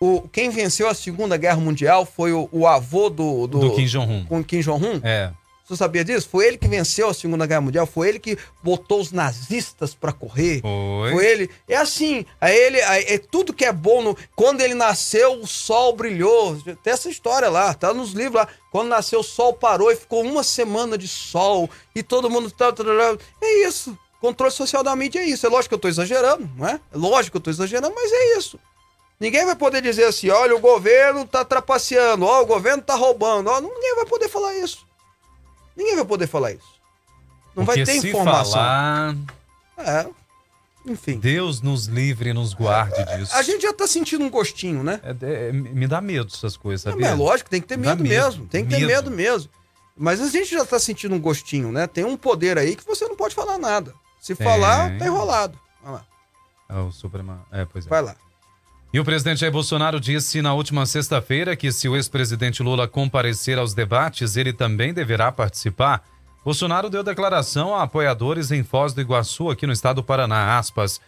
o, 0.00 0.22
quem 0.28 0.50
venceu 0.50 0.88
a 0.88 0.94
Segunda 0.94 1.36
Guerra 1.36 1.58
Mundial 1.58 2.04
foi 2.04 2.32
o, 2.32 2.48
o 2.50 2.66
avô 2.66 3.08
do, 3.08 3.46
do, 3.46 3.58
do 3.60 3.74
Kim 3.74 3.86
Jong-un. 3.86 4.24
Com 4.26 4.42
Kim 4.42 4.60
Jong-un? 4.60 5.00
É. 5.02 5.30
Você 5.66 5.76
sabia 5.76 6.04
disso? 6.04 6.28
Foi 6.30 6.46
ele 6.46 6.56
que 6.56 6.68
venceu 6.68 7.08
a 7.08 7.14
Segunda 7.14 7.44
Guerra 7.44 7.60
Mundial, 7.60 7.86
foi 7.86 8.08
ele 8.08 8.20
que 8.20 8.38
botou 8.62 9.00
os 9.00 9.10
nazistas 9.10 9.96
pra 9.96 10.12
correr. 10.12 10.60
Foi. 10.60 11.12
Foi 11.12 11.26
ele. 11.26 11.50
É 11.66 11.76
assim, 11.76 12.24
aí 12.40 12.56
ele, 12.56 12.80
aí, 12.82 13.04
é 13.08 13.18
tudo 13.18 13.52
que 13.52 13.64
é 13.64 13.72
bom. 13.72 14.00
No, 14.00 14.16
quando 14.36 14.60
ele 14.60 14.74
nasceu, 14.74 15.40
o 15.40 15.46
sol 15.46 15.96
brilhou. 15.96 16.56
Tem 16.84 16.92
essa 16.92 17.10
história 17.10 17.48
lá, 17.50 17.74
tá 17.74 17.92
nos 17.92 18.12
livros 18.12 18.36
lá. 18.36 18.48
Quando 18.70 18.88
nasceu, 18.88 19.18
o 19.18 19.24
sol 19.24 19.54
parou 19.54 19.90
e 19.90 19.96
ficou 19.96 20.22
uma 20.22 20.44
semana 20.44 20.96
de 20.96 21.08
sol. 21.08 21.68
E 21.96 22.02
todo 22.02 22.30
mundo. 22.30 22.48
Tá, 22.48 22.72
tá, 22.72 22.84
tá, 22.84 23.18
é 23.42 23.66
isso. 23.66 23.98
Controle 24.20 24.52
social 24.52 24.84
da 24.84 24.94
mídia 24.94 25.18
é 25.18 25.24
isso. 25.24 25.46
É 25.46 25.48
lógico 25.48 25.70
que 25.70 25.74
eu 25.74 25.80
tô 25.80 25.88
exagerando, 25.88 26.48
não 26.56 26.68
é? 26.68 26.74
É 26.74 26.96
lógico 26.96 27.32
que 27.32 27.36
eu 27.38 27.42
tô 27.42 27.50
exagerando, 27.50 27.92
mas 27.92 28.12
é 28.12 28.38
isso. 28.38 28.56
Ninguém 29.18 29.44
vai 29.44 29.56
poder 29.56 29.82
dizer 29.82 30.04
assim, 30.04 30.28
olha, 30.28 30.54
o 30.54 30.60
governo 30.60 31.26
tá 31.26 31.44
trapaceando, 31.44 32.24
ó, 32.24 32.42
o 32.42 32.46
governo 32.46 32.82
tá 32.82 32.94
roubando, 32.94 33.48
ó, 33.48 33.60
ninguém 33.60 33.96
vai 33.96 34.04
poder 34.04 34.28
falar 34.28 34.54
isso. 34.54 34.86
Ninguém 35.76 35.96
vai 35.96 36.04
poder 36.04 36.26
falar 36.26 36.52
isso. 36.52 36.76
Não 37.54 37.64
Porque 37.64 37.84
vai 37.84 37.94
ter 37.94 38.00
se 38.00 38.08
informação. 38.08 38.52
falar, 38.52 39.16
É. 39.78 40.06
Enfim. 40.86 41.18
Deus 41.18 41.60
nos 41.60 41.86
livre 41.86 42.30
e 42.30 42.32
nos 42.32 42.54
guarde 42.54 43.04
disso. 43.16 43.34
A 43.34 43.42
gente 43.42 43.62
já 43.62 43.72
tá 43.72 43.88
sentindo 43.88 44.24
um 44.24 44.30
gostinho, 44.30 44.84
né? 44.84 45.00
É- 45.02 45.48
é- 45.48 45.52
me 45.52 45.86
dá 45.86 46.00
medo 46.00 46.30
essas 46.32 46.56
coisas, 46.56 46.94
mas 46.94 47.04
é 47.04 47.14
lógico, 47.14 47.50
tem 47.50 47.60
que 47.60 47.66
ter 47.66 47.76
medo, 47.76 48.02
medo, 48.02 48.08
mesmo. 48.08 48.46
Tem 48.46 48.64
que 48.64 48.70
ter 48.70 48.76
medo. 48.86 48.88
medo 48.88 49.10
mesmo. 49.10 49.50
Mas 49.96 50.20
a 50.20 50.28
gente 50.28 50.50
já 50.50 50.64
tá 50.64 50.78
sentindo 50.78 51.14
um 51.14 51.20
gostinho, 51.20 51.72
né? 51.72 51.86
Tem 51.86 52.04
um 52.04 52.16
poder 52.16 52.56
aí 52.56 52.76
que 52.76 52.86
você 52.86 53.06
não 53.08 53.16
pode 53.16 53.34
falar 53.34 53.58
nada. 53.58 53.92
Se 54.20 54.34
falar, 54.34 54.96
tá 54.98 55.06
enrolado. 55.06 55.58
Vai 55.82 55.92
lá. 55.94 56.04
É 56.68 56.78
o 56.78 56.92
Suprema... 56.92 57.44
É, 57.50 57.64
pois 57.64 57.86
é. 57.86 57.88
Vai 57.88 58.02
lá. 58.02 58.14
E 58.96 58.98
o 58.98 59.04
presidente 59.04 59.40
Jair 59.40 59.52
Bolsonaro 59.52 60.00
disse 60.00 60.40
na 60.40 60.54
última 60.54 60.86
sexta-feira 60.86 61.54
que 61.54 61.70
se 61.70 61.86
o 61.86 61.94
ex-presidente 61.96 62.62
Lula 62.62 62.88
comparecer 62.88 63.58
aos 63.58 63.74
debates, 63.74 64.38
ele 64.38 64.54
também 64.54 64.94
deverá 64.94 65.30
participar. 65.30 66.02
Bolsonaro 66.42 66.88
deu 66.88 67.04
declaração 67.04 67.74
a 67.74 67.82
apoiadores 67.82 68.50
em 68.50 68.64
Foz 68.64 68.94
do 68.94 69.02
Iguaçu, 69.02 69.50
aqui 69.50 69.66
no 69.66 69.72
estado 69.74 69.96
do 69.96 70.02
Paraná, 70.02 70.56
aspas. 70.56 70.98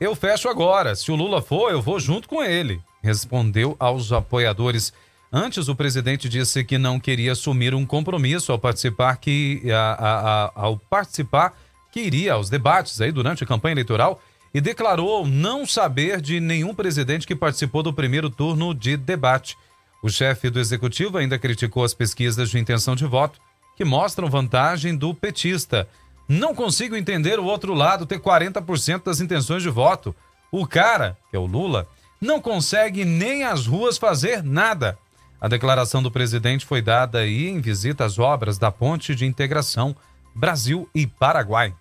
Eu 0.00 0.14
fecho 0.14 0.48
agora. 0.48 0.94
Se 0.94 1.10
o 1.10 1.16
Lula 1.16 1.42
for, 1.42 1.72
eu 1.72 1.82
vou 1.82 1.98
junto 1.98 2.28
com 2.28 2.44
ele. 2.44 2.80
Respondeu 3.02 3.74
aos 3.80 4.12
apoiadores. 4.12 4.92
Antes, 5.32 5.66
o 5.66 5.74
presidente 5.74 6.28
disse 6.28 6.62
que 6.62 6.78
não 6.78 7.00
queria 7.00 7.32
assumir 7.32 7.74
um 7.74 7.84
compromisso 7.84 8.52
ao 8.52 8.58
participar 8.60 9.16
que 9.16 9.62
a- 9.72 9.96
a- 9.98 10.44
a- 10.44 10.52
ao 10.54 10.76
participar 10.76 11.54
que 11.90 11.98
iria 11.98 12.34
aos 12.34 12.48
debates 12.48 13.00
aí 13.00 13.10
durante 13.10 13.42
a 13.42 13.46
campanha 13.48 13.72
eleitoral 13.72 14.22
e 14.56 14.60
declarou 14.62 15.26
não 15.26 15.66
saber 15.66 16.18
de 16.18 16.40
nenhum 16.40 16.74
presidente 16.74 17.26
que 17.26 17.36
participou 17.36 17.82
do 17.82 17.92
primeiro 17.92 18.30
turno 18.30 18.74
de 18.74 18.96
debate. 18.96 19.54
O 20.02 20.08
chefe 20.08 20.48
do 20.48 20.58
executivo 20.58 21.18
ainda 21.18 21.38
criticou 21.38 21.84
as 21.84 21.92
pesquisas 21.92 22.48
de 22.48 22.58
intenção 22.58 22.96
de 22.96 23.04
voto 23.04 23.38
que 23.76 23.84
mostram 23.84 24.30
vantagem 24.30 24.96
do 24.96 25.12
petista. 25.12 25.86
Não 26.26 26.54
consigo 26.54 26.96
entender 26.96 27.38
o 27.38 27.44
outro 27.44 27.74
lado 27.74 28.06
ter 28.06 28.18
40% 28.18 29.04
das 29.04 29.20
intenções 29.20 29.62
de 29.62 29.68
voto. 29.68 30.16
O 30.50 30.66
cara, 30.66 31.18
que 31.28 31.36
é 31.36 31.38
o 31.38 31.44
Lula, 31.44 31.86
não 32.18 32.40
consegue 32.40 33.04
nem 33.04 33.44
as 33.44 33.66
ruas 33.66 33.98
fazer 33.98 34.42
nada. 34.42 34.96
A 35.38 35.48
declaração 35.48 36.02
do 36.02 36.10
presidente 36.10 36.64
foi 36.64 36.80
dada 36.80 37.18
aí 37.18 37.46
em 37.46 37.60
visita 37.60 38.06
às 38.06 38.18
obras 38.18 38.56
da 38.56 38.70
ponte 38.72 39.14
de 39.14 39.26
integração 39.26 39.94
Brasil 40.34 40.88
e 40.94 41.06
Paraguai. 41.06 41.74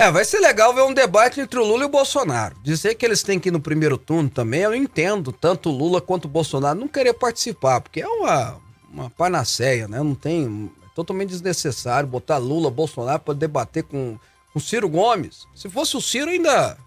É, 0.00 0.12
vai 0.12 0.24
ser 0.24 0.38
legal 0.38 0.72
ver 0.72 0.82
um 0.82 0.94
debate 0.94 1.40
entre 1.40 1.58
o 1.58 1.64
Lula 1.64 1.82
e 1.82 1.86
o 1.86 1.88
Bolsonaro. 1.88 2.54
Dizer 2.62 2.94
que 2.94 3.04
eles 3.04 3.24
têm 3.24 3.40
que 3.40 3.48
ir 3.48 3.52
no 3.52 3.60
primeiro 3.60 3.98
turno 3.98 4.30
também, 4.30 4.60
eu 4.60 4.72
entendo, 4.72 5.32
tanto 5.32 5.70
o 5.70 5.76
Lula 5.76 6.00
quanto 6.00 6.26
o 6.26 6.28
Bolsonaro 6.28 6.78
não 6.78 6.86
querer 6.86 7.14
participar, 7.14 7.80
porque 7.80 8.00
é 8.00 8.06
uma, 8.06 8.60
uma 8.88 9.10
panaceia, 9.10 9.88
né? 9.88 9.98
Não 9.98 10.14
tem. 10.14 10.70
É 10.84 10.94
totalmente 10.94 11.30
desnecessário 11.30 12.08
botar 12.08 12.36
Lula, 12.36 12.70
Bolsonaro 12.70 13.18
para 13.18 13.34
debater 13.34 13.82
com, 13.82 14.16
com 14.52 14.60
Ciro 14.60 14.88
Gomes. 14.88 15.48
Se 15.52 15.68
fosse 15.68 15.96
o 15.96 16.00
Ciro, 16.00 16.30
ainda. 16.30 16.78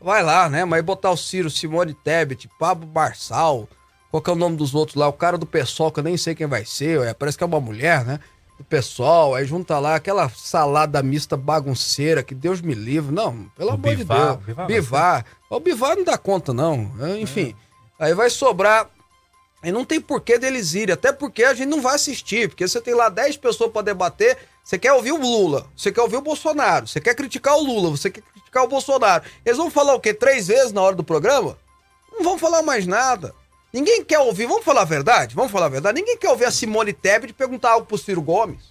Vai 0.00 0.22
lá, 0.22 0.48
né? 0.48 0.64
Mas 0.64 0.82
botar 0.82 1.10
o 1.10 1.18
Ciro, 1.18 1.50
Simone 1.50 1.92
Tebet, 1.92 2.48
Pablo 2.58 2.88
Marçal, 2.88 3.68
qual 4.10 4.22
que 4.22 4.30
é 4.30 4.32
o 4.32 4.36
nome 4.36 4.56
dos 4.56 4.74
outros 4.74 4.96
lá? 4.96 5.08
O 5.08 5.12
cara 5.12 5.36
do 5.36 5.44
PSOL, 5.44 5.92
que 5.92 6.00
eu 6.00 6.04
nem 6.04 6.16
sei 6.16 6.34
quem 6.34 6.46
vai 6.46 6.64
ser, 6.64 7.02
é, 7.02 7.12
parece 7.12 7.36
que 7.36 7.44
é 7.44 7.46
uma 7.46 7.60
mulher, 7.60 8.02
né? 8.02 8.18
Do 8.58 8.64
pessoal, 8.64 9.34
aí 9.34 9.44
junta 9.44 9.78
lá 9.78 9.96
aquela 9.96 10.28
salada 10.28 11.02
mista 11.02 11.36
bagunceira, 11.36 12.22
que 12.22 12.34
Deus 12.34 12.60
me 12.60 12.74
livre. 12.74 13.12
Não, 13.12 13.50
pelo 13.56 13.70
O 13.70 13.74
amor 13.74 13.96
Bivar, 13.96 14.18
de 14.18 14.24
Deus. 14.24 14.46
Bivar 14.46 14.66
Bivar. 14.66 15.24
O 15.50 15.60
Bivar 15.60 15.96
não 15.96 16.04
dá 16.04 16.16
conta, 16.16 16.52
não. 16.52 16.90
É, 17.00 17.18
Enfim, 17.18 17.54
aí 17.98 18.14
vai 18.14 18.30
sobrar. 18.30 18.88
E 19.62 19.72
não 19.72 19.84
tem 19.84 20.00
porquê 20.00 20.38
deles 20.38 20.74
irem, 20.74 20.92
até 20.92 21.10
porque 21.10 21.42
a 21.42 21.54
gente 21.54 21.68
não 21.68 21.80
vai 21.80 21.94
assistir, 21.94 22.48
porque 22.48 22.68
você 22.68 22.80
tem 22.80 22.94
lá 22.94 23.08
10 23.08 23.38
pessoas 23.38 23.72
pra 23.72 23.80
debater, 23.80 24.36
você 24.62 24.78
quer 24.78 24.92
ouvir 24.92 25.12
o 25.12 25.20
Lula, 25.20 25.66
você 25.74 25.90
quer 25.90 26.02
ouvir 26.02 26.16
o 26.16 26.22
Bolsonaro, 26.22 26.86
você 26.86 27.00
quer 27.00 27.14
criticar 27.14 27.56
o 27.56 27.62
Lula, 27.64 27.90
você 27.90 28.10
quer 28.10 28.20
criticar 28.20 28.62
o 28.64 28.68
Bolsonaro. 28.68 29.24
Eles 29.44 29.56
vão 29.56 29.70
falar 29.70 29.94
o 29.94 30.00
quê? 30.00 30.12
Três 30.12 30.48
vezes 30.48 30.70
na 30.70 30.82
hora 30.82 30.94
do 30.94 31.02
programa? 31.02 31.56
Não 32.12 32.22
vão 32.22 32.38
falar 32.38 32.62
mais 32.62 32.86
nada. 32.86 33.34
Ninguém 33.74 34.04
quer 34.04 34.20
ouvir, 34.20 34.46
vamos 34.46 34.64
falar 34.64 34.82
a 34.82 34.84
verdade? 34.84 35.34
Vamos 35.34 35.50
falar 35.50 35.66
a 35.66 35.68
verdade? 35.68 35.98
Ninguém 36.00 36.16
quer 36.16 36.30
ouvir 36.30 36.44
a 36.44 36.50
Simone 36.52 36.92
Tebet 36.92 37.32
perguntar 37.32 37.72
algo 37.72 37.84
pro 37.84 37.98
Ciro 37.98 38.22
Gomes. 38.22 38.62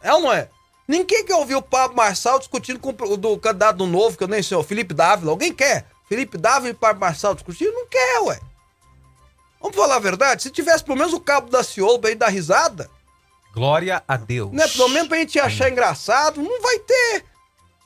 É 0.00 0.12
ou 0.14 0.20
não 0.20 0.32
é? 0.32 0.48
Ninguém 0.86 1.24
quer 1.24 1.34
ouvir 1.34 1.56
o 1.56 1.62
Pablo 1.62 1.96
Marçal 1.96 2.38
discutindo 2.38 2.78
com 2.78 2.90
o 2.90 3.16
do 3.16 3.36
candidato 3.38 3.78
do 3.78 3.86
novo, 3.88 4.16
que 4.16 4.22
eu 4.22 4.28
nem 4.28 4.40
sei, 4.40 4.56
o 4.56 4.62
Felipe 4.62 4.94
Dávila. 4.94 5.32
Alguém 5.32 5.52
quer? 5.52 5.86
Felipe 6.08 6.38
Dávila 6.38 6.70
e 6.70 6.74
Pablo 6.74 7.00
Marçal 7.00 7.34
discutindo? 7.34 7.72
Não 7.72 7.88
quer, 7.88 8.20
ué. 8.20 8.38
Vamos 9.60 9.76
falar 9.76 9.96
a 9.96 9.98
verdade? 9.98 10.44
Se 10.44 10.50
tivesse 10.50 10.84
pelo 10.84 10.96
menos 10.96 11.12
o 11.12 11.18
cabo 11.18 11.50
da 11.50 11.64
Ciolo 11.64 11.98
pra 11.98 12.10
gente 12.10 12.20
dar 12.20 12.28
risada, 12.28 12.88
Glória 13.52 14.00
a 14.06 14.16
Deus. 14.16 14.52
né? 14.52 14.68
Pelo 14.68 14.90
menos 14.90 15.08
pra 15.08 15.18
gente 15.18 15.40
achar 15.40 15.68
engraçado, 15.70 16.40
não 16.40 16.62
vai 16.62 16.78
ter. 16.78 17.24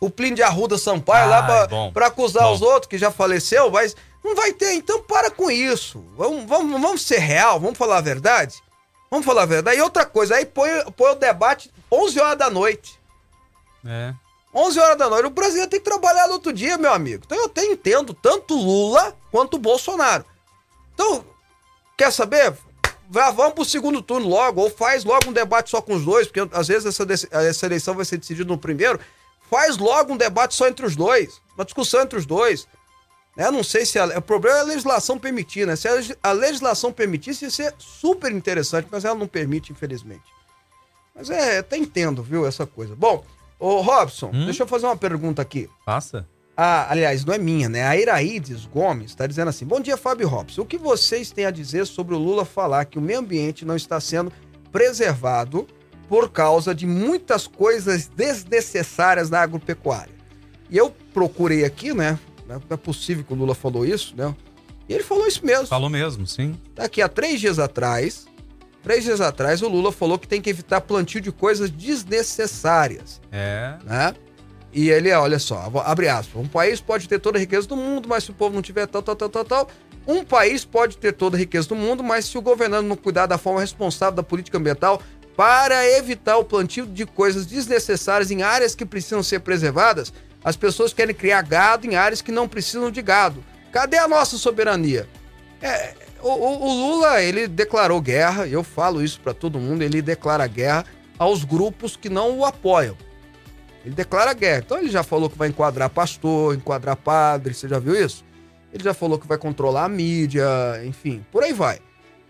O 0.01 0.11
Plínio 0.11 0.37
de 0.37 0.43
Arruda 0.43 0.77
Sampaio 0.77 1.31
lá 1.31 1.43
pra, 1.43 1.91
pra 1.91 2.07
acusar 2.09 2.45
Bom. 2.45 2.53
os 2.53 2.61
outros 2.63 2.87
que 2.89 2.99
já 2.99 3.11
faleceu, 3.11 3.71
mas 3.71 3.97
não 4.23 4.35
vai 4.35 4.53
ter. 4.53 4.75
Então 4.75 5.03
para 5.03 5.31
com 5.31 5.51
isso. 5.51 6.05
Vamos, 6.17 6.45
vamos, 6.45 6.81
vamos 6.81 7.03
ser 7.03 7.19
real, 7.19 7.59
vamos 7.61 7.79
falar 7.79 7.99
a 7.99 8.03
verdade? 8.03 8.63
Vamos 9.11 9.25
falar 9.25 9.43
a 9.43 9.47
verdade. 9.47 9.79
E 9.79 9.83
outra 9.83 10.05
coisa, 10.05 10.37
aí 10.37 10.45
põe, 10.45 10.71
põe 10.97 11.11
o 11.13 11.15
debate 11.15 11.73
11 11.91 12.21
horas 12.21 12.39
da 12.39 12.51
noite. 12.51 12.99
É. 13.87 14.15
11 14.55 14.79
horas 14.79 14.99
da 14.99 15.09
noite. 15.09 15.27
O 15.27 15.31
brasileiro 15.31 15.71
tem 15.71 15.81
que 15.81 15.89
trabalhar 15.89 16.27
no 16.27 16.35
outro 16.35 16.53
dia, 16.53 16.77
meu 16.77 16.93
amigo. 16.93 17.23
Então 17.25 17.39
eu 17.39 17.47
até 17.47 17.65
entendo 17.65 18.13
tanto 18.13 18.55
Lula 18.55 19.17
quanto 19.31 19.59
Bolsonaro. 19.59 20.25
Então, 20.95 21.25
quer 21.97 22.13
saber? 22.13 22.55
Vá, 23.11 23.31
vamos 23.31 23.55
pro 23.55 23.65
segundo 23.65 24.03
turno 24.03 24.29
logo, 24.29 24.61
ou 24.61 24.69
faz 24.69 25.03
logo 25.05 25.31
um 25.31 25.33
debate 25.33 25.71
só 25.71 25.81
com 25.81 25.95
os 25.95 26.05
dois, 26.05 26.27
porque 26.27 26.47
às 26.55 26.69
vezes 26.69 26.87
essa, 26.87 27.07
essa 27.31 27.67
eleição 27.67 27.95
vai 27.95 28.05
ser 28.05 28.19
decidida 28.19 28.47
no 28.47 28.59
primeiro. 28.59 29.01
Faz 29.51 29.79
logo 29.79 30.13
um 30.13 30.17
debate 30.17 30.55
só 30.55 30.69
entre 30.69 30.85
os 30.85 30.95
dois, 30.95 31.41
uma 31.57 31.65
discussão 31.65 32.03
entre 32.03 32.19
os 32.19 32.27
dois. 32.27 32.69
Eu 33.39 33.53
não 33.53 33.63
sei 33.63 33.87
se 33.87 33.99
a, 33.99 34.19
o 34.19 34.23
problema 34.23 34.59
é 34.59 34.61
a 34.63 34.65
legislação 34.65 35.17
permitir, 35.17 35.65
né? 35.67 35.77
Se 35.77 35.87
a, 35.87 35.95
a 36.25 36.33
legislação 36.33 36.93
permitisse, 36.93 37.45
ia 37.45 37.51
ser 37.51 37.73
super 37.79 38.33
interessante, 38.33 38.89
mas 38.91 39.05
ela 39.05 39.15
não 39.15 39.29
permite, 39.29 39.71
infelizmente. 39.71 40.25
Mas 41.15 41.31
é, 41.31 41.59
até 41.59 41.77
entendo, 41.77 42.21
viu, 42.23 42.45
essa 42.47 42.67
coisa. 42.67 42.97
Bom, 42.97 43.25
ô 43.59 43.81
Robson, 43.81 44.31
Hum? 44.35 44.45
deixa 44.45 44.65
eu 44.65 44.67
fazer 44.67 44.87
uma 44.87 44.97
pergunta 44.97 45.41
aqui. 45.41 45.71
Passa? 45.87 46.27
Ah, 46.57 46.91
aliás, 46.91 47.25
não 47.25 47.33
é 47.33 47.39
minha, 47.39 47.69
né? 47.69 47.87
A 47.87 47.97
Iraídes 47.97 48.67
Gomes 48.67 49.11
está 49.13 49.25
dizendo 49.29 49.49
assim: 49.49 49.65
Bom 49.65 49.81
dia, 49.81 49.97
Fábio 49.97 50.27
Robson. 50.27 50.63
O 50.63 50.67
que 50.67 50.77
vocês 50.77 51.31
têm 51.31 51.45
a 51.47 51.53
dizer 51.53 51.87
sobre 51.87 52.17
o 52.17 52.19
Lula 52.19 52.45
falar 52.45 52.85
que 52.87 52.99
o 52.99 53.01
meio 53.01 53.21
ambiente 53.21 53.65
não 53.65 53.77
está 53.77 54.01
sendo 54.01 54.33
preservado 54.73 55.69
por 56.09 56.31
causa 56.31 56.75
de 56.75 56.87
muitas 56.87 57.47
coisas 57.47 58.09
desnecessárias 58.09 59.31
na 59.31 59.41
agropecuária? 59.41 60.13
E 60.69 60.77
eu 60.77 60.91
procurei 61.15 61.65
aqui, 61.65 61.95
né? 61.95 62.19
Não 62.49 62.63
é 62.71 62.77
possível 62.77 63.25
que 63.25 63.33
o 63.33 63.37
Lula 63.37 63.55
falou 63.55 63.85
isso, 63.85 64.15
né? 64.17 64.35
E 64.89 64.95
ele 64.95 65.03
falou 65.03 65.27
isso 65.27 65.45
mesmo. 65.45 65.67
Falou 65.67 65.91
mesmo, 65.91 66.27
sim. 66.27 66.59
Daqui 66.75 67.03
a 67.03 67.09
três 67.09 67.41
dias 67.41 67.59
atrás, 67.59 68.27
três 68.83 69.05
dias 69.05 69.21
atrás, 69.21 69.61
o 69.61 69.69
Lula 69.69 69.93
falou 69.93 70.19
que 70.19 70.27
tem 70.27 70.41
que 70.41 70.49
evitar 70.49 70.81
plantio 70.81 71.21
de 71.21 71.31
coisas 71.31 71.71
desnecessárias 71.71 73.21
É. 73.31 73.77
né? 73.85 74.15
E 74.73 74.91
ele, 74.91 75.11
olha 75.13 75.39
só, 75.39 75.71
abre 75.85 76.09
aspas, 76.09 76.43
um 76.43 76.47
país 76.47 76.81
pode 76.81 77.09
ter 77.09 77.19
toda 77.19 77.39
a 77.39 77.41
riqueza 77.41 77.67
do 77.67 77.77
mundo, 77.77 78.07
mas 78.09 78.25
se 78.25 78.31
o 78.31 78.35
povo 78.35 78.55
não 78.55 78.63
tiver 78.63 78.87
tal, 78.87 79.03
tal, 79.03 79.17
tal, 79.17 79.29
tal, 79.29 79.45
tal. 79.45 79.69
Um 80.07 80.25
país 80.25 80.65
pode 80.65 80.97
ter 80.99 81.13
toda 81.13 81.37
a 81.37 81.39
riqueza 81.39 81.69
do 81.69 81.75
mundo, 81.75 82.05
mas 82.05 82.27
se 82.27 82.37
o 82.39 82.43
governante 82.43 82.87
não 82.87 82.97
cuidar 82.97 83.27
da 83.27 83.39
forma 83.39 83.61
responsável 83.61 84.15
da 84.15 84.23
política 84.23 84.57
ambiental 84.59 85.01
para 85.37 85.87
evitar 85.97 86.37
o 86.37 86.45
plantio 86.45 86.87
de 86.87 87.07
coisas 87.07 87.47
desnecessárias 87.47 88.31
em 88.31 88.43
áreas 88.43 88.75
que 88.75 88.85
precisam 88.85 89.23
ser 89.23 89.41
preservadas, 89.41 90.13
as 90.45 90.57
pessoas 90.57 90.93
querem 90.93 91.15
criar 91.15 91.43
gado 91.43 91.87
em 91.87 91.97
áreas 91.97 92.23
que 92.23 92.33
não 92.33 92.49
precisam 92.49 92.91
de 92.91 93.03
gado. 93.03 93.45
Cadê 93.73 93.99
a 93.99 94.09
nossa 94.09 94.37
soberania? 94.39 95.09
É, 95.61 95.95
o, 96.23 96.29
o- 96.29 96.73
Lula, 96.73 97.21
ele 97.23 97.47
declarou 97.47 98.01
guerra, 98.01 98.47
eu 98.47 98.63
falo 98.63 99.03
isso 99.03 99.21
para 99.21 99.35
todo 99.35 99.59
mundo, 99.59 99.83
ele 99.83 100.01
declara 100.01 100.47
guerra 100.47 100.85
aos 101.19 101.45
grupos 101.45 101.97
que 101.97 102.09
não 102.09 102.39
o 102.39 102.45
apoiam. 102.45 102.97
Ele 103.85 103.95
declara 103.95 104.33
guerra. 104.33 104.63
Então 104.65 104.79
ele 104.79 104.91
já 104.91 105.03
falou 105.03 105.29
que 105.29 105.39
vai 105.39 105.49
enquadrar 105.49 105.91
pastor, 105.91 106.55
enquadrar 106.55 106.97
padre, 106.97 107.55
você 107.55 107.69
já 107.69 107.79
viu 107.79 107.95
isso? 107.95 108.25
Ele 108.73 108.85
já 108.85 108.93
falou 108.95 109.19
que 109.19 109.27
vai 109.27 109.39
controlar 109.39 109.85
a 109.85 109.89
mídia, 109.89 110.45
enfim, 110.85 111.25
por 111.33 111.43
aí 111.43 111.53
vai. 111.53 111.79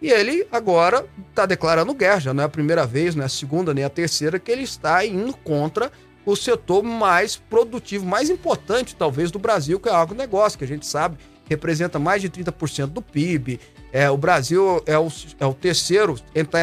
E 0.01 0.09
ele 0.11 0.47
agora 0.53 1.05
está 1.31 1.45
declarando 1.45 1.93
guerra, 1.93 2.21
já 2.21 2.35
não 2.35 2.43
é 2.45 2.47
a 2.47 2.49
primeira 2.49 2.87
vez, 2.87 3.15
não 3.17 3.23
é 3.25 3.27
a 3.27 3.29
segunda 3.29 3.75
nem 3.75 3.83
a 3.85 3.91
terceira, 3.91 4.39
que 4.39 4.51
ele 4.51 4.63
está 4.63 5.05
indo 5.05 5.37
contra 5.39 5.91
o 6.33 6.37
setor 6.37 6.83
mais 6.83 7.37
produtivo, 7.37 8.05
mais 8.05 8.31
importante 8.31 8.95
talvez 8.97 9.31
do 9.31 9.39
Brasil, 9.39 9.79
que 9.81 9.89
é 9.89 9.93
o 9.93 9.97
agronegócio, 9.97 10.59
que 10.59 10.65
a 10.65 10.69
gente 10.69 10.87
sabe 10.87 11.17
representa 11.49 11.99
mais 11.99 12.21
de 12.21 12.29
30% 12.29 12.89
do 12.89 13.01
PIB. 13.01 13.59
É, 13.91 14.11
o 14.11 14.19
Brasil 14.19 14.83
é 14.85 14.99
o, 14.99 15.09
é 15.41 15.47
o 15.47 15.55
terceiro, 15.55 16.15
entre, 16.35 16.61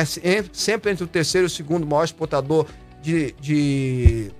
sempre 0.53 0.91
entre 0.91 1.03
o 1.03 1.07
terceiro 1.07 1.45
e 1.45 1.47
o 1.47 1.49
segundo 1.49 1.87
maior 1.87 2.03
exportador 2.03 2.67
de, 3.01 3.33
de 3.41 4.31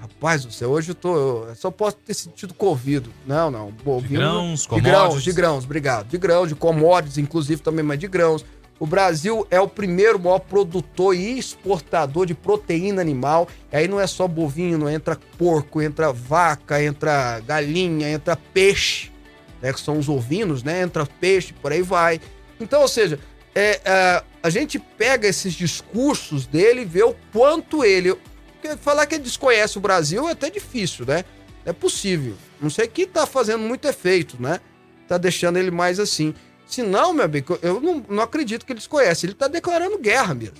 Rapaz 0.00 0.46
do 0.46 0.52
céu, 0.52 0.70
hoje 0.70 0.92
eu 0.92 0.94
tô. 0.94 1.44
Eu 1.44 1.54
só 1.54 1.70
posso 1.70 1.98
ter 1.98 2.14
sentido 2.14 2.54
Covid. 2.54 3.10
Não, 3.26 3.50
não. 3.50 3.70
Bovino, 3.70 4.08
de 4.08 4.16
grãos, 4.16 4.66
de 4.66 4.80
grãos, 4.80 5.22
de 5.22 5.32
grãos, 5.32 5.64
obrigado. 5.64 6.08
De 6.08 6.16
grãos, 6.16 6.48
de 6.48 6.54
commodities, 6.54 7.18
inclusive 7.18 7.60
também, 7.60 7.84
mas 7.84 7.98
de 7.98 8.08
grãos. 8.08 8.42
O 8.80 8.86
Brasil 8.86 9.46
é 9.50 9.60
o 9.60 9.68
primeiro 9.68 10.18
maior 10.18 10.40
produtor 10.40 11.14
e 11.14 11.38
exportador 11.38 12.26
de 12.26 12.34
proteína 12.34 13.00
animal. 13.00 13.46
E 13.70 13.76
aí 13.76 13.86
não 13.86 14.00
é 14.00 14.06
só 14.06 14.26
bovino, 14.26 14.88
entra 14.88 15.18
porco, 15.36 15.80
entra 15.80 16.12
vaca, 16.12 16.82
entra 16.82 17.40
galinha, 17.40 18.10
entra 18.10 18.36
peixe, 18.36 19.12
né? 19.60 19.72
Que 19.72 19.80
são 19.80 19.98
os 19.98 20.08
ovinos, 20.08 20.62
né? 20.62 20.80
Entra 20.80 21.06
peixe, 21.06 21.52
por 21.52 21.70
aí 21.70 21.82
vai. 21.82 22.20
Então, 22.58 22.80
ou 22.80 22.88
seja, 22.88 23.20
é, 23.54 23.80
é, 23.84 24.22
a 24.42 24.48
gente 24.48 24.78
pega 24.78 25.28
esses 25.28 25.52
discursos 25.52 26.46
dele 26.46 26.80
e 26.80 26.86
vê 26.86 27.02
o 27.02 27.14
quanto 27.32 27.84
ele 27.84 28.16
porque 28.60 28.76
falar 28.76 29.06
que 29.06 29.14
ele 29.14 29.24
desconhece 29.24 29.78
o 29.78 29.80
Brasil 29.80 30.28
é 30.28 30.32
até 30.32 30.50
difícil, 30.50 31.06
né? 31.06 31.24
É 31.64 31.72
possível. 31.72 32.34
Não 32.60 32.68
sei 32.68 32.86
que 32.86 33.06
tá 33.06 33.26
fazendo 33.26 33.60
muito 33.60 33.88
efeito, 33.88 34.40
né? 34.40 34.60
Tá 35.08 35.16
deixando 35.16 35.56
ele 35.56 35.70
mais 35.70 35.98
assim. 35.98 36.34
Se 36.70 36.82
não, 36.82 37.12
meu 37.12 37.24
amigo, 37.24 37.58
eu 37.62 37.80
não, 37.80 38.04
não 38.08 38.22
acredito 38.22 38.64
que 38.64 38.72
ele 38.72 38.78
desconhece. 38.78 39.26
Ele 39.26 39.34
tá 39.34 39.48
declarando 39.48 39.98
guerra 39.98 40.34
mesmo. 40.34 40.56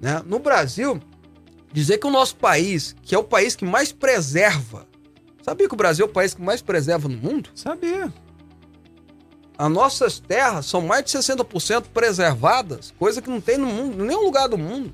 Né? 0.00 0.22
No 0.26 0.38
Brasil, 0.38 1.00
dizer 1.72 1.98
que 1.98 2.06
o 2.06 2.10
nosso 2.10 2.36
país, 2.36 2.96
que 3.02 3.14
é 3.14 3.18
o 3.18 3.24
país 3.24 3.54
que 3.54 3.64
mais 3.64 3.92
preserva. 3.92 4.86
Sabia 5.42 5.68
que 5.68 5.74
o 5.74 5.76
Brasil 5.76 6.06
é 6.06 6.08
o 6.08 6.12
país 6.12 6.34
que 6.34 6.42
mais 6.42 6.60
preserva 6.60 7.08
no 7.08 7.16
mundo? 7.16 7.50
Sabia. 7.54 8.12
As 9.56 9.70
nossas 9.70 10.18
terras 10.18 10.66
são 10.66 10.80
mais 10.80 11.04
de 11.04 11.10
60% 11.10 11.84
preservadas, 11.92 12.92
coisa 12.98 13.22
que 13.22 13.30
não 13.30 13.40
tem 13.40 13.58
no 13.58 13.66
mundo, 13.66 14.02
em 14.02 14.06
nenhum 14.06 14.24
lugar 14.24 14.48
do 14.48 14.58
mundo 14.58 14.92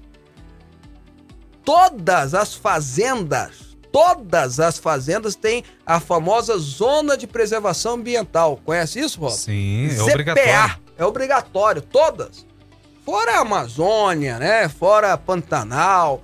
todas 1.67 2.33
as 2.33 2.55
fazendas, 2.55 3.66
todas 3.97 4.61
as 4.61 4.77
fazendas 4.77 5.35
têm 5.35 5.65
a 5.87 5.99
famosa 5.99 6.59
zona 6.59 7.17
de 7.17 7.27
preservação 7.27 7.95
ambiental. 7.95 8.61
Conhece 8.63 9.01
isso, 9.01 9.19
Rob? 9.19 9.33
Sim, 9.33 9.87
é 9.87 9.89
ZPA, 9.89 10.03
obrigatório. 10.11 10.83
É 10.99 11.05
obrigatório, 11.07 11.81
todas. 11.81 12.47
Fora 13.07 13.39
a 13.39 13.41
Amazônia, 13.41 14.39
né? 14.39 14.69
Fora 14.69 15.17
Pantanal. 15.17 16.23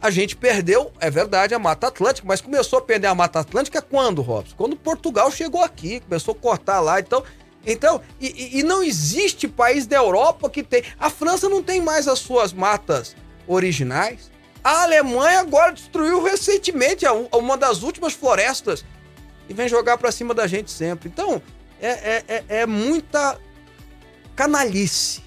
A 0.00 0.10
gente 0.10 0.34
perdeu, 0.34 0.90
é 0.98 1.08
verdade, 1.08 1.54
a 1.54 1.60
Mata 1.60 1.86
Atlântica, 1.86 2.26
mas 2.26 2.40
começou 2.40 2.80
a 2.80 2.82
perder 2.82 3.06
a 3.06 3.14
Mata 3.14 3.38
Atlântica 3.38 3.80
quando, 3.80 4.20
Robson? 4.20 4.56
Quando 4.56 4.74
Portugal 4.74 5.30
chegou 5.30 5.62
aqui, 5.62 6.00
começou 6.00 6.32
a 6.32 6.36
cortar 6.36 6.80
lá. 6.80 6.98
Então, 6.98 7.22
então 7.64 8.00
e, 8.20 8.58
e 8.58 8.62
não 8.64 8.82
existe 8.82 9.46
país 9.46 9.86
da 9.86 9.96
Europa 9.96 10.50
que 10.50 10.64
tem. 10.64 10.82
A 10.98 11.08
França 11.08 11.48
não 11.48 11.62
tem 11.62 11.80
mais 11.80 12.08
as 12.08 12.18
suas 12.18 12.52
matas 12.52 13.14
originais. 13.46 14.31
A 14.62 14.82
Alemanha 14.82 15.40
agora 15.40 15.72
destruiu 15.72 16.22
recentemente 16.22 17.04
uma 17.32 17.56
das 17.56 17.82
últimas 17.82 18.12
florestas 18.12 18.84
e 19.48 19.54
vem 19.54 19.68
jogar 19.68 19.98
para 19.98 20.12
cima 20.12 20.32
da 20.32 20.46
gente 20.46 20.70
sempre. 20.70 21.08
Então, 21.08 21.42
é, 21.80 21.88
é, 21.88 22.24
é, 22.28 22.44
é 22.60 22.66
muita 22.66 23.38
canalice. 24.36 25.22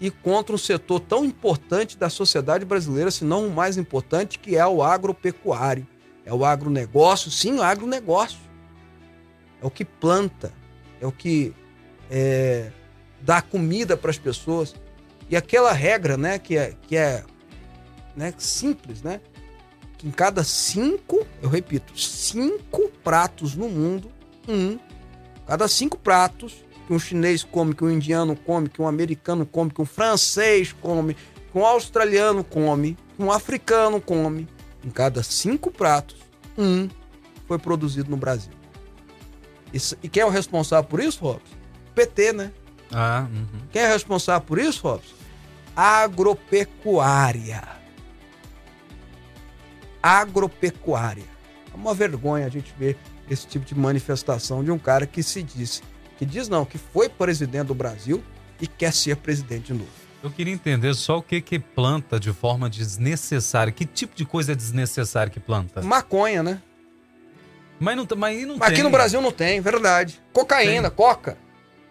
E 0.00 0.10
contra 0.10 0.54
um 0.54 0.58
setor 0.58 1.00
tão 1.00 1.24
importante 1.24 1.98
da 1.98 2.08
sociedade 2.08 2.64
brasileira, 2.64 3.10
se 3.10 3.24
não 3.24 3.48
o 3.48 3.50
mais 3.50 3.76
importante, 3.76 4.38
que 4.38 4.56
é 4.56 4.64
o 4.64 4.80
agropecuário. 4.80 5.84
É 6.24 6.32
o 6.32 6.44
agronegócio, 6.44 7.30
sim, 7.30 7.58
o 7.58 7.62
agronegócio. 7.62 8.38
É 9.60 9.66
o 9.66 9.70
que 9.70 9.84
planta, 9.84 10.52
é 11.00 11.06
o 11.06 11.10
que 11.10 11.52
é, 12.08 12.70
dá 13.20 13.42
comida 13.42 13.96
para 13.96 14.10
as 14.10 14.18
pessoas. 14.18 14.76
E 15.28 15.36
aquela 15.36 15.72
regra, 15.72 16.16
né, 16.16 16.38
que 16.38 16.56
é, 16.56 16.74
que 16.86 16.96
é 16.96 17.24
né, 18.16 18.32
simples, 18.38 19.02
né? 19.02 19.20
Que 19.96 20.06
em 20.06 20.10
cada 20.10 20.44
cinco, 20.44 21.26
eu 21.42 21.48
repito, 21.48 21.98
cinco 21.98 22.88
pratos 23.02 23.54
no 23.54 23.68
mundo, 23.68 24.10
um, 24.48 24.78
cada 25.46 25.66
cinco 25.66 25.98
pratos 25.98 26.64
que 26.86 26.92
um 26.92 26.98
chinês 26.98 27.42
come, 27.42 27.74
que 27.74 27.84
um 27.84 27.90
indiano 27.90 28.36
come, 28.36 28.68
que 28.68 28.80
um 28.80 28.86
americano 28.86 29.44
come, 29.44 29.70
que 29.70 29.82
um 29.82 29.86
francês 29.86 30.72
come, 30.72 31.14
que 31.14 31.58
um 31.58 31.66
australiano 31.66 32.44
come, 32.44 32.96
que 33.16 33.22
um 33.22 33.32
africano 33.32 34.00
come, 34.00 34.48
em 34.84 34.90
cada 34.90 35.22
cinco 35.22 35.70
pratos, 35.70 36.18
um 36.56 36.88
foi 37.46 37.58
produzido 37.58 38.10
no 38.10 38.16
Brasil. 38.16 38.52
Isso, 39.72 39.96
e 40.02 40.08
quem 40.08 40.22
é 40.22 40.26
o 40.26 40.30
responsável 40.30 40.88
por 40.88 41.00
isso, 41.00 41.22
Robson? 41.22 41.56
PT, 41.94 42.32
né? 42.32 42.52
Ah, 42.92 43.26
uhum. 43.30 43.60
Quem 43.70 43.82
é 43.82 43.92
responsável 43.92 44.46
por 44.46 44.58
isso, 44.58 44.82
Robson? 44.82 45.14
Agropecuária 45.76 47.77
agropecuária. 50.08 51.24
É 51.72 51.76
uma 51.76 51.94
vergonha 51.94 52.46
a 52.46 52.48
gente 52.48 52.72
ver 52.78 52.96
esse 53.30 53.46
tipo 53.46 53.64
de 53.64 53.74
manifestação 53.74 54.64
de 54.64 54.70
um 54.70 54.78
cara 54.78 55.06
que 55.06 55.22
se 55.22 55.42
disse, 55.42 55.82
que 56.16 56.24
diz 56.24 56.48
não, 56.48 56.64
que 56.64 56.78
foi 56.78 57.08
presidente 57.08 57.66
do 57.66 57.74
Brasil 57.74 58.22
e 58.60 58.66
quer 58.66 58.92
ser 58.92 59.16
presidente 59.16 59.66
de 59.66 59.74
novo. 59.74 59.90
Eu 60.22 60.30
queria 60.30 60.52
entender 60.52 60.94
só 60.94 61.18
o 61.18 61.22
que 61.22 61.40
que 61.40 61.58
planta 61.58 62.18
de 62.18 62.32
forma 62.32 62.68
desnecessária. 62.68 63.72
Que 63.72 63.84
tipo 63.84 64.16
de 64.16 64.24
coisa 64.24 64.52
é 64.52 64.54
desnecessária 64.54 65.30
que 65.30 65.38
planta? 65.38 65.80
Maconha, 65.80 66.42
né? 66.42 66.60
Mas, 67.78 67.96
não, 67.96 68.06
mas 68.16 68.46
não 68.46 68.56
Aqui 68.56 68.76
tem. 68.76 68.82
no 68.82 68.90
Brasil 68.90 69.20
não 69.20 69.30
tem, 69.30 69.60
verdade. 69.60 70.20
Cocaína, 70.32 70.90
tem. 70.90 70.96
coca. 70.96 71.38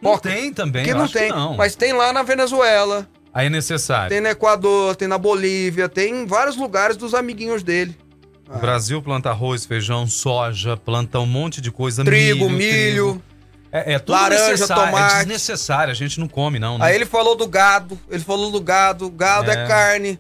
Não 0.01 0.11
coca. 0.11 0.29
tem 0.29 0.51
também, 0.51 0.83
que 0.83 0.93
não 0.93 1.07
tem. 1.07 1.29
não. 1.29 1.55
Mas 1.55 1.75
tem 1.75 1.93
lá 1.93 2.11
na 2.11 2.21
Venezuela. 2.23 3.07
Aí 3.33 3.47
é 3.47 3.49
necessário. 3.49 4.09
Tem 4.09 4.19
no 4.19 4.27
Equador, 4.27 4.95
tem 4.95 5.07
na 5.07 5.17
Bolívia, 5.17 5.87
tem 5.87 6.23
em 6.23 6.25
vários 6.25 6.57
lugares 6.57 6.97
dos 6.97 7.13
amiguinhos 7.13 7.63
dele. 7.63 7.97
O 8.49 8.53
ah. 8.53 8.57
Brasil 8.57 9.01
planta 9.01 9.29
arroz, 9.29 9.65
feijão, 9.65 10.07
soja, 10.07 10.77
planta 10.77 11.19
um 11.19 11.25
monte 11.25 11.59
de 11.61 11.71
coisa. 11.71 12.03
Trigo, 12.03 12.49
milho. 12.49 13.05
milho. 13.13 13.23
É, 13.71 13.93
é 13.93 13.99
tudo 13.99 14.13
laranja, 14.13 14.51
necessário, 14.51 14.83
é 14.83 14.85
tomate. 14.85 15.13
É 15.13 15.17
desnecessário, 15.19 15.91
a 15.91 15.95
gente 15.95 16.19
não 16.19 16.27
come, 16.27 16.57
não. 16.57 16.77
Né? 16.77 16.85
Aí 16.85 16.95
ele 16.95 17.05
falou 17.05 17.35
do 17.35 17.45
gado, 17.47 17.99
ele 18.09 18.23
falou 18.23 18.49
do 18.51 18.61
gado, 18.61 19.09
gado 19.09 19.51
é, 19.51 19.63
é 19.63 19.67
carne. 19.67 20.19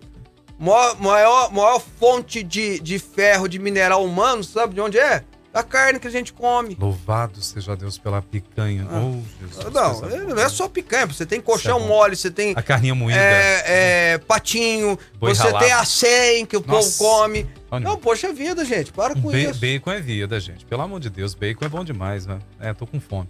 Maior, 0.59 0.99
maior, 0.99 1.53
maior 1.53 1.81
fonte 1.99 2.43
de, 2.43 2.79
de 2.79 2.99
ferro, 2.99 3.47
de 3.47 3.59
mineral 3.59 4.03
humano, 4.03 4.43
sabe 4.43 4.73
de 4.73 4.81
onde 4.81 4.97
é? 4.97 5.23
Da 5.57 5.63
carne 5.63 5.99
que 5.99 6.07
a 6.07 6.11
gente 6.11 6.31
come. 6.31 6.77
Louvado 6.79 7.41
seja 7.41 7.75
Deus 7.75 7.97
pela 7.97 8.21
picanha. 8.21 8.85
Ah. 8.89 9.01
Oh, 9.01 9.23
Jesus. 9.41 9.73
Não, 9.73 10.09
é, 10.09 10.17
não 10.35 10.41
é 10.41 10.49
só 10.49 10.69
picanha. 10.69 11.07
Você 11.07 11.25
tem 11.25 11.41
colchão 11.41 11.79
é 11.79 11.87
mole, 11.87 12.15
você 12.15 12.29
tem. 12.29 12.53
A 12.55 12.61
carninha 12.61 12.93
moída. 12.93 13.19
É, 13.19 14.13
é 14.13 14.17
patinho, 14.19 14.99
Boi 15.19 15.33
você 15.33 15.43
ralado. 15.43 15.65
tem 15.65 15.73
a 15.73 15.83
100 15.83 16.45
que 16.45 16.57
o 16.57 16.63
Nossa. 16.65 16.97
povo 16.97 16.97
come. 16.97 17.49
Olha. 17.71 17.83
Não, 17.83 17.97
poxa 17.97 18.31
vida, 18.31 18.63
gente. 18.63 18.91
Para 18.91 19.15
com 19.15 19.31
Be 19.31 19.45
isso. 19.45 19.59
Bacon 19.59 19.91
é 19.91 19.99
vida, 19.99 20.39
gente. 20.39 20.63
Pelo 20.63 20.83
amor 20.83 20.99
de 20.99 21.09
Deus, 21.09 21.33
bacon 21.33 21.65
é 21.65 21.69
bom 21.69 21.83
demais, 21.83 22.27
né? 22.27 22.37
É, 22.59 22.71
tô 22.73 22.85
com 22.85 22.99
fome. 22.99 23.27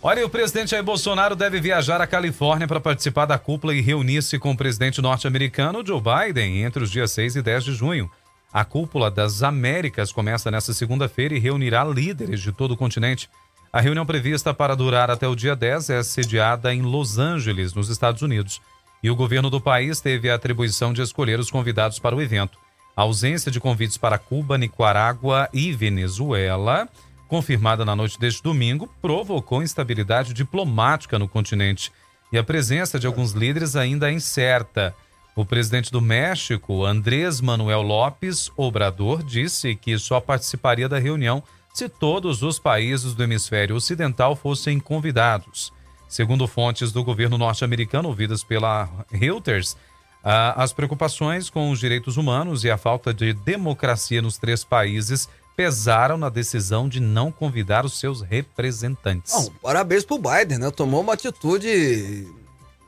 Olha, 0.00 0.24
o 0.24 0.30
presidente 0.30 0.70
Jair 0.70 0.82
Bolsonaro 0.82 1.36
deve 1.36 1.60
viajar 1.60 2.00
à 2.00 2.06
Califórnia 2.06 2.66
para 2.68 2.80
participar 2.80 3.26
da 3.26 3.36
cúpula 3.36 3.74
e 3.74 3.80
reunir-se 3.80 4.38
com 4.38 4.52
o 4.52 4.56
presidente 4.56 5.02
norte-americano 5.02 5.84
Joe 5.84 6.00
Biden 6.00 6.62
entre 6.62 6.82
os 6.82 6.90
dias 6.90 7.10
6 7.10 7.36
e 7.36 7.42
10 7.42 7.64
de 7.64 7.74
junho. 7.74 8.08
A 8.52 8.64
cúpula 8.64 9.10
das 9.10 9.42
Américas 9.42 10.10
começa 10.10 10.50
nesta 10.50 10.72
segunda-feira 10.72 11.34
e 11.34 11.38
reunirá 11.38 11.84
líderes 11.84 12.40
de 12.40 12.50
todo 12.50 12.72
o 12.72 12.76
continente. 12.76 13.28
A 13.70 13.80
reunião 13.80 14.06
prevista 14.06 14.54
para 14.54 14.74
durar 14.74 15.10
até 15.10 15.28
o 15.28 15.36
dia 15.36 15.54
10 15.54 15.90
é 15.90 16.02
sediada 16.02 16.72
em 16.72 16.80
Los 16.80 17.18
Angeles, 17.18 17.74
nos 17.74 17.90
Estados 17.90 18.22
Unidos. 18.22 18.60
E 19.02 19.10
o 19.10 19.16
governo 19.16 19.50
do 19.50 19.60
país 19.60 20.00
teve 20.00 20.30
a 20.30 20.34
atribuição 20.34 20.94
de 20.94 21.02
escolher 21.02 21.38
os 21.38 21.50
convidados 21.50 21.98
para 21.98 22.16
o 22.16 22.22
evento. 22.22 22.58
A 22.96 23.02
ausência 23.02 23.50
de 23.50 23.60
convites 23.60 23.98
para 23.98 24.18
Cuba, 24.18 24.56
Nicarágua 24.56 25.48
e 25.52 25.70
Venezuela, 25.70 26.88
confirmada 27.28 27.84
na 27.84 27.94
noite 27.94 28.18
deste 28.18 28.42
domingo, 28.42 28.88
provocou 29.00 29.62
instabilidade 29.62 30.32
diplomática 30.32 31.18
no 31.18 31.28
continente. 31.28 31.92
E 32.32 32.38
a 32.38 32.42
presença 32.42 32.98
de 32.98 33.06
alguns 33.06 33.32
líderes 33.32 33.76
ainda 33.76 34.10
é 34.10 34.12
incerta. 34.14 34.94
O 35.38 35.44
presidente 35.46 35.92
do 35.92 36.00
México, 36.00 36.84
Andrés 36.84 37.40
Manuel 37.40 37.80
López 37.80 38.50
Obrador, 38.56 39.22
disse 39.22 39.76
que 39.76 39.96
só 39.96 40.20
participaria 40.20 40.88
da 40.88 40.98
reunião 40.98 41.44
se 41.72 41.88
todos 41.88 42.42
os 42.42 42.58
países 42.58 43.14
do 43.14 43.22
hemisfério 43.22 43.76
ocidental 43.76 44.34
fossem 44.34 44.80
convidados. 44.80 45.72
Segundo 46.08 46.48
fontes 46.48 46.90
do 46.90 47.04
governo 47.04 47.38
norte-americano 47.38 48.08
ouvidas 48.08 48.42
pela 48.42 48.88
Reuters, 49.12 49.76
Ah, 50.24 50.64
as 50.64 50.72
preocupações 50.72 51.48
com 51.48 51.70
os 51.70 51.78
direitos 51.78 52.16
humanos 52.16 52.64
e 52.64 52.70
a 52.70 52.76
falta 52.76 53.14
de 53.14 53.32
democracia 53.32 54.20
nos 54.20 54.36
três 54.36 54.64
países 54.64 55.28
pesaram 55.56 56.18
na 56.18 56.28
decisão 56.28 56.88
de 56.88 56.98
não 56.98 57.30
convidar 57.30 57.86
os 57.86 58.00
seus 58.00 58.22
representantes. 58.22 59.32
Bom, 59.32 59.52
parabéns 59.62 60.04
pro 60.04 60.18
Biden, 60.18 60.58
né? 60.58 60.70
Tomou 60.72 61.00
uma 61.00 61.12
atitude 61.12 62.26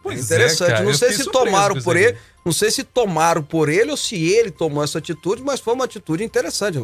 Pois 0.03 0.19
é, 0.19 0.23
interessante. 0.23 0.69
cara, 0.71 0.85
não 0.85 0.95
sei 0.95 1.13
se 1.13 1.25
tomaram 1.25 1.81
por 1.83 1.97
ele, 1.97 2.17
não 2.45 2.53
sei 2.53 2.71
se 2.71 2.83
tomaram 2.85 3.43
por 3.43 3.69
ele 3.69 3.91
ou 3.91 3.97
se 3.97 4.17
ele 4.17 4.51
tomou 4.51 4.83
essa 4.83 4.99
atitude, 4.99 5.43
mas 5.43 5.61
foi 5.61 5.75
uma 5.75 5.85
atitude 5.85 6.25
interessante. 6.25 6.79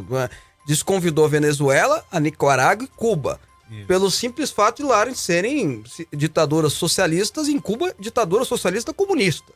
Desconvidou 0.66 1.24
a 1.24 1.28
Venezuela, 1.28 2.04
a 2.10 2.20
Nicarágua 2.20 2.84
e 2.84 2.88
Cuba. 2.88 3.40
Isso. 3.70 3.86
Pelo 3.86 4.10
simples 4.10 4.50
fato 4.50 4.78
de 4.78 4.82
lá 4.84 5.12
serem 5.14 5.82
ditaduras 6.12 6.72
socialistas, 6.72 7.48
em 7.48 7.58
Cuba, 7.58 7.94
ditadura 7.98 8.44
socialista 8.44 8.92
comunista. 8.92 9.52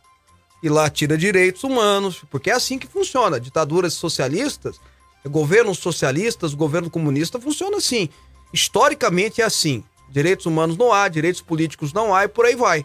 E 0.63 0.69
lá 0.69 0.91
tira 0.91 1.17
direitos 1.17 1.65
humanos, 1.65 2.23
porque 2.31 2.51
é 2.51 2.55
assim 2.55 2.79
que 2.79 2.87
funciona. 2.87 3.41
Ditaduras 3.41 3.95
socialistas, 3.95 4.81
governos 5.25 5.79
socialistas, 5.79 6.55
governo 6.55 6.91
comunista 6.91 7.41
funciona 7.41 7.77
assim. 7.77 8.09
Historicamente 8.53 9.41
é 9.41 9.45
assim. 9.45 9.85
Direitos 10.11 10.47
humanos 10.47 10.77
não 10.77 10.93
há, 10.93 11.09
direitos 11.09 11.41
políticos 11.41 11.93
não 11.93 12.15
há 12.15 12.25
e 12.25 12.29
por 12.29 12.45
aí 12.45 12.57
vai. 12.57 12.85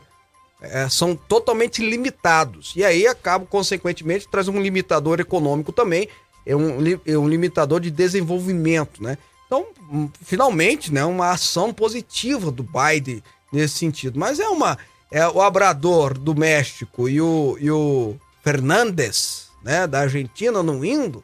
É, 0.61 0.87
são 0.89 1.15
totalmente 1.15 1.87
limitados. 1.87 2.73
E 2.75 2.83
aí 2.83 3.05
acaba, 3.05 3.45
consequentemente, 3.45 4.27
traz 4.27 4.47
um 4.47 4.61
limitador 4.61 5.19
econômico 5.19 5.71
também, 5.71 6.07
é 6.45 6.55
um, 6.55 6.77
é 7.05 7.17
um 7.17 7.27
limitador 7.27 7.79
de 7.79 7.91
desenvolvimento, 7.91 9.03
né? 9.03 9.17
Então, 9.45 9.65
hum, 9.91 10.09
finalmente, 10.23 10.93
né, 10.93 11.03
uma 11.05 11.31
ação 11.31 11.73
positiva 11.73 12.51
do 12.51 12.63
Biden 12.63 13.21
nesse 13.51 13.77
sentido. 13.77 14.19
Mas 14.19 14.39
é 14.39 14.47
uma. 14.47 14.77
É 15.11 15.27
o 15.27 15.41
Abrador 15.41 16.17
do 16.17 16.35
México 16.35 17.07
e 17.07 17.21
o, 17.21 17.57
e 17.59 17.69
o 17.69 18.15
Fernandes, 18.43 19.49
né, 19.63 19.85
da 19.87 20.01
Argentina, 20.01 20.63
não 20.63 20.83
indo. 20.83 21.23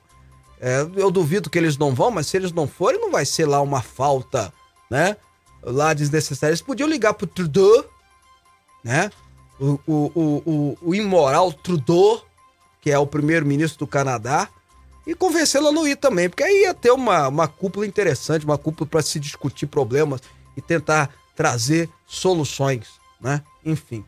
é, 0.61 0.88
eu 0.95 1.09
duvido 1.09 1.49
que 1.49 1.57
eles 1.57 1.77
não 1.77 1.93
vão, 1.93 2.11
mas 2.11 2.27
se 2.27 2.38
eles 2.38 2.51
não 2.51 2.67
forem, 2.67 3.01
não 3.01 3.11
vai 3.11 3.25
ser 3.25 3.45
lá 3.45 3.59
uma 3.61 3.82
falta, 3.82 4.53
né? 4.89 5.17
Lá 5.63 5.93
desnecessária. 5.93 6.51
Eles 6.51 6.61
podiam 6.61 6.88
ligar 6.88 7.13
pro 7.15 7.27
Trudeau, 7.27 7.86
né? 8.84 9.09
O, 9.59 9.79
o, 9.86 10.11
o, 10.15 10.77
o, 10.82 10.95
imoral 10.95 11.53
Trudeau, 11.53 12.25
que 12.82 12.89
é 12.89 12.97
o 12.97 13.05
primeiro-ministro 13.05 13.79
do 13.79 13.88
Canadá, 13.88 14.49
e 15.05 15.13
convencê-lo 15.13 15.67
a 15.67 15.71
não 15.71 15.88
ir 15.88 15.95
também, 15.95 16.29
porque 16.29 16.43
aí 16.43 16.63
ia 16.63 16.73
ter 16.73 16.91
uma, 16.91 17.27
uma 17.27 17.47
cúpula 17.47 17.86
interessante, 17.86 18.45
uma 18.45 18.57
cúpula 18.57 18.89
para 18.89 19.01
se 19.01 19.19
discutir 19.19 19.67
problemas 19.67 20.21
e 20.57 20.61
tentar 20.61 21.11
trazer 21.36 21.89
soluções, 22.07 22.88
né? 23.19 23.43
Enfim. 23.63 24.03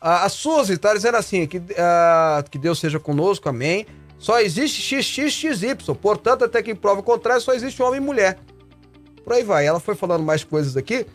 A, 0.00 0.24
a 0.24 0.28
Suzy 0.28 0.76
tá 0.78 0.94
dizendo 0.94 1.16
assim, 1.16 1.46
que, 1.46 1.60
ah, 1.76 2.44
que 2.50 2.58
Deus 2.58 2.78
seja 2.78 3.00
conosco, 3.00 3.48
amém. 3.48 3.86
Só 4.18 4.40
existe 4.40 4.82
XXXY, 4.82 5.76
portanto, 6.00 6.44
até 6.44 6.62
quem 6.62 6.74
prova 6.74 7.00
o 7.00 7.04
contrário, 7.04 7.40
só 7.40 7.52
existe 7.52 7.80
homem 7.82 8.00
e 8.00 8.04
mulher. 8.04 8.38
Por 9.24 9.32
aí 9.32 9.44
vai. 9.44 9.66
Ela 9.66 9.78
foi 9.78 9.94
falando 9.94 10.24
mais 10.24 10.42
coisas 10.42 10.76
aqui, 10.76 11.06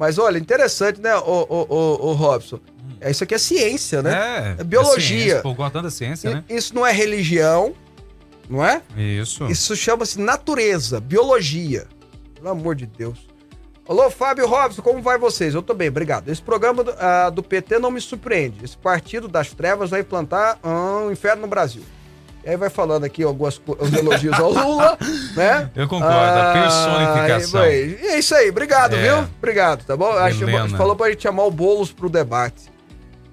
mas 0.00 0.16
olha, 0.16 0.38
interessante, 0.38 0.98
né, 0.98 1.14
o, 1.14 1.20
o, 1.20 1.66
o, 1.68 2.06
o 2.08 2.12
Robson? 2.14 2.58
É, 3.02 3.10
isso 3.10 3.22
aqui 3.22 3.34
é 3.34 3.38
ciência, 3.38 4.02
né? 4.02 4.56
É, 4.56 4.60
É 4.62 4.64
biologia. 4.64 5.18
ciência, 5.18 5.42
pô, 5.42 5.52
gosto 5.52 5.74
tanto 5.74 5.82
da 5.84 5.90
ciência, 5.90 6.34
né? 6.36 6.44
Isso 6.48 6.74
não 6.74 6.86
é 6.86 6.90
religião, 6.90 7.74
não 8.48 8.64
é? 8.64 8.80
Isso. 8.96 9.44
Isso 9.48 9.76
chama-se 9.76 10.18
natureza, 10.18 11.00
biologia. 11.00 11.86
Pelo 12.34 12.48
amor 12.48 12.76
de 12.76 12.86
Deus. 12.86 13.18
Alô, 13.86 14.10
Fábio 14.10 14.46
Robson, 14.46 14.80
como 14.80 15.02
vai 15.02 15.18
vocês? 15.18 15.54
Eu 15.54 15.60
tô 15.60 15.74
bem, 15.74 15.88
obrigado. 15.90 16.30
Esse 16.30 16.40
programa 16.40 16.82
do, 16.82 16.94
ah, 16.98 17.28
do 17.28 17.42
PT 17.42 17.78
não 17.78 17.90
me 17.90 18.00
surpreende. 18.00 18.64
Esse 18.64 18.78
partido 18.78 19.28
das 19.28 19.52
trevas 19.52 19.90
vai 19.90 20.00
implantar 20.00 20.58
ah, 20.62 21.02
um 21.04 21.12
inferno 21.12 21.42
no 21.42 21.48
Brasil. 21.48 21.82
E 22.44 22.48
aí 22.50 22.56
vai 22.56 22.70
falando 22.70 23.04
aqui 23.04 23.22
algumas 23.22 23.60
os 23.78 23.92
elogios 23.92 24.38
ao 24.38 24.50
Lula, 24.50 24.96
né? 25.36 25.70
Eu 25.76 25.86
concordo, 25.86 26.14
a 26.16 26.52
personificação. 26.54 27.66
e 27.66 28.06
é 28.06 28.18
isso 28.18 28.34
aí, 28.34 28.48
obrigado, 28.48 28.94
É. 28.96 29.02
viu? 29.02 29.28
Obrigado, 29.38 29.84
tá 29.84 29.96
bom? 29.96 30.10
Acho, 30.12 30.46
falou 30.76 30.96
pra 30.96 31.10
gente 31.10 31.22
chamar 31.22 31.44
o 31.44 31.50
Boulos 31.50 31.92
pro 31.92 32.08
debate. 32.08 32.70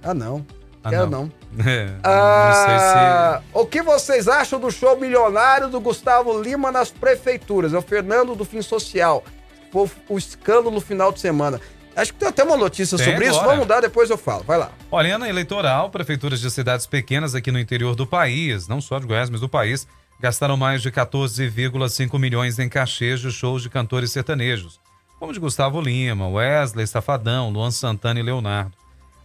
Ah, 0.03 0.13
não. 0.13 0.45
Ah, 0.83 0.89
Quero 0.89 1.09
não. 1.09 1.23
não. 1.23 1.31
É, 1.65 1.89
Ah, 2.03 3.41
O 3.53 3.65
que 3.65 3.81
vocês 3.81 4.27
acham 4.27 4.59
do 4.59 4.69
show 4.69 4.95
milionário 4.97 5.69
do 5.69 5.79
Gustavo 5.79 6.39
Lima 6.39 6.71
nas 6.71 6.91
prefeituras? 6.91 7.73
É 7.73 7.77
o 7.77 7.81
Fernando 7.81 8.35
do 8.35 8.45
Fim 8.45 8.61
Social. 8.61 9.23
Foi 9.71 9.89
o 10.07 10.17
escândalo 10.17 10.69
no 10.71 10.79
final 10.81 11.11
de 11.11 11.19
semana. 11.19 11.59
Acho 11.97 12.13
que 12.13 12.19
tem 12.19 12.29
até 12.29 12.43
uma 12.43 12.55
notícia 12.55 12.95
Tem 12.95 13.07
sobre 13.07 13.25
isso. 13.25 13.39
agora. 13.39 13.53
Vamos 13.53 13.67
dar, 13.67 13.81
depois 13.81 14.07
eu 14.09 14.17
falo. 14.19 14.43
Vai 14.43 14.59
lá. 14.59 14.71
Olha, 14.91 15.15
ano 15.15 15.25
eleitoral, 15.25 15.89
prefeituras 15.89 16.39
de 16.39 16.51
cidades 16.51 16.85
pequenas 16.85 17.33
aqui 17.33 17.51
no 17.51 17.59
interior 17.59 17.95
do 17.95 18.05
país, 18.05 18.67
não 18.67 18.79
só 18.79 18.99
de 18.99 19.07
Goiás, 19.07 19.31
mas 19.31 19.41
do 19.41 19.49
país, 19.49 19.87
gastaram 20.19 20.55
mais 20.55 20.83
de 20.83 20.91
14,5 20.91 22.19
milhões 22.19 22.59
em 22.59 22.69
cachês 22.69 23.19
de 23.19 23.31
shows 23.31 23.63
de 23.63 23.69
cantores 23.69 24.11
sertanejos, 24.11 24.79
como 25.19 25.33
de 25.33 25.39
Gustavo 25.39 25.81
Lima, 25.81 26.27
Wesley 26.27 26.85
Safadão, 26.85 27.49
Luan 27.49 27.71
Santana 27.71 28.19
e 28.19 28.23
Leonardo. 28.23 28.73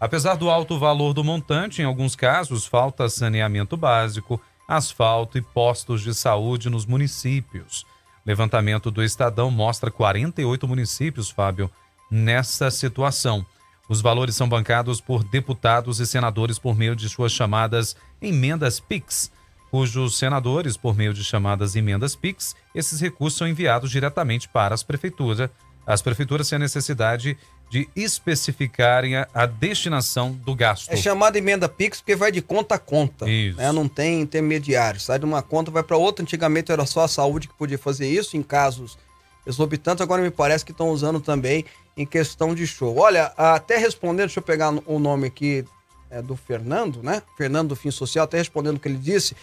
Apesar 0.00 0.34
do 0.34 0.50
alto 0.50 0.78
valor 0.78 1.12
do 1.12 1.22
montante, 1.22 1.82
em 1.82 1.84
alguns 1.84 2.16
casos 2.16 2.66
falta 2.66 3.08
saneamento 3.08 3.76
básico, 3.76 4.40
asfalto 4.66 5.36
e 5.36 5.42
postos 5.42 6.00
de 6.00 6.14
saúde 6.14 6.70
nos 6.70 6.86
municípios. 6.86 7.86
Levantamento 8.24 8.90
do 8.90 9.02
Estadão 9.02 9.50
mostra 9.50 9.90
48 9.90 10.66
municípios, 10.66 11.30
Fábio, 11.30 11.70
nessa 12.12 12.70
situação. 12.70 13.44
Os 13.88 14.02
valores 14.02 14.36
são 14.36 14.46
bancados 14.46 15.00
por 15.00 15.24
deputados 15.24 15.98
e 15.98 16.06
senadores 16.06 16.58
por 16.58 16.76
meio 16.76 16.94
de 16.94 17.08
suas 17.08 17.32
chamadas 17.32 17.96
emendas 18.20 18.78
PIX, 18.78 19.32
cujos 19.70 20.18
senadores, 20.18 20.76
por 20.76 20.94
meio 20.94 21.14
de 21.14 21.24
chamadas 21.24 21.74
emendas 21.74 22.14
PIX, 22.14 22.54
esses 22.74 23.00
recursos 23.00 23.38
são 23.38 23.48
enviados 23.48 23.90
diretamente 23.90 24.46
para 24.46 24.74
as 24.74 24.82
prefeituras, 24.82 25.48
as 25.86 26.02
prefeituras 26.02 26.46
sem 26.46 26.56
a 26.56 26.58
necessidade 26.58 27.36
de 27.70 27.88
especificarem 27.96 29.16
a, 29.16 29.26
a 29.32 29.46
destinação 29.46 30.32
do 30.32 30.54
gasto. 30.54 30.90
É 30.90 30.96
chamada 30.96 31.38
emenda 31.38 31.66
Pix 31.70 32.02
porque 32.02 32.14
vai 32.14 32.30
de 32.30 32.42
conta 32.42 32.74
a 32.74 32.78
conta. 32.78 33.28
Isso. 33.28 33.56
né? 33.56 33.72
Não 33.72 33.88
tem 33.88 34.20
intermediário. 34.20 35.00
Sai 35.00 35.18
de 35.18 35.24
uma 35.24 35.40
conta, 35.40 35.70
vai 35.70 35.82
para 35.82 35.96
outra. 35.96 36.22
Antigamente 36.22 36.70
era 36.70 36.84
só 36.84 37.04
a 37.04 37.08
saúde 37.08 37.48
que 37.48 37.54
podia 37.54 37.78
fazer 37.78 38.06
isso 38.06 38.36
em 38.36 38.42
casos 38.42 38.98
exorbitantes. 39.46 40.02
Agora 40.02 40.20
me 40.20 40.30
parece 40.30 40.66
que 40.66 40.70
estão 40.70 40.90
usando 40.90 41.18
também 41.18 41.64
em 41.96 42.06
questão 42.06 42.54
de 42.54 42.66
show. 42.66 42.96
Olha, 42.96 43.32
até 43.36 43.76
respondendo, 43.76 44.26
deixa 44.26 44.40
eu 44.40 44.44
pegar 44.44 44.70
o 44.86 44.98
nome 44.98 45.26
aqui 45.26 45.64
é, 46.10 46.22
do 46.22 46.36
Fernando, 46.36 47.02
né? 47.02 47.22
Fernando 47.36 47.70
do 47.70 47.76
Fim 47.76 47.90
Social, 47.90 48.24
até 48.24 48.38
respondendo 48.38 48.76
o 48.76 48.80
que 48.80 48.88
ele 48.88 48.98
disse. 48.98 49.36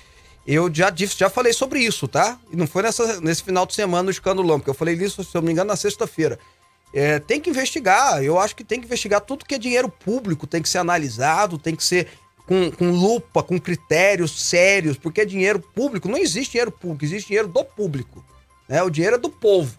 Eu 0.45 0.73
já 0.73 0.89
disse, 0.89 1.17
já 1.17 1.29
falei 1.29 1.53
sobre 1.53 1.79
isso, 1.79 2.07
tá? 2.07 2.39
E 2.51 2.55
não 2.55 2.65
foi 2.65 2.81
nessa, 2.81 3.19
nesse 3.21 3.43
final 3.43 3.65
de 3.65 3.73
semana 3.73 4.03
no 4.03 4.09
escândalo, 4.09 4.57
porque 4.57 4.69
eu 4.69 4.73
falei 4.73 4.95
isso, 4.95 5.23
se 5.23 5.35
eu 5.35 5.41
não 5.41 5.47
me 5.47 5.51
engano, 5.51 5.67
na 5.67 5.75
sexta-feira. 5.75 6.39
É, 6.93 7.19
tem 7.19 7.39
que 7.39 7.49
investigar. 7.49 8.23
Eu 8.23 8.39
acho 8.39 8.55
que 8.55 8.63
tem 8.63 8.79
que 8.79 8.85
investigar 8.85 9.21
tudo 9.21 9.45
que 9.45 9.55
é 9.55 9.59
dinheiro 9.59 9.89
público, 9.89 10.47
tem 10.47 10.61
que 10.61 10.69
ser 10.69 10.79
analisado, 10.79 11.57
tem 11.59 11.75
que 11.75 11.83
ser 11.83 12.07
com, 12.47 12.71
com 12.71 12.89
lupa, 12.89 13.43
com 13.43 13.59
critérios 13.59 14.41
sérios, 14.41 14.97
porque 14.97 15.21
é 15.21 15.25
dinheiro 15.25 15.59
público. 15.59 16.09
Não 16.09 16.17
existe 16.17 16.53
dinheiro 16.53 16.71
público, 16.71 17.05
existe 17.05 17.27
dinheiro 17.27 17.47
do 17.47 17.63
público. 17.63 18.25
Né? 18.67 18.81
O 18.81 18.89
dinheiro 18.89 19.17
é 19.17 19.19
do 19.19 19.29
povo. 19.29 19.77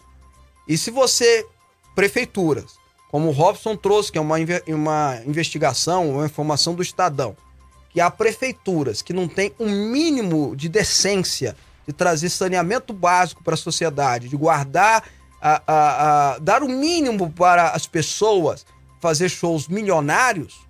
E 0.69 0.79
se 0.79 0.91
você, 0.93 1.45
prefeituras, 1.95 2.79
como 3.11 3.29
o 3.29 3.33
Robson 3.33 3.77
trouxe, 3.77 4.13
que 4.13 4.19
é 4.19 4.21
uma, 4.21 4.37
uma 4.69 5.21
investigação, 5.27 6.11
uma 6.11 6.27
informação 6.27 6.75
do 6.75 6.83
Estadão, 6.83 7.37
que 7.91 8.01
há 8.01 8.11
prefeituras 8.11 9.03
que 9.03 9.13
não 9.13 9.27
têm 9.27 9.53
um 9.59 9.69
mínimo 9.91 10.55
de 10.55 10.69
decência 10.69 11.57
de 11.87 11.93
trazer 11.93 12.29
saneamento 12.31 12.93
básico 12.93 13.43
para 13.43 13.55
a 13.55 13.57
sociedade, 13.57 14.29
de 14.29 14.37
guardar, 14.37 15.03
a, 15.43 15.63
a- 15.67 16.33
a- 16.35 16.39
dar 16.39 16.63
o 16.63 16.69
mínimo 16.69 17.31
para 17.33 17.71
as 17.71 17.87
pessoas 17.87 18.65
fazer 19.01 19.29
shows 19.29 19.67
milionários 19.67 20.61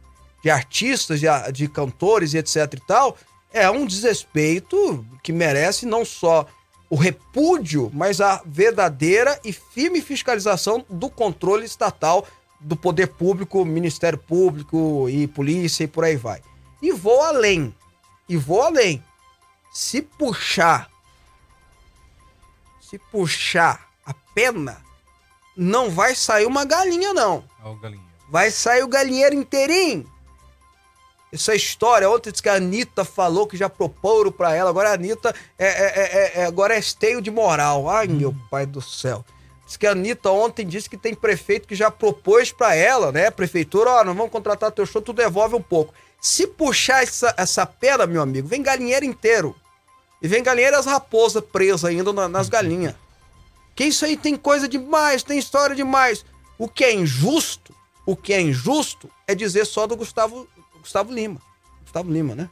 de 0.43 0.49
artistas, 0.49 1.21
de, 1.21 1.27
de 1.53 1.69
cantores 1.69 2.33
e 2.33 2.39
etc 2.39 2.57
e 2.75 2.81
tal, 2.87 3.17
é 3.53 3.69
um 3.71 3.85
desrespeito 3.85 5.05
que 5.23 5.33
merece 5.33 5.85
não 5.85 6.05
só 6.05 6.47
o 6.91 6.97
repúdio, 6.97 7.89
mas 7.95 8.21
a 8.21 8.43
verdadeira 8.45 9.41
e 9.45 9.53
firme 9.53 10.03
fiscalização 10.03 10.85
do 10.91 11.09
controle 11.09 11.65
estatal 11.65 12.27
do 12.59 12.77
poder 12.77 13.07
público, 13.07 13.65
Ministério 13.65 14.19
Público 14.19 15.09
e 15.09 15.29
polícia 15.29 15.85
e 15.85 15.89
por 15.89 16.05
aí 16.05 16.17
vai. 16.17 16.43
E 16.83 16.93
vou 16.93 17.23
além. 17.23 17.73
E 18.29 18.37
vou 18.37 18.61
além. 18.61 19.03
Se 19.73 20.03
puxar, 20.03 20.91
se 22.81 22.99
puxar 22.99 23.89
a 24.05 24.13
pena, 24.35 24.83
não 25.57 25.91
vai 25.91 26.17
sair 26.17 26.45
uma 26.45 26.65
galinha, 26.65 27.15
não. 27.15 27.45
Galinha. 27.81 28.03
Vai 28.29 28.51
sair 28.51 28.83
o 28.83 28.89
galinheiro 28.89 29.37
inteirinho. 29.37 30.11
Essa 31.33 31.55
história, 31.55 32.11
ontem 32.11 32.31
disse 32.31 32.43
que 32.43 32.49
a 32.49 32.55
Anitta 32.55 33.05
falou 33.05 33.47
que 33.47 33.57
já 33.57 33.69
proporam 33.69 34.33
pra 34.33 34.55
ela, 34.55 34.69
agora 34.71 34.91
a 34.91 34.95
Anitta 34.95 35.33
é, 35.59 35.67
é- 35.67 36.03
é- 36.39 36.41
é- 36.41 36.45
agora 36.47 36.75
é 36.75 36.79
esteio 36.79 37.23
de 37.23 37.31
moral. 37.31 37.89
Ai, 37.89 38.09
meu 38.09 38.35
pai 38.51 38.67
do 38.67 38.83
céu. 38.83 39.25
Diz 39.65 39.77
que 39.77 39.87
a 39.87 39.93
Anitta 39.93 40.31
ontem 40.31 40.67
disse 40.67 40.91
que 40.91 40.97
tem 40.97 41.15
prefeito 41.15 41.69
que 41.69 41.77
já 41.77 41.89
propôs 41.91 42.51
pra 42.51 42.75
ela, 42.75 43.13
né? 43.13 43.31
Prefeitura, 43.31 43.91
ó, 43.91 44.05
nós 44.05 44.17
vamos 44.17 44.33
contratar 44.33 44.73
teu 44.73 44.85
show, 44.85 45.01
tu 45.01 45.13
devolve 45.13 45.55
um 45.55 45.63
pouco. 45.63 45.95
Se 46.21 46.49
puxar 46.49 47.05
essa, 47.05 47.33
essa 47.37 47.65
pera, 47.65 48.07
meu 48.09 48.21
amigo, 48.21 48.49
vem 48.49 48.61
galinheiro 48.63 49.05
inteiro. 49.05 49.55
E 50.21 50.27
vem 50.27 50.43
galinheiro 50.43 50.77
as 50.77 50.85
raposas 50.87 51.43
presas 51.45 51.85
ainda 51.85 52.13
na- 52.13 52.29
nas 52.29 52.49
galinhas. 52.49 52.95
Que 53.77 53.85
isso 53.85 54.05
aí 54.05 54.17
tem 54.17 54.35
coisa 54.35 54.69
demais, 54.69 55.23
tem 55.23 55.39
história 55.39 55.77
demais. 55.77 56.25
O 56.59 56.69
que 56.69 56.85
é 56.85 56.93
injusto, 56.93 57.73
o 58.05 58.17
que 58.17 58.33
é 58.35 58.41
injusto 58.41 59.09
é 59.27 59.35
dizer 59.35 59.65
só 59.65 59.87
do 59.87 59.97
Gustavo, 59.97 60.47
Gustavo 60.81 61.13
Lima. 61.13 61.41
Gustavo 61.83 62.11
Lima, 62.11 62.35
né? 62.35 62.49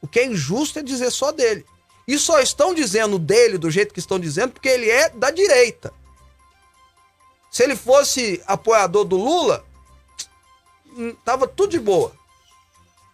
O 0.00 0.08
que 0.08 0.20
é 0.20 0.26
injusto 0.26 0.78
é 0.78 0.82
dizer 0.82 1.10
só 1.10 1.30
dele. 1.32 1.64
E 2.06 2.18
só 2.18 2.40
estão 2.40 2.74
dizendo 2.74 3.18
dele 3.18 3.58
do 3.58 3.70
jeito 3.70 3.94
que 3.94 4.00
estão 4.00 4.18
dizendo 4.18 4.52
porque 4.52 4.68
ele 4.68 4.88
é 4.90 5.10
da 5.10 5.30
direita. 5.30 5.92
Se 7.50 7.62
ele 7.62 7.76
fosse 7.76 8.42
apoiador 8.46 9.04
do 9.04 9.16
Lula, 9.16 9.64
hum, 10.96 11.14
tava 11.24 11.46
tudo 11.46 11.70
de 11.70 11.80
boa. 11.80 12.12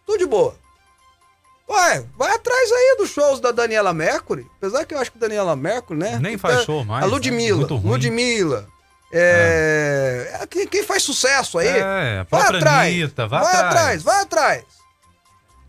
Tudo 0.07 0.19
de 0.19 0.27
boa. 0.27 0.57
Ué, 1.69 2.07
vai 2.17 2.33
atrás 2.33 2.71
aí 2.71 2.97
dos 2.99 3.11
shows 3.11 3.41
da 3.41 3.51
Daniela 3.51 3.93
Mercury. 3.93 4.47
Apesar 4.57 4.85
que 4.85 4.95
eu 4.95 4.99
acho 4.99 5.11
que 5.11 5.19
Daniela 5.19 5.57
Mercury, 5.57 5.99
né? 5.99 6.19
Nem 6.21 6.39
faz 6.39 6.65
show 6.65 6.85
mais, 6.85 7.03
A 7.05 7.07
né? 7.07 7.13
Ludmilla. 7.13 7.67
Ruim. 7.67 7.91
Ludmilla. 7.91 8.69
É, 9.19 10.39
é, 10.43 10.47
quem, 10.47 10.67
quem 10.67 10.83
faz 10.83 11.03
sucesso 11.03 11.59
aí? 11.59 11.69
É, 11.69 12.27
vai 12.31 12.43
atrás. 12.43 12.93
Anitta, 12.93 13.27
vai 13.27 13.41
vai 13.41 13.55
atrás. 13.55 13.67
atrás, 13.67 14.03
vai 14.03 14.23
atrás. 14.23 14.65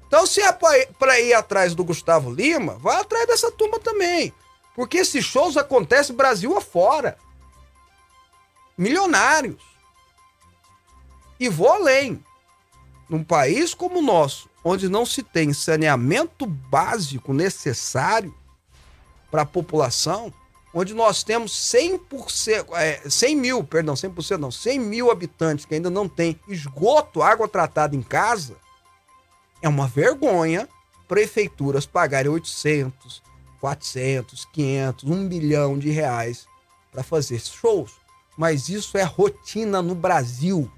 Então, 0.08 0.26
se 0.26 0.42
é 0.42 0.52
pra 0.52 0.78
ir, 0.78 0.88
pra 1.00 1.20
ir 1.20 1.34
atrás 1.34 1.76
do 1.76 1.84
Gustavo 1.84 2.32
Lima, 2.32 2.78
vai 2.78 2.98
atrás 2.98 3.28
dessa 3.28 3.52
turma 3.52 3.80
também. 3.80 4.34
Porque 4.76 4.98
esses 4.98 5.26
shows 5.26 5.58
acontecem 5.58 6.16
Brasil 6.16 6.56
afora. 6.58 7.18
Milionários. 8.78 9.62
E 11.40 11.50
vou 11.50 11.70
além. 11.70 12.24
Num 13.10 13.24
país 13.24 13.74
como 13.74 14.00
o 14.00 14.02
nosso, 14.02 14.50
onde 14.64 14.90
não 14.90 15.06
se 15.06 15.24
tem 15.24 15.54
saneamento 15.54 16.46
básico 16.46 17.34
necessário 17.34 18.36
para 19.32 19.44
a 19.44 19.46
população, 19.46 20.34
onde 20.78 20.94
nós 20.94 21.24
temos 21.24 21.52
100%, 21.74 22.68
é, 22.74 23.10
100 23.10 23.36
mil, 23.36 23.64
perdão, 23.64 23.96
100% 23.96 24.38
não, 24.38 24.52
100 24.52 24.80
mil 24.80 25.10
habitantes 25.10 25.66
que 25.66 25.74
ainda 25.74 25.90
não 25.90 26.08
têm 26.08 26.40
esgoto, 26.48 27.24
água 27.24 27.48
tratada 27.48 27.96
em 27.96 28.02
casa, 28.04 28.56
é 29.60 29.68
uma 29.68 29.88
vergonha 29.88 30.70
prefeituras 31.08 31.88
pagarem 31.88 32.30
800, 32.32 33.24
400, 33.60 34.46
500, 34.46 35.04
1 35.04 35.28
bilhão 35.28 35.80
de 35.80 35.90
reais 35.90 36.46
para 36.92 37.02
fazer 37.02 37.40
shows. 37.40 37.94
Mas 38.38 38.70
isso 38.70 39.00
é 39.00 39.04
rotina 39.04 39.82
no 39.82 39.96
Brasil. 39.96 40.72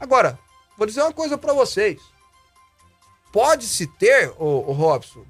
Agora, 0.00 0.36
vou 0.76 0.88
dizer 0.88 1.02
uma 1.02 1.12
coisa 1.12 1.38
para 1.38 1.52
vocês. 1.52 2.00
Pode-se 3.30 3.86
ter, 3.86 4.32
o, 4.38 4.72
Robson, 4.72 5.24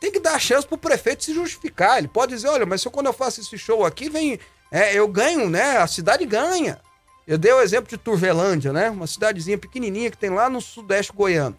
tem 0.00 0.10
que 0.10 0.20
dar 0.20 0.38
chance 0.38 0.66
pro 0.66 0.78
prefeito 0.78 1.24
se 1.24 1.34
justificar. 1.34 1.98
Ele 1.98 2.08
pode 2.08 2.34
dizer, 2.34 2.48
olha, 2.48 2.66
mas 2.66 2.80
se 2.80 2.88
eu, 2.88 2.92
quando 2.92 3.06
eu 3.06 3.12
faço 3.12 3.40
esse 3.40 3.56
show 3.58 3.84
aqui, 3.84 4.08
vem, 4.08 4.38
é, 4.70 4.94
eu 4.94 5.06
ganho, 5.08 5.48
né? 5.48 5.78
A 5.78 5.86
cidade 5.86 6.24
ganha. 6.24 6.80
Eu 7.26 7.36
dei 7.38 7.52
o 7.52 7.60
exemplo 7.60 7.88
de 7.88 7.96
Turvelândia, 7.96 8.72
né? 8.72 8.88
Uma 8.90 9.06
cidadezinha 9.06 9.58
pequenininha 9.58 10.10
que 10.10 10.18
tem 10.18 10.30
lá 10.30 10.48
no 10.48 10.60
sudeste 10.60 11.12
goiano. 11.12 11.56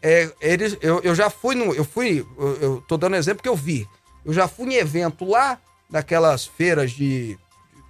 É, 0.00 0.30
eles, 0.40 0.76
eu, 0.80 1.00
eu 1.02 1.14
já 1.14 1.30
fui 1.30 1.54
no, 1.54 1.74
eu 1.74 1.84
fui, 1.84 2.26
eu, 2.38 2.56
eu 2.60 2.84
tô 2.86 2.96
dando 2.96 3.16
exemplo 3.16 3.42
que 3.42 3.48
eu 3.48 3.56
vi. 3.56 3.88
Eu 4.24 4.32
já 4.32 4.46
fui 4.46 4.74
em 4.74 4.76
evento 4.76 5.24
lá, 5.24 5.58
daquelas 5.88 6.46
feiras 6.46 6.90
de, 6.92 7.34
de 7.34 7.38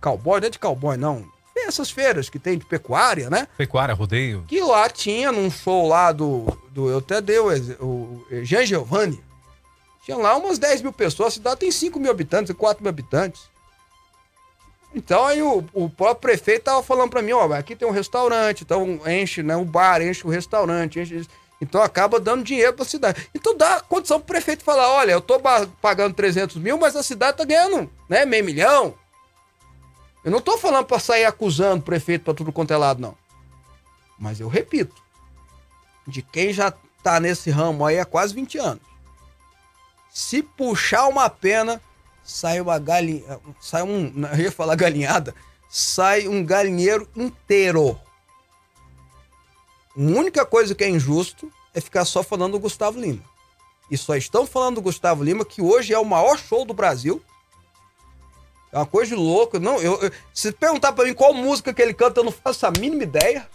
cowboy, 0.00 0.40
não 0.40 0.46
é 0.46 0.50
de 0.50 0.58
cowboy 0.58 0.96
não. 0.96 1.33
Essas 1.64 1.90
feiras 1.90 2.28
que 2.28 2.38
tem 2.38 2.58
de 2.58 2.64
pecuária, 2.64 3.28
né? 3.30 3.48
Pecuária, 3.56 3.94
rodeio. 3.94 4.44
Que 4.46 4.60
lá 4.60 4.88
tinha 4.88 5.32
num 5.32 5.50
show 5.50 5.88
lá 5.88 6.12
do. 6.12 6.46
do 6.70 6.88
eu 6.90 6.98
até 6.98 7.20
dei 7.20 7.38
o, 7.38 7.48
o 7.80 8.26
Jean 8.42 8.64
Giovanni. 8.64 9.22
Tinha 10.04 10.16
lá 10.16 10.36
umas 10.36 10.58
10 10.58 10.82
mil 10.82 10.92
pessoas. 10.92 11.28
A 11.28 11.36
cidade 11.36 11.60
tem 11.60 11.70
5 11.70 11.98
mil 11.98 12.10
habitantes, 12.10 12.54
4 12.54 12.82
mil 12.82 12.90
habitantes. 12.90 13.42
Então 14.94 15.24
aí 15.24 15.42
o, 15.42 15.64
o 15.72 15.90
próprio 15.90 16.30
prefeito 16.30 16.64
tava 16.64 16.82
falando 16.82 17.10
pra 17.10 17.22
mim, 17.22 17.32
ó, 17.32 17.52
aqui 17.52 17.74
tem 17.74 17.86
um 17.86 17.90
restaurante, 17.90 18.62
então 18.62 19.00
enche 19.06 19.42
né, 19.42 19.56
o 19.56 19.64
bar, 19.64 20.00
enche 20.00 20.24
o 20.24 20.30
restaurante, 20.30 21.00
enche. 21.00 21.26
Então 21.60 21.82
acaba 21.82 22.20
dando 22.20 22.44
dinheiro 22.44 22.74
pra 22.74 22.84
cidade. 22.84 23.28
Então 23.34 23.56
dá 23.56 23.80
condição 23.80 24.20
pro 24.20 24.34
prefeito 24.34 24.62
falar, 24.62 24.88
olha, 24.90 25.12
eu 25.12 25.20
tô 25.20 25.40
pagando 25.80 26.14
300 26.14 26.56
mil, 26.56 26.78
mas 26.78 26.94
a 26.94 27.02
cidade 27.02 27.36
tá 27.36 27.44
ganhando, 27.44 27.90
né, 28.08 28.24
meio 28.24 28.44
milhão. 28.44 28.94
Eu 30.24 30.30
não 30.30 30.40
tô 30.40 30.56
falando 30.56 30.86
pra 30.86 30.98
sair 30.98 31.24
acusando 31.24 31.80
o 31.80 31.84
prefeito 31.84 32.24
pra 32.24 32.34
tudo 32.34 32.52
quanto 32.52 32.72
é 32.72 32.76
lado, 32.76 33.00
não. 33.00 33.14
Mas 34.18 34.40
eu 34.40 34.48
repito, 34.48 35.02
de 36.06 36.22
quem 36.22 36.52
já 36.52 36.72
tá 37.02 37.20
nesse 37.20 37.50
ramo 37.50 37.84
aí 37.84 37.98
há 37.98 38.06
quase 38.06 38.34
20 38.34 38.58
anos. 38.58 38.82
Se 40.10 40.42
puxar 40.42 41.06
uma 41.08 41.28
pena, 41.28 41.82
sai 42.22 42.60
uma 42.60 42.78
galinha, 42.78 43.38
sai 43.60 43.82
um, 43.82 44.12
eu 44.32 44.44
ia 44.44 44.52
falar 44.52 44.76
galinhada, 44.76 45.34
sai 45.68 46.26
um 46.26 46.44
galinheiro 46.44 47.06
inteiro. 47.14 48.00
A 49.96 50.00
única 50.00 50.46
coisa 50.46 50.74
que 50.74 50.84
é 50.84 50.88
injusto 50.88 51.52
é 51.74 51.80
ficar 51.80 52.04
só 52.04 52.22
falando 52.22 52.52
do 52.52 52.60
Gustavo 52.60 52.98
Lima. 52.98 53.22
E 53.90 53.98
só 53.98 54.16
estão 54.16 54.46
falando 54.46 54.76
do 54.76 54.82
Gustavo 54.82 55.22
Lima, 55.22 55.44
que 55.44 55.60
hoje 55.60 55.92
é 55.92 55.98
o 55.98 56.04
maior 56.04 56.38
show 56.38 56.64
do 56.64 56.72
Brasil. 56.72 57.22
É 58.74 58.78
uma 58.78 58.86
coisa 58.86 59.14
de 59.14 59.14
louco. 59.14 59.60
Não, 59.60 59.80
eu, 59.80 60.00
eu- 60.02 60.10
se 60.34 60.50
perguntar 60.50 60.92
pra 60.92 61.04
mim 61.04 61.14
qual 61.14 61.32
música 61.32 61.72
que 61.72 61.80
ele 61.80 61.94
canta, 61.94 62.18
eu 62.20 62.24
não 62.24 62.32
faço 62.32 62.66
a 62.66 62.72
mínima 62.72 63.04
ideia. 63.04 63.46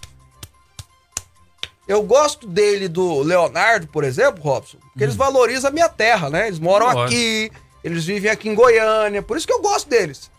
Eu 1.88 2.04
gosto 2.04 2.48
dele 2.48 2.88
do 2.88 3.22
Leonardo, 3.22 3.88
por 3.88 4.04
exemplo, 4.04 4.42
Robson, 4.44 4.78
porque 4.78 5.04
eles 5.04 5.16
valorizam 5.16 5.70
a 5.70 5.74
minha 5.74 5.90
terra, 5.90 6.30
né? 6.30 6.48
Eles 6.48 6.60
moram 6.60 6.86
Lógico. 6.86 7.04
aqui, 7.06 7.52
eles 7.84 8.06
vivem 8.06 8.30
aqui 8.30 8.48
em 8.48 8.54
Goiânia, 8.54 9.24
por 9.24 9.36
isso 9.36 9.48
que 9.48 9.52
eu 9.54 9.62
gosto 9.62 9.90
deles. 9.90 10.30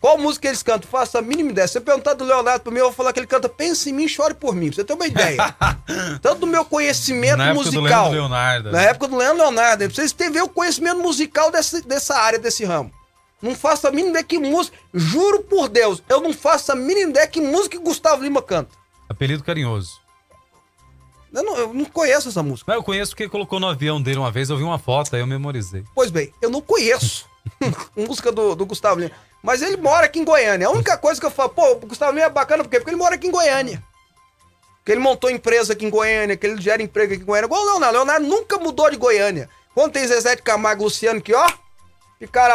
Qual 0.00 0.16
música 0.16 0.48
eles 0.48 0.62
cantam? 0.62 0.88
Faço 0.88 1.18
a 1.18 1.22
mínima 1.22 1.50
ideia. 1.50 1.66
Se 1.66 1.74
você 1.74 1.80
perguntar 1.80 2.14
do 2.14 2.24
Leonardo 2.24 2.62
pra 2.62 2.72
mim, 2.72 2.78
eu 2.78 2.86
vou 2.86 2.92
falar 2.94 3.12
que 3.12 3.18
ele 3.20 3.26
canta 3.26 3.48
Pense 3.50 3.90
em 3.90 3.92
mim, 3.92 4.08
chore 4.08 4.32
por 4.32 4.54
mim, 4.54 4.68
pra 4.68 4.76
você 4.76 4.84
ter 4.84 4.94
uma 4.94 5.06
ideia. 5.06 5.54
Tanto 6.22 6.38
do 6.40 6.46
meu 6.46 6.64
conhecimento 6.64 7.36
Na 7.36 7.50
época 7.50 7.64
do 7.70 7.72
musical. 7.82 8.02
Leandro 8.04 8.20
Leonardo. 8.20 8.72
Na 8.72 8.80
época 8.82 9.08
do 9.08 9.16
Leandro 9.16 9.42
Leonardo, 9.42 9.84
pra 9.86 9.94
vocês 9.94 10.12
terem 10.12 10.32
ver 10.32 10.42
o 10.42 10.48
conhecimento 10.48 11.00
musical 11.00 11.50
dessa, 11.50 11.82
dessa 11.82 12.14
área, 12.16 12.38
desse 12.38 12.64
ramo. 12.64 12.90
Não 13.42 13.54
faço 13.54 13.88
a 13.88 13.90
mínima 13.90 14.10
ideia 14.10 14.24
que 14.24 14.38
música. 14.38 14.76
Juro 14.92 15.42
por 15.42 15.68
Deus, 15.68 16.02
eu 16.08 16.20
não 16.20 16.32
faço 16.32 16.72
a 16.72 16.74
mínima 16.74 17.10
ideia 17.10 17.26
que 17.26 17.40
música 17.40 17.76
que 17.76 17.82
Gustavo 17.82 18.22
Lima 18.22 18.42
canta. 18.42 18.76
Apelido 19.08 19.42
carinhoso. 19.42 20.00
Eu 21.32 21.42
não, 21.42 21.56
eu 21.56 21.74
não 21.74 21.84
conheço 21.84 22.28
essa 22.28 22.42
música. 22.42 22.70
Não, 22.70 22.78
eu 22.78 22.82
conheço 22.82 23.12
porque 23.12 23.28
colocou 23.28 23.60
no 23.60 23.68
avião 23.68 24.02
dele 24.02 24.18
uma 24.18 24.30
vez, 24.30 24.50
eu 24.50 24.56
vi 24.56 24.62
uma 24.62 24.78
foto, 24.78 25.14
aí 25.14 25.22
eu 25.22 25.26
memorizei. 25.26 25.84
Pois 25.94 26.10
bem, 26.10 26.34
eu 26.42 26.50
não 26.50 26.60
conheço 26.60 27.26
música 27.96 28.32
do, 28.32 28.54
do 28.54 28.66
Gustavo 28.66 29.00
Lima. 29.00 29.12
Mas 29.42 29.62
ele 29.62 29.76
mora 29.76 30.06
aqui 30.06 30.18
em 30.18 30.24
Goiânia. 30.24 30.66
A 30.66 30.70
única 30.70 30.98
coisa 30.98 31.18
que 31.18 31.26
eu 31.26 31.30
falo, 31.30 31.50
pô, 31.50 31.72
o 31.72 31.86
Gustavo 31.86 32.12
Lima 32.12 32.26
é 32.26 32.30
bacana 32.30 32.62
por 32.62 32.70
quê? 32.70 32.78
Porque 32.78 32.90
ele 32.90 33.00
mora 33.00 33.14
aqui 33.14 33.26
em 33.26 33.30
Goiânia. 33.30 33.82
Porque 34.78 34.92
ele 34.92 35.00
montou 35.00 35.30
empresa 35.30 35.72
aqui 35.72 35.86
em 35.86 35.90
Goiânia, 35.90 36.36
que 36.36 36.46
ele 36.46 36.60
gera 36.60 36.82
emprego 36.82 37.14
aqui 37.14 37.22
em 37.22 37.26
Goiânia. 37.26 37.46
Igual 37.46 37.62
o 37.62 37.64
Leonardo. 37.64 37.96
Leonardo 37.96 38.26
nunca 38.26 38.58
mudou 38.58 38.90
de 38.90 38.96
Goiânia. 38.96 39.48
Quando 39.74 39.92
tem 39.92 40.06
Zezé 40.06 40.36
de 40.36 40.42
Camargo 40.42 40.84
Luciano 40.84 41.22
que, 41.22 41.32
ó, 41.32 41.48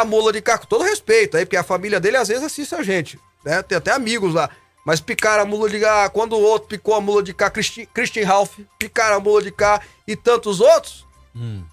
a 0.00 0.04
mula 0.04 0.32
de 0.32 0.40
cá, 0.40 0.58
com 0.58 0.66
todo 0.66 0.84
respeito 0.84 1.36
aí, 1.36 1.44
porque 1.44 1.56
a 1.56 1.62
família 1.64 1.98
dele 1.98 2.16
às 2.16 2.28
vezes 2.28 2.42
assiste 2.44 2.74
a 2.74 2.82
gente. 2.82 3.18
Né? 3.44 3.62
Tem 3.62 3.78
até 3.78 3.92
amigos 3.92 4.34
lá. 4.34 4.48
Mas 4.84 5.00
picaram 5.00 5.42
a 5.42 5.46
mula 5.46 5.68
de 5.68 5.80
cá, 5.80 6.08
quando 6.08 6.34
o 6.34 6.40
outro 6.40 6.68
picou 6.68 6.94
a 6.94 7.00
mula 7.00 7.22
de 7.22 7.34
cá, 7.34 7.50
Christi- 7.50 7.86
Christian 7.92 8.24
Ralph, 8.26 8.58
picaram 8.78 9.16
a 9.16 9.20
mula 9.20 9.42
de 9.42 9.50
cá 9.50 9.80
e 10.06 10.14
tantos 10.14 10.60
outros, 10.60 11.04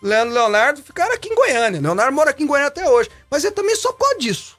Leandro 0.01 0.31
e 0.31 0.37
Leonardo 0.37 0.81
ficaram 0.81 1.13
aqui 1.13 1.29
em 1.29 1.35
Goiânia. 1.35 1.79
Leonardo 1.79 2.11
mora 2.13 2.31
aqui 2.31 2.43
em 2.43 2.47
Goiânia 2.47 2.67
até 2.67 2.89
hoje. 2.89 3.09
Mas 3.29 3.43
ele 3.43 3.53
também 3.53 3.75
só 3.75 3.93
por 3.93 3.99
causa 3.99 4.17
disso. 4.17 4.57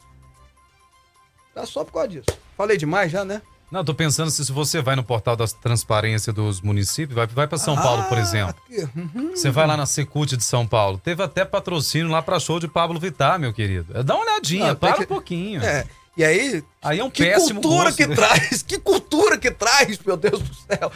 Tá 1.54 1.66
só 1.66 1.84
por 1.84 1.92
causa 1.92 2.08
disso. 2.08 2.26
Falei 2.56 2.76
demais 2.76 3.10
já, 3.12 3.24
né? 3.24 3.42
Não, 3.70 3.84
tô 3.84 3.92
pensando 3.94 4.30
se, 4.30 4.52
você 4.52 4.80
vai 4.80 4.94
no 4.94 5.02
portal 5.02 5.34
da 5.34 5.46
transparência 5.48 6.32
dos 6.32 6.60
municípios, 6.60 7.16
vai, 7.16 7.26
vai 7.26 7.46
para 7.48 7.58
São 7.58 7.74
Paulo, 7.74 8.04
por 8.04 8.16
Ah, 8.18 8.20
exemplo. 8.20 8.54
uhum. 8.94 9.30
Você 9.34 9.50
vai 9.50 9.66
lá 9.66 9.76
na 9.76 9.84
Secult 9.86 10.36
de 10.36 10.44
São 10.44 10.66
Paulo. 10.66 10.98
Teve 11.02 11.22
até 11.22 11.44
patrocínio 11.44 12.08
lá 12.08 12.22
pra 12.22 12.38
show 12.38 12.60
de 12.60 12.68
Pablo 12.68 13.00
Vittar, 13.00 13.38
meu 13.38 13.52
querido. 13.52 14.04
Dá 14.04 14.14
uma 14.14 14.22
olhadinha, 14.24 14.68
Não, 14.68 14.76
para 14.76 14.92
que- 14.94 15.02
um 15.02 15.06
pouquinho. 15.06 15.62
É. 15.64 15.84
E 16.16 16.24
aí, 16.24 16.62
Aí 16.80 17.00
é 17.00 17.04
um 17.04 17.10
que 17.10 17.24
péssimo 17.24 17.60
cultura 17.60 17.84
gosto, 17.86 17.96
que 17.96 18.06
né? 18.06 18.14
traz, 18.14 18.62
que 18.62 18.78
cultura 18.78 19.36
que 19.36 19.50
traz, 19.50 19.98
meu 19.98 20.16
Deus 20.16 20.40
do 20.40 20.54
céu. 20.54 20.92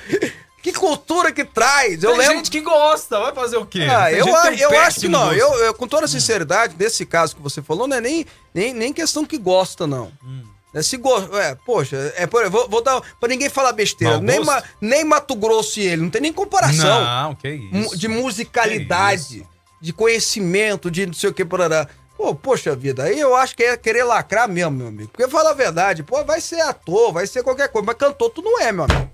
Que 0.63 0.73
cultura 0.73 1.33
que 1.33 1.45
traz. 1.45 2.03
Eu 2.05 2.11
Tem 2.11 2.19
lembro. 2.21 2.37
gente 2.37 2.51
que 2.51 2.61
gosta, 2.61 3.19
vai 3.19 3.35
fazer 3.35 3.57
o 3.57 3.67
quê? 3.67 3.87
Ah, 3.91 4.13
eu, 4.13 4.37
a- 4.37 4.53
eu 4.55 4.79
acho 4.81 5.01
que 5.01 5.09
não. 5.09 5.33
Eu, 5.33 5.53
eu, 5.65 5.75
com 5.75 5.89
toda 5.89 6.07
sinceridade, 6.07 6.77
nesse 6.79 7.05
caso 7.05 7.35
que 7.35 7.43
você 7.43 7.61
falou, 7.63 7.89
não 7.89 7.97
é 7.97 8.01
nem, 8.01 8.25
nem, 8.55 8.73
nem 8.73 8.93
questão 8.93 9.25
que 9.25 9.39
gosta, 9.39 9.87
não. 9.87 10.13
Hum. 10.23 10.43
É, 10.75 10.83
se 10.83 10.97
go... 10.99 11.11
é, 11.39 11.55
poxa, 11.65 11.97
é, 12.17 12.27
vou, 12.27 12.69
vou 12.69 12.83
dar 12.83 13.01
pra 13.19 13.29
ninguém 13.29 13.49
falar 13.49 13.73
besteira. 13.73 14.21
Nem? 14.21 14.45
Ma- 14.45 14.63
nem 14.81 15.05
Mato 15.05 15.35
Grosso 15.35 15.81
e 15.81 15.87
ele, 15.87 16.03
não 16.03 16.11
tem 16.11 16.21
nem 16.21 16.33
comparação. 16.33 17.05
Não, 17.05 17.35
que 17.35 17.49
isso. 17.49 17.97
De 17.97 18.07
musicalidade, 18.07 19.39
isso. 19.39 19.47
de 19.81 19.93
conhecimento, 19.93 20.91
de 20.91 21.07
não 21.07 21.15
sei 21.15 21.31
o 21.31 21.35
que, 21.35 21.45
porará. 21.45 21.89
Pô, 22.17 22.35
poxa 22.35 22.75
vida, 22.75 23.05
aí 23.05 23.19
eu 23.19 23.35
acho 23.35 23.55
que 23.57 23.63
é 23.63 23.77
querer 23.77 24.03
lacrar 24.03 24.49
mesmo, 24.49 24.73
meu 24.73 24.89
amigo. 24.89 25.09
Porque 25.11 25.29
fala 25.29 25.51
a 25.51 25.55
verdade, 25.55 26.03
pô, 26.03 26.25
vai 26.25 26.41
ser 26.41 26.61
ator, 26.61 27.13
vai 27.13 27.27
ser 27.27 27.43
qualquer 27.45 27.69
coisa, 27.69 27.87
mas 27.87 27.97
cantor 27.97 28.29
tu 28.31 28.43
não 28.43 28.61
é, 28.61 28.73
meu 28.73 28.85
amigo. 28.85 29.09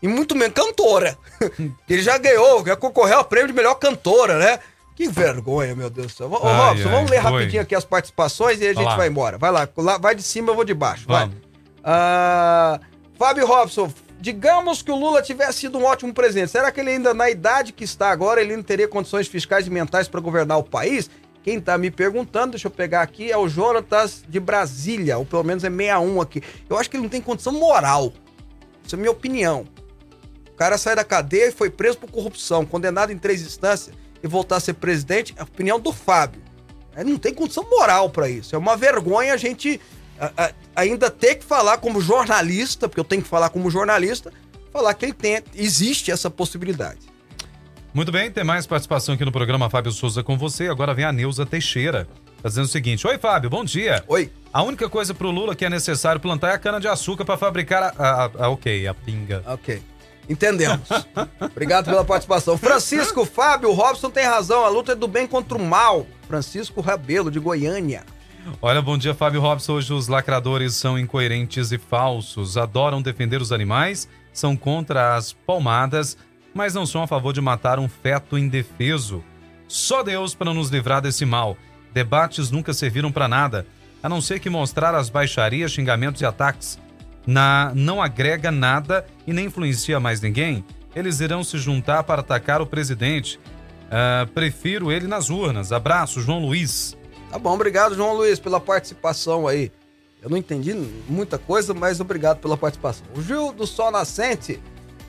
E 0.00 0.08
muito 0.08 0.34
menos 0.34 0.54
cantora. 0.54 1.18
Ele 1.88 2.02
já 2.02 2.16
ganhou, 2.16 2.64
já 2.64 2.74
concorreu 2.76 3.18
ao 3.18 3.24
prêmio 3.24 3.48
de 3.48 3.52
melhor 3.52 3.74
cantora, 3.74 4.38
né? 4.38 4.60
Que 5.00 5.08
vergonha, 5.08 5.74
meu 5.74 5.88
Deus 5.88 6.08
do 6.08 6.12
céu. 6.12 6.30
Ô, 6.30 6.46
Ai, 6.46 6.68
Robson, 6.68 6.88
ai, 6.88 6.94
vamos 6.94 7.10
ler 7.10 7.22
foi. 7.22 7.30
rapidinho 7.32 7.62
aqui 7.62 7.74
as 7.74 7.86
participações 7.86 8.60
e 8.60 8.66
a 8.66 8.74
gente 8.74 8.84
lá. 8.84 8.96
vai 8.98 9.08
embora. 9.08 9.38
Vai 9.38 9.50
lá, 9.50 9.66
lá, 9.78 9.96
vai 9.96 10.14
de 10.14 10.22
cima, 10.22 10.50
eu 10.50 10.54
vou 10.54 10.62
de 10.62 10.74
baixo. 10.74 11.06
Vai. 11.08 11.20
Vamos. 11.24 11.36
Ah, 11.82 12.78
Fábio 13.18 13.46
Robson, 13.46 13.90
digamos 14.20 14.82
que 14.82 14.90
o 14.90 14.94
Lula 14.94 15.22
tivesse 15.22 15.60
sido 15.60 15.78
um 15.78 15.84
ótimo 15.86 16.12
presidente. 16.12 16.50
Será 16.50 16.70
que 16.70 16.80
ele 16.80 16.90
ainda, 16.90 17.14
na 17.14 17.30
idade 17.30 17.72
que 17.72 17.82
está 17.82 18.10
agora, 18.10 18.42
ele 18.42 18.54
não 18.54 18.62
teria 18.62 18.86
condições 18.86 19.26
fiscais 19.26 19.66
e 19.66 19.70
mentais 19.70 20.06
para 20.06 20.20
governar 20.20 20.58
o 20.58 20.64
país? 20.64 21.08
Quem 21.42 21.58
tá 21.58 21.78
me 21.78 21.90
perguntando, 21.90 22.50
deixa 22.50 22.66
eu 22.66 22.70
pegar 22.70 23.00
aqui, 23.00 23.32
é 23.32 23.38
o 23.38 23.48
Jonatas 23.48 24.22
de 24.28 24.38
Brasília, 24.38 25.16
ou 25.16 25.24
pelo 25.24 25.44
menos 25.44 25.64
é 25.64 25.70
61 25.70 26.20
aqui. 26.20 26.42
Eu 26.68 26.76
acho 26.76 26.90
que 26.90 26.96
ele 26.98 27.04
não 27.04 27.10
tem 27.10 27.22
condição 27.22 27.54
moral. 27.54 28.12
Isso 28.84 28.96
é 28.96 28.98
minha 28.98 29.10
opinião. 29.10 29.64
O 30.50 30.56
cara 30.56 30.76
sai 30.76 30.94
da 30.94 31.04
cadeia 31.04 31.48
e 31.48 31.52
foi 31.52 31.70
preso 31.70 31.96
por 31.96 32.10
corrupção, 32.10 32.66
condenado 32.66 33.10
em 33.10 33.16
três 33.16 33.40
instâncias 33.40 33.98
e 34.22 34.28
voltar 34.28 34.56
a 34.56 34.60
ser 34.60 34.74
presidente, 34.74 35.34
é 35.36 35.40
a 35.40 35.44
opinião 35.44 35.78
do 35.80 35.92
Fábio. 35.92 36.40
Ele 36.96 37.10
não 37.10 37.18
tem 37.18 37.32
condição 37.32 37.64
moral 37.70 38.10
para 38.10 38.28
isso. 38.28 38.54
É 38.54 38.58
uma 38.58 38.76
vergonha 38.76 39.32
a 39.32 39.36
gente 39.36 39.80
a- 40.18 40.32
a- 40.36 40.52
ainda 40.76 41.10
ter 41.10 41.36
que 41.36 41.44
falar 41.44 41.78
como 41.78 42.00
jornalista, 42.00 42.88
porque 42.88 43.00
eu 43.00 43.04
tenho 43.04 43.22
que 43.22 43.28
falar 43.28 43.48
como 43.48 43.70
jornalista, 43.70 44.30
falar 44.70 44.92
que 44.94 45.06
ele 45.06 45.14
tem, 45.14 45.42
existe 45.54 46.10
essa 46.10 46.28
possibilidade. 46.28 46.98
Muito 47.94 48.12
bem, 48.12 48.30
tem 48.30 48.44
mais 48.44 48.66
participação 48.66 49.14
aqui 49.14 49.24
no 49.24 49.32
programa 49.32 49.68
Fábio 49.70 49.90
Souza 49.90 50.22
com 50.22 50.36
você. 50.36 50.68
Agora 50.68 50.92
vem 50.94 51.04
a 51.04 51.12
Neuza 51.12 51.44
Teixeira, 51.46 52.06
tá 52.42 52.48
dizendo 52.48 52.66
o 52.66 52.68
seguinte: 52.68 53.06
Oi, 53.06 53.18
Fábio, 53.18 53.48
bom 53.50 53.64
dia. 53.64 54.04
Oi. 54.06 54.30
A 54.52 54.62
única 54.62 54.88
coisa 54.88 55.14
pro 55.14 55.30
Lula 55.30 55.54
que 55.56 55.64
é 55.64 55.70
necessário 55.70 56.20
plantar 56.20 56.50
é 56.50 56.54
a 56.54 56.58
cana-de-açúcar 56.58 57.24
para 57.24 57.36
fabricar 57.38 57.94
a, 57.98 58.24
a- 58.24 58.30
a- 58.44 58.48
Ok, 58.50 58.86
a 58.86 58.92
pinga. 58.94 59.42
Ok. 59.46 59.82
Entendemos. 60.30 60.88
Obrigado 61.40 61.86
pela 61.86 62.04
participação. 62.04 62.56
Francisco 62.56 63.24
Fábio 63.24 63.72
Robson 63.72 64.08
tem 64.08 64.24
razão. 64.24 64.64
A 64.64 64.68
luta 64.68 64.92
é 64.92 64.94
do 64.94 65.08
bem 65.08 65.26
contra 65.26 65.58
o 65.58 65.60
mal. 65.60 66.06
Francisco 66.28 66.80
Rabelo, 66.80 67.32
de 67.32 67.40
Goiânia. 67.40 68.04
Olha, 68.62 68.80
bom 68.80 68.96
dia, 68.96 69.12
Fábio 69.12 69.40
Robson. 69.40 69.72
Hoje 69.72 69.92
os 69.92 70.06
lacradores 70.06 70.76
são 70.76 70.96
incoerentes 70.96 71.72
e 71.72 71.78
falsos, 71.78 72.56
adoram 72.56 73.02
defender 73.02 73.42
os 73.42 73.50
animais, 73.50 74.08
são 74.32 74.56
contra 74.56 75.16
as 75.16 75.32
palmadas, 75.32 76.16
mas 76.54 76.74
não 76.74 76.86
são 76.86 77.02
a 77.02 77.08
favor 77.08 77.32
de 77.32 77.40
matar 77.40 77.80
um 77.80 77.88
feto 77.88 78.38
indefeso. 78.38 79.24
Só 79.66 80.04
Deus 80.04 80.32
para 80.32 80.54
nos 80.54 80.70
livrar 80.70 81.02
desse 81.02 81.26
mal. 81.26 81.56
Debates 81.92 82.52
nunca 82.52 82.72
serviram 82.72 83.10
para 83.10 83.26
nada, 83.26 83.66
a 84.00 84.08
não 84.08 84.20
ser 84.20 84.38
que 84.38 84.48
mostrar 84.48 84.94
as 84.94 85.10
baixarias, 85.10 85.72
xingamentos 85.72 86.22
e 86.22 86.24
ataques. 86.24 86.78
Na, 87.26 87.72
não 87.74 88.02
agrega 88.02 88.50
nada 88.50 89.06
e 89.26 89.32
nem 89.32 89.46
influencia 89.46 90.00
mais 90.00 90.20
ninguém. 90.20 90.64
Eles 90.94 91.20
irão 91.20 91.44
se 91.44 91.58
juntar 91.58 92.02
para 92.02 92.20
atacar 92.20 92.60
o 92.60 92.66
presidente. 92.66 93.38
Ah, 93.90 94.26
prefiro 94.32 94.90
ele 94.92 95.06
nas 95.06 95.30
urnas. 95.30 95.72
Abraço, 95.72 96.20
João 96.20 96.40
Luiz. 96.40 96.96
Tá 97.30 97.38
bom, 97.38 97.52
obrigado, 97.52 97.94
João 97.94 98.14
Luiz, 98.14 98.38
pela 98.38 98.60
participação 98.60 99.46
aí. 99.46 99.70
Eu 100.22 100.28
não 100.28 100.36
entendi 100.36 100.74
muita 101.08 101.38
coisa, 101.38 101.72
mas 101.72 102.00
obrigado 102.00 102.38
pela 102.38 102.56
participação. 102.56 103.06
O 103.16 103.22
Gil 103.22 103.52
do 103.52 103.66
Sol 103.66 103.90
Nascente. 103.90 104.60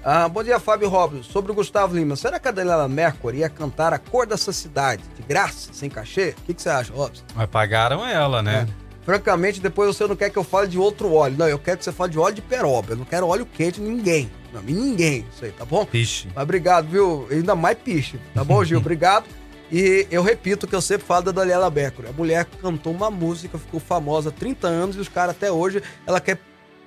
Ah, 0.03 0.28
bom 0.28 0.43
dia, 0.43 0.59
Fábio 0.59 0.89
Robson. 0.89 1.22
Sobre 1.22 1.51
o 1.51 1.55
Gustavo 1.55 1.95
Lima, 1.95 2.16
será 2.16 2.39
que 2.39 2.47
a 2.47 2.51
Daniela 2.51 2.88
Mercury 2.88 3.39
ia 3.39 3.49
cantar 3.49 3.93
a 3.93 3.99
cor 3.99 4.26
dessa 4.26 4.51
cidade, 4.51 5.03
de 5.16 5.22
graça, 5.22 5.72
sem 5.74 5.89
cachê? 5.89 6.34
O 6.39 6.41
que, 6.43 6.53
que 6.53 6.62
você 6.62 6.70
acha, 6.70 6.93
Robson? 6.93 7.24
Mas 7.36 7.47
pagaram 7.49 8.05
ela, 8.05 8.41
né? 8.41 8.68
Francamente, 9.03 9.59
depois 9.59 9.95
você 9.95 10.05
não 10.05 10.15
quer 10.15 10.29
que 10.29 10.37
eu 10.37 10.43
fale 10.43 10.67
de 10.67 10.77
outro 10.77 11.11
óleo. 11.13 11.35
Não, 11.37 11.47
eu 11.47 11.57
quero 11.57 11.77
que 11.77 11.83
você 11.83 11.91
fale 11.91 12.11
de 12.11 12.19
óleo 12.19 12.35
de 12.35 12.41
peroba. 12.41 12.93
Eu 12.93 12.97
não 12.97 13.05
quero 13.05 13.27
óleo 13.27 13.45
quente 13.45 13.81
ninguém. 13.81 14.31
Não, 14.53 14.61
ninguém, 14.61 15.25
isso 15.33 15.45
aí, 15.45 15.51
tá 15.51 15.65
bom? 15.65 15.85
Piche. 15.85 16.27
Mas 16.35 16.43
obrigado, 16.43 16.87
viu? 16.87 17.27
Ainda 17.31 17.55
mais 17.55 17.77
piche. 17.77 18.19
Tá 18.33 18.43
bom, 18.43 18.63
Gil? 18.63 18.77
Obrigado. 18.79 19.25
E 19.71 20.05
eu 20.11 20.21
repito 20.21 20.67
que 20.67 20.75
eu 20.75 20.81
sempre 20.81 21.07
falo 21.07 21.23
da 21.23 21.31
Daniela 21.31 21.69
Mercury. 21.69 22.09
A 22.09 22.11
mulher 22.11 22.45
cantou 22.61 22.93
uma 22.93 23.09
música, 23.09 23.57
ficou 23.57 23.79
famosa 23.79 24.29
há 24.29 24.31
30 24.31 24.67
anos 24.67 24.95
e 24.97 24.99
os 24.99 25.07
caras 25.07 25.33
até 25.35 25.49
hoje, 25.49 25.81
ela 26.05 26.19
quer 26.19 26.37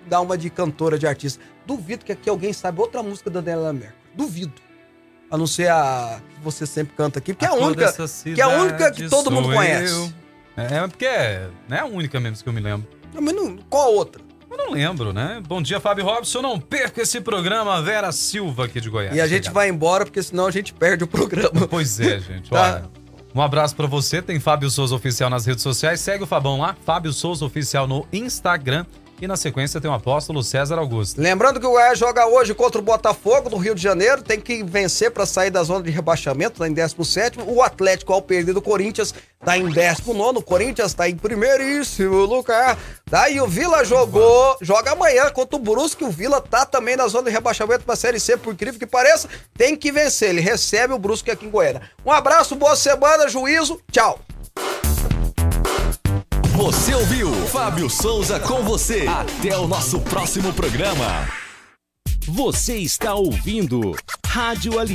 dar 0.07 0.21
uma 0.21 0.37
de 0.37 0.51
cantora, 0.51 0.99
de 0.99 1.07
artista. 1.07 1.43
Duvido 1.67 2.05
que 2.05 2.13
aqui 2.13 2.29
alguém 2.29 2.53
sabe 2.53 2.81
outra 2.81 3.03
música 3.03 3.31
da 3.31 3.41
Daniela 3.41 3.73
Mercury. 3.73 3.99
Duvido. 4.15 4.53
A 5.31 5.39
não 5.39 5.47
ser 5.47 5.71
a 5.71 6.21
que 6.35 6.45
você 6.45 6.67
sempre 6.67 6.95
canta 6.95 7.19
aqui, 7.19 7.33
porque 7.33 7.47
é 7.47 7.49
a 7.49 7.55
única, 7.55 7.93
que 8.23 8.41
é 8.41 8.45
a 8.45 8.49
única 8.49 8.93
que 8.93 9.09
todo 9.09 9.31
mundo 9.31 9.53
conhece. 9.53 10.15
É, 10.57 10.77
é 10.77 10.89
porque 10.89 11.07
é, 11.07 11.49
não 11.69 11.77
é 11.77 11.81
a 11.81 11.85
única 11.85 12.21
mesmo 12.21 12.43
que 12.43 12.49
eu 12.49 12.53
me 12.53 12.61
lembro. 12.61 12.89
Não, 13.13 13.23
mas 13.23 13.35
não, 13.35 13.57
qual 13.69 13.85
a 13.85 13.89
outra? 13.89 14.23
Eu 14.51 14.57
não 14.57 14.71
lembro, 14.71 15.13
né? 15.13 15.43
Bom 15.47 15.61
dia, 15.61 15.81
Fábio 15.81 16.05
Robson. 16.05 16.41
Não 16.41 16.61
perca 16.61 17.03
esse 17.03 17.21
programa. 17.21 17.83
Vera 17.83 18.13
Silva 18.13 18.67
aqui 18.67 18.81
de 18.81 18.89
Goiás. 18.89 19.17
E 19.17 19.21
a 19.21 19.27
gente 19.27 19.49
Obrigado. 19.49 19.55
vai 19.55 19.69
embora, 19.69 20.05
porque 20.05 20.23
senão 20.23 20.47
a 20.47 20.51
gente 20.51 20.73
perde 20.73 21.03
o 21.03 21.07
programa. 21.09 21.67
Pois 21.69 21.99
é, 21.99 22.21
gente. 22.21 22.51
Tá. 22.51 22.63
Olha, 22.63 22.91
um 23.35 23.43
abraço 23.43 23.75
pra 23.75 23.89
você. 23.89 24.23
Tem 24.23 24.39
Fábio 24.39 24.71
Souza 24.71 24.95
Oficial 24.95 25.29
nas 25.29 25.45
redes 25.45 25.63
sociais. 25.63 25.99
Segue 26.01 26.23
o 26.23 26.27
Fabão 26.27 26.61
lá. 26.61 26.77
Fábio 26.85 27.13
Souza 27.13 27.45
Oficial 27.45 27.89
no 27.89 28.07
Instagram. 28.13 28.87
E 29.21 29.27
na 29.27 29.37
sequência 29.37 29.81
tem 29.81 29.91
o 29.91 29.95
apóstolo 29.95 30.43
César 30.43 30.79
Augusto. 30.79 31.21
Lembrando 31.21 31.61
que 31.61 31.67
o 31.67 31.71
Goiás 31.71 31.99
joga 31.99 32.27
hoje 32.27 32.53
contra 32.53 32.81
o 32.81 32.85
Botafogo 32.85 33.49
do 33.49 33.57
Rio 33.57 33.75
de 33.75 33.81
Janeiro, 33.83 34.23
tem 34.23 34.41
que 34.41 34.63
vencer 34.63 35.11
para 35.11 35.25
sair 35.25 35.51
da 35.51 35.63
zona 35.63 35.85
de 35.85 35.91
rebaixamento, 35.91 36.59
tá 36.59 36.69
em 36.69 36.73
17 36.73 37.39
O 37.47 37.63
Atlético, 37.63 38.13
ao 38.13 38.21
perder 38.21 38.53
do 38.53 38.61
Corinthians, 38.61 39.15
tá 39.45 39.57
em 39.57 39.69
19 39.69 40.39
O 40.39 40.43
Corinthians 40.43 40.95
tá 40.95 41.09
em 41.09 41.17
primeiríssimo 41.17 42.25
lugar. 42.25 42.77
Daí 43.09 43.41
o 43.41 43.47
Vila 43.47 43.85
jogou, 43.85 44.57
joga 44.61 44.93
amanhã 44.93 45.31
contra 45.31 45.57
o 45.57 45.61
Brusque. 45.61 46.05
O 46.05 46.11
Vila 46.11 46.41
tá 46.41 46.67
também 46.67 46.97
na 46.97 47.07
zona 47.07 47.25
de 47.25 47.31
rebaixamento 47.31 47.85
pra 47.85 47.97
Série 47.97 48.19
C, 48.19 48.37
por 48.37 48.53
incrível 48.53 48.81
que 48.81 48.87
pareça, 48.87 49.29
tem 49.57 49.77
que 49.77 49.93
vencer. 49.93 50.31
Ele 50.31 50.41
recebe 50.41 50.93
o 50.93 50.99
Brusque 50.99 51.31
aqui 51.31 51.47
em 51.47 51.51
Goiânia. 51.51 51.83
Um 52.05 52.11
abraço, 52.11 52.57
boa 52.57 52.75
semana, 52.75 53.29
juízo, 53.29 53.81
tchau. 53.93 54.19
Você 56.57 56.95
ouviu 56.95 57.33
Fábio 57.49 57.91
Souza 57.91 58.39
com 58.39 58.63
você. 58.63 59.09
Até 59.09 59.59
o 59.59 59.67
nosso 59.67 59.99
próximo 59.99 60.53
programa. 60.53 61.29
Você 62.29 62.77
está 62.77 63.13
ouvindo 63.15 63.93
Rádio 64.25 64.79
Ali. 64.79 64.93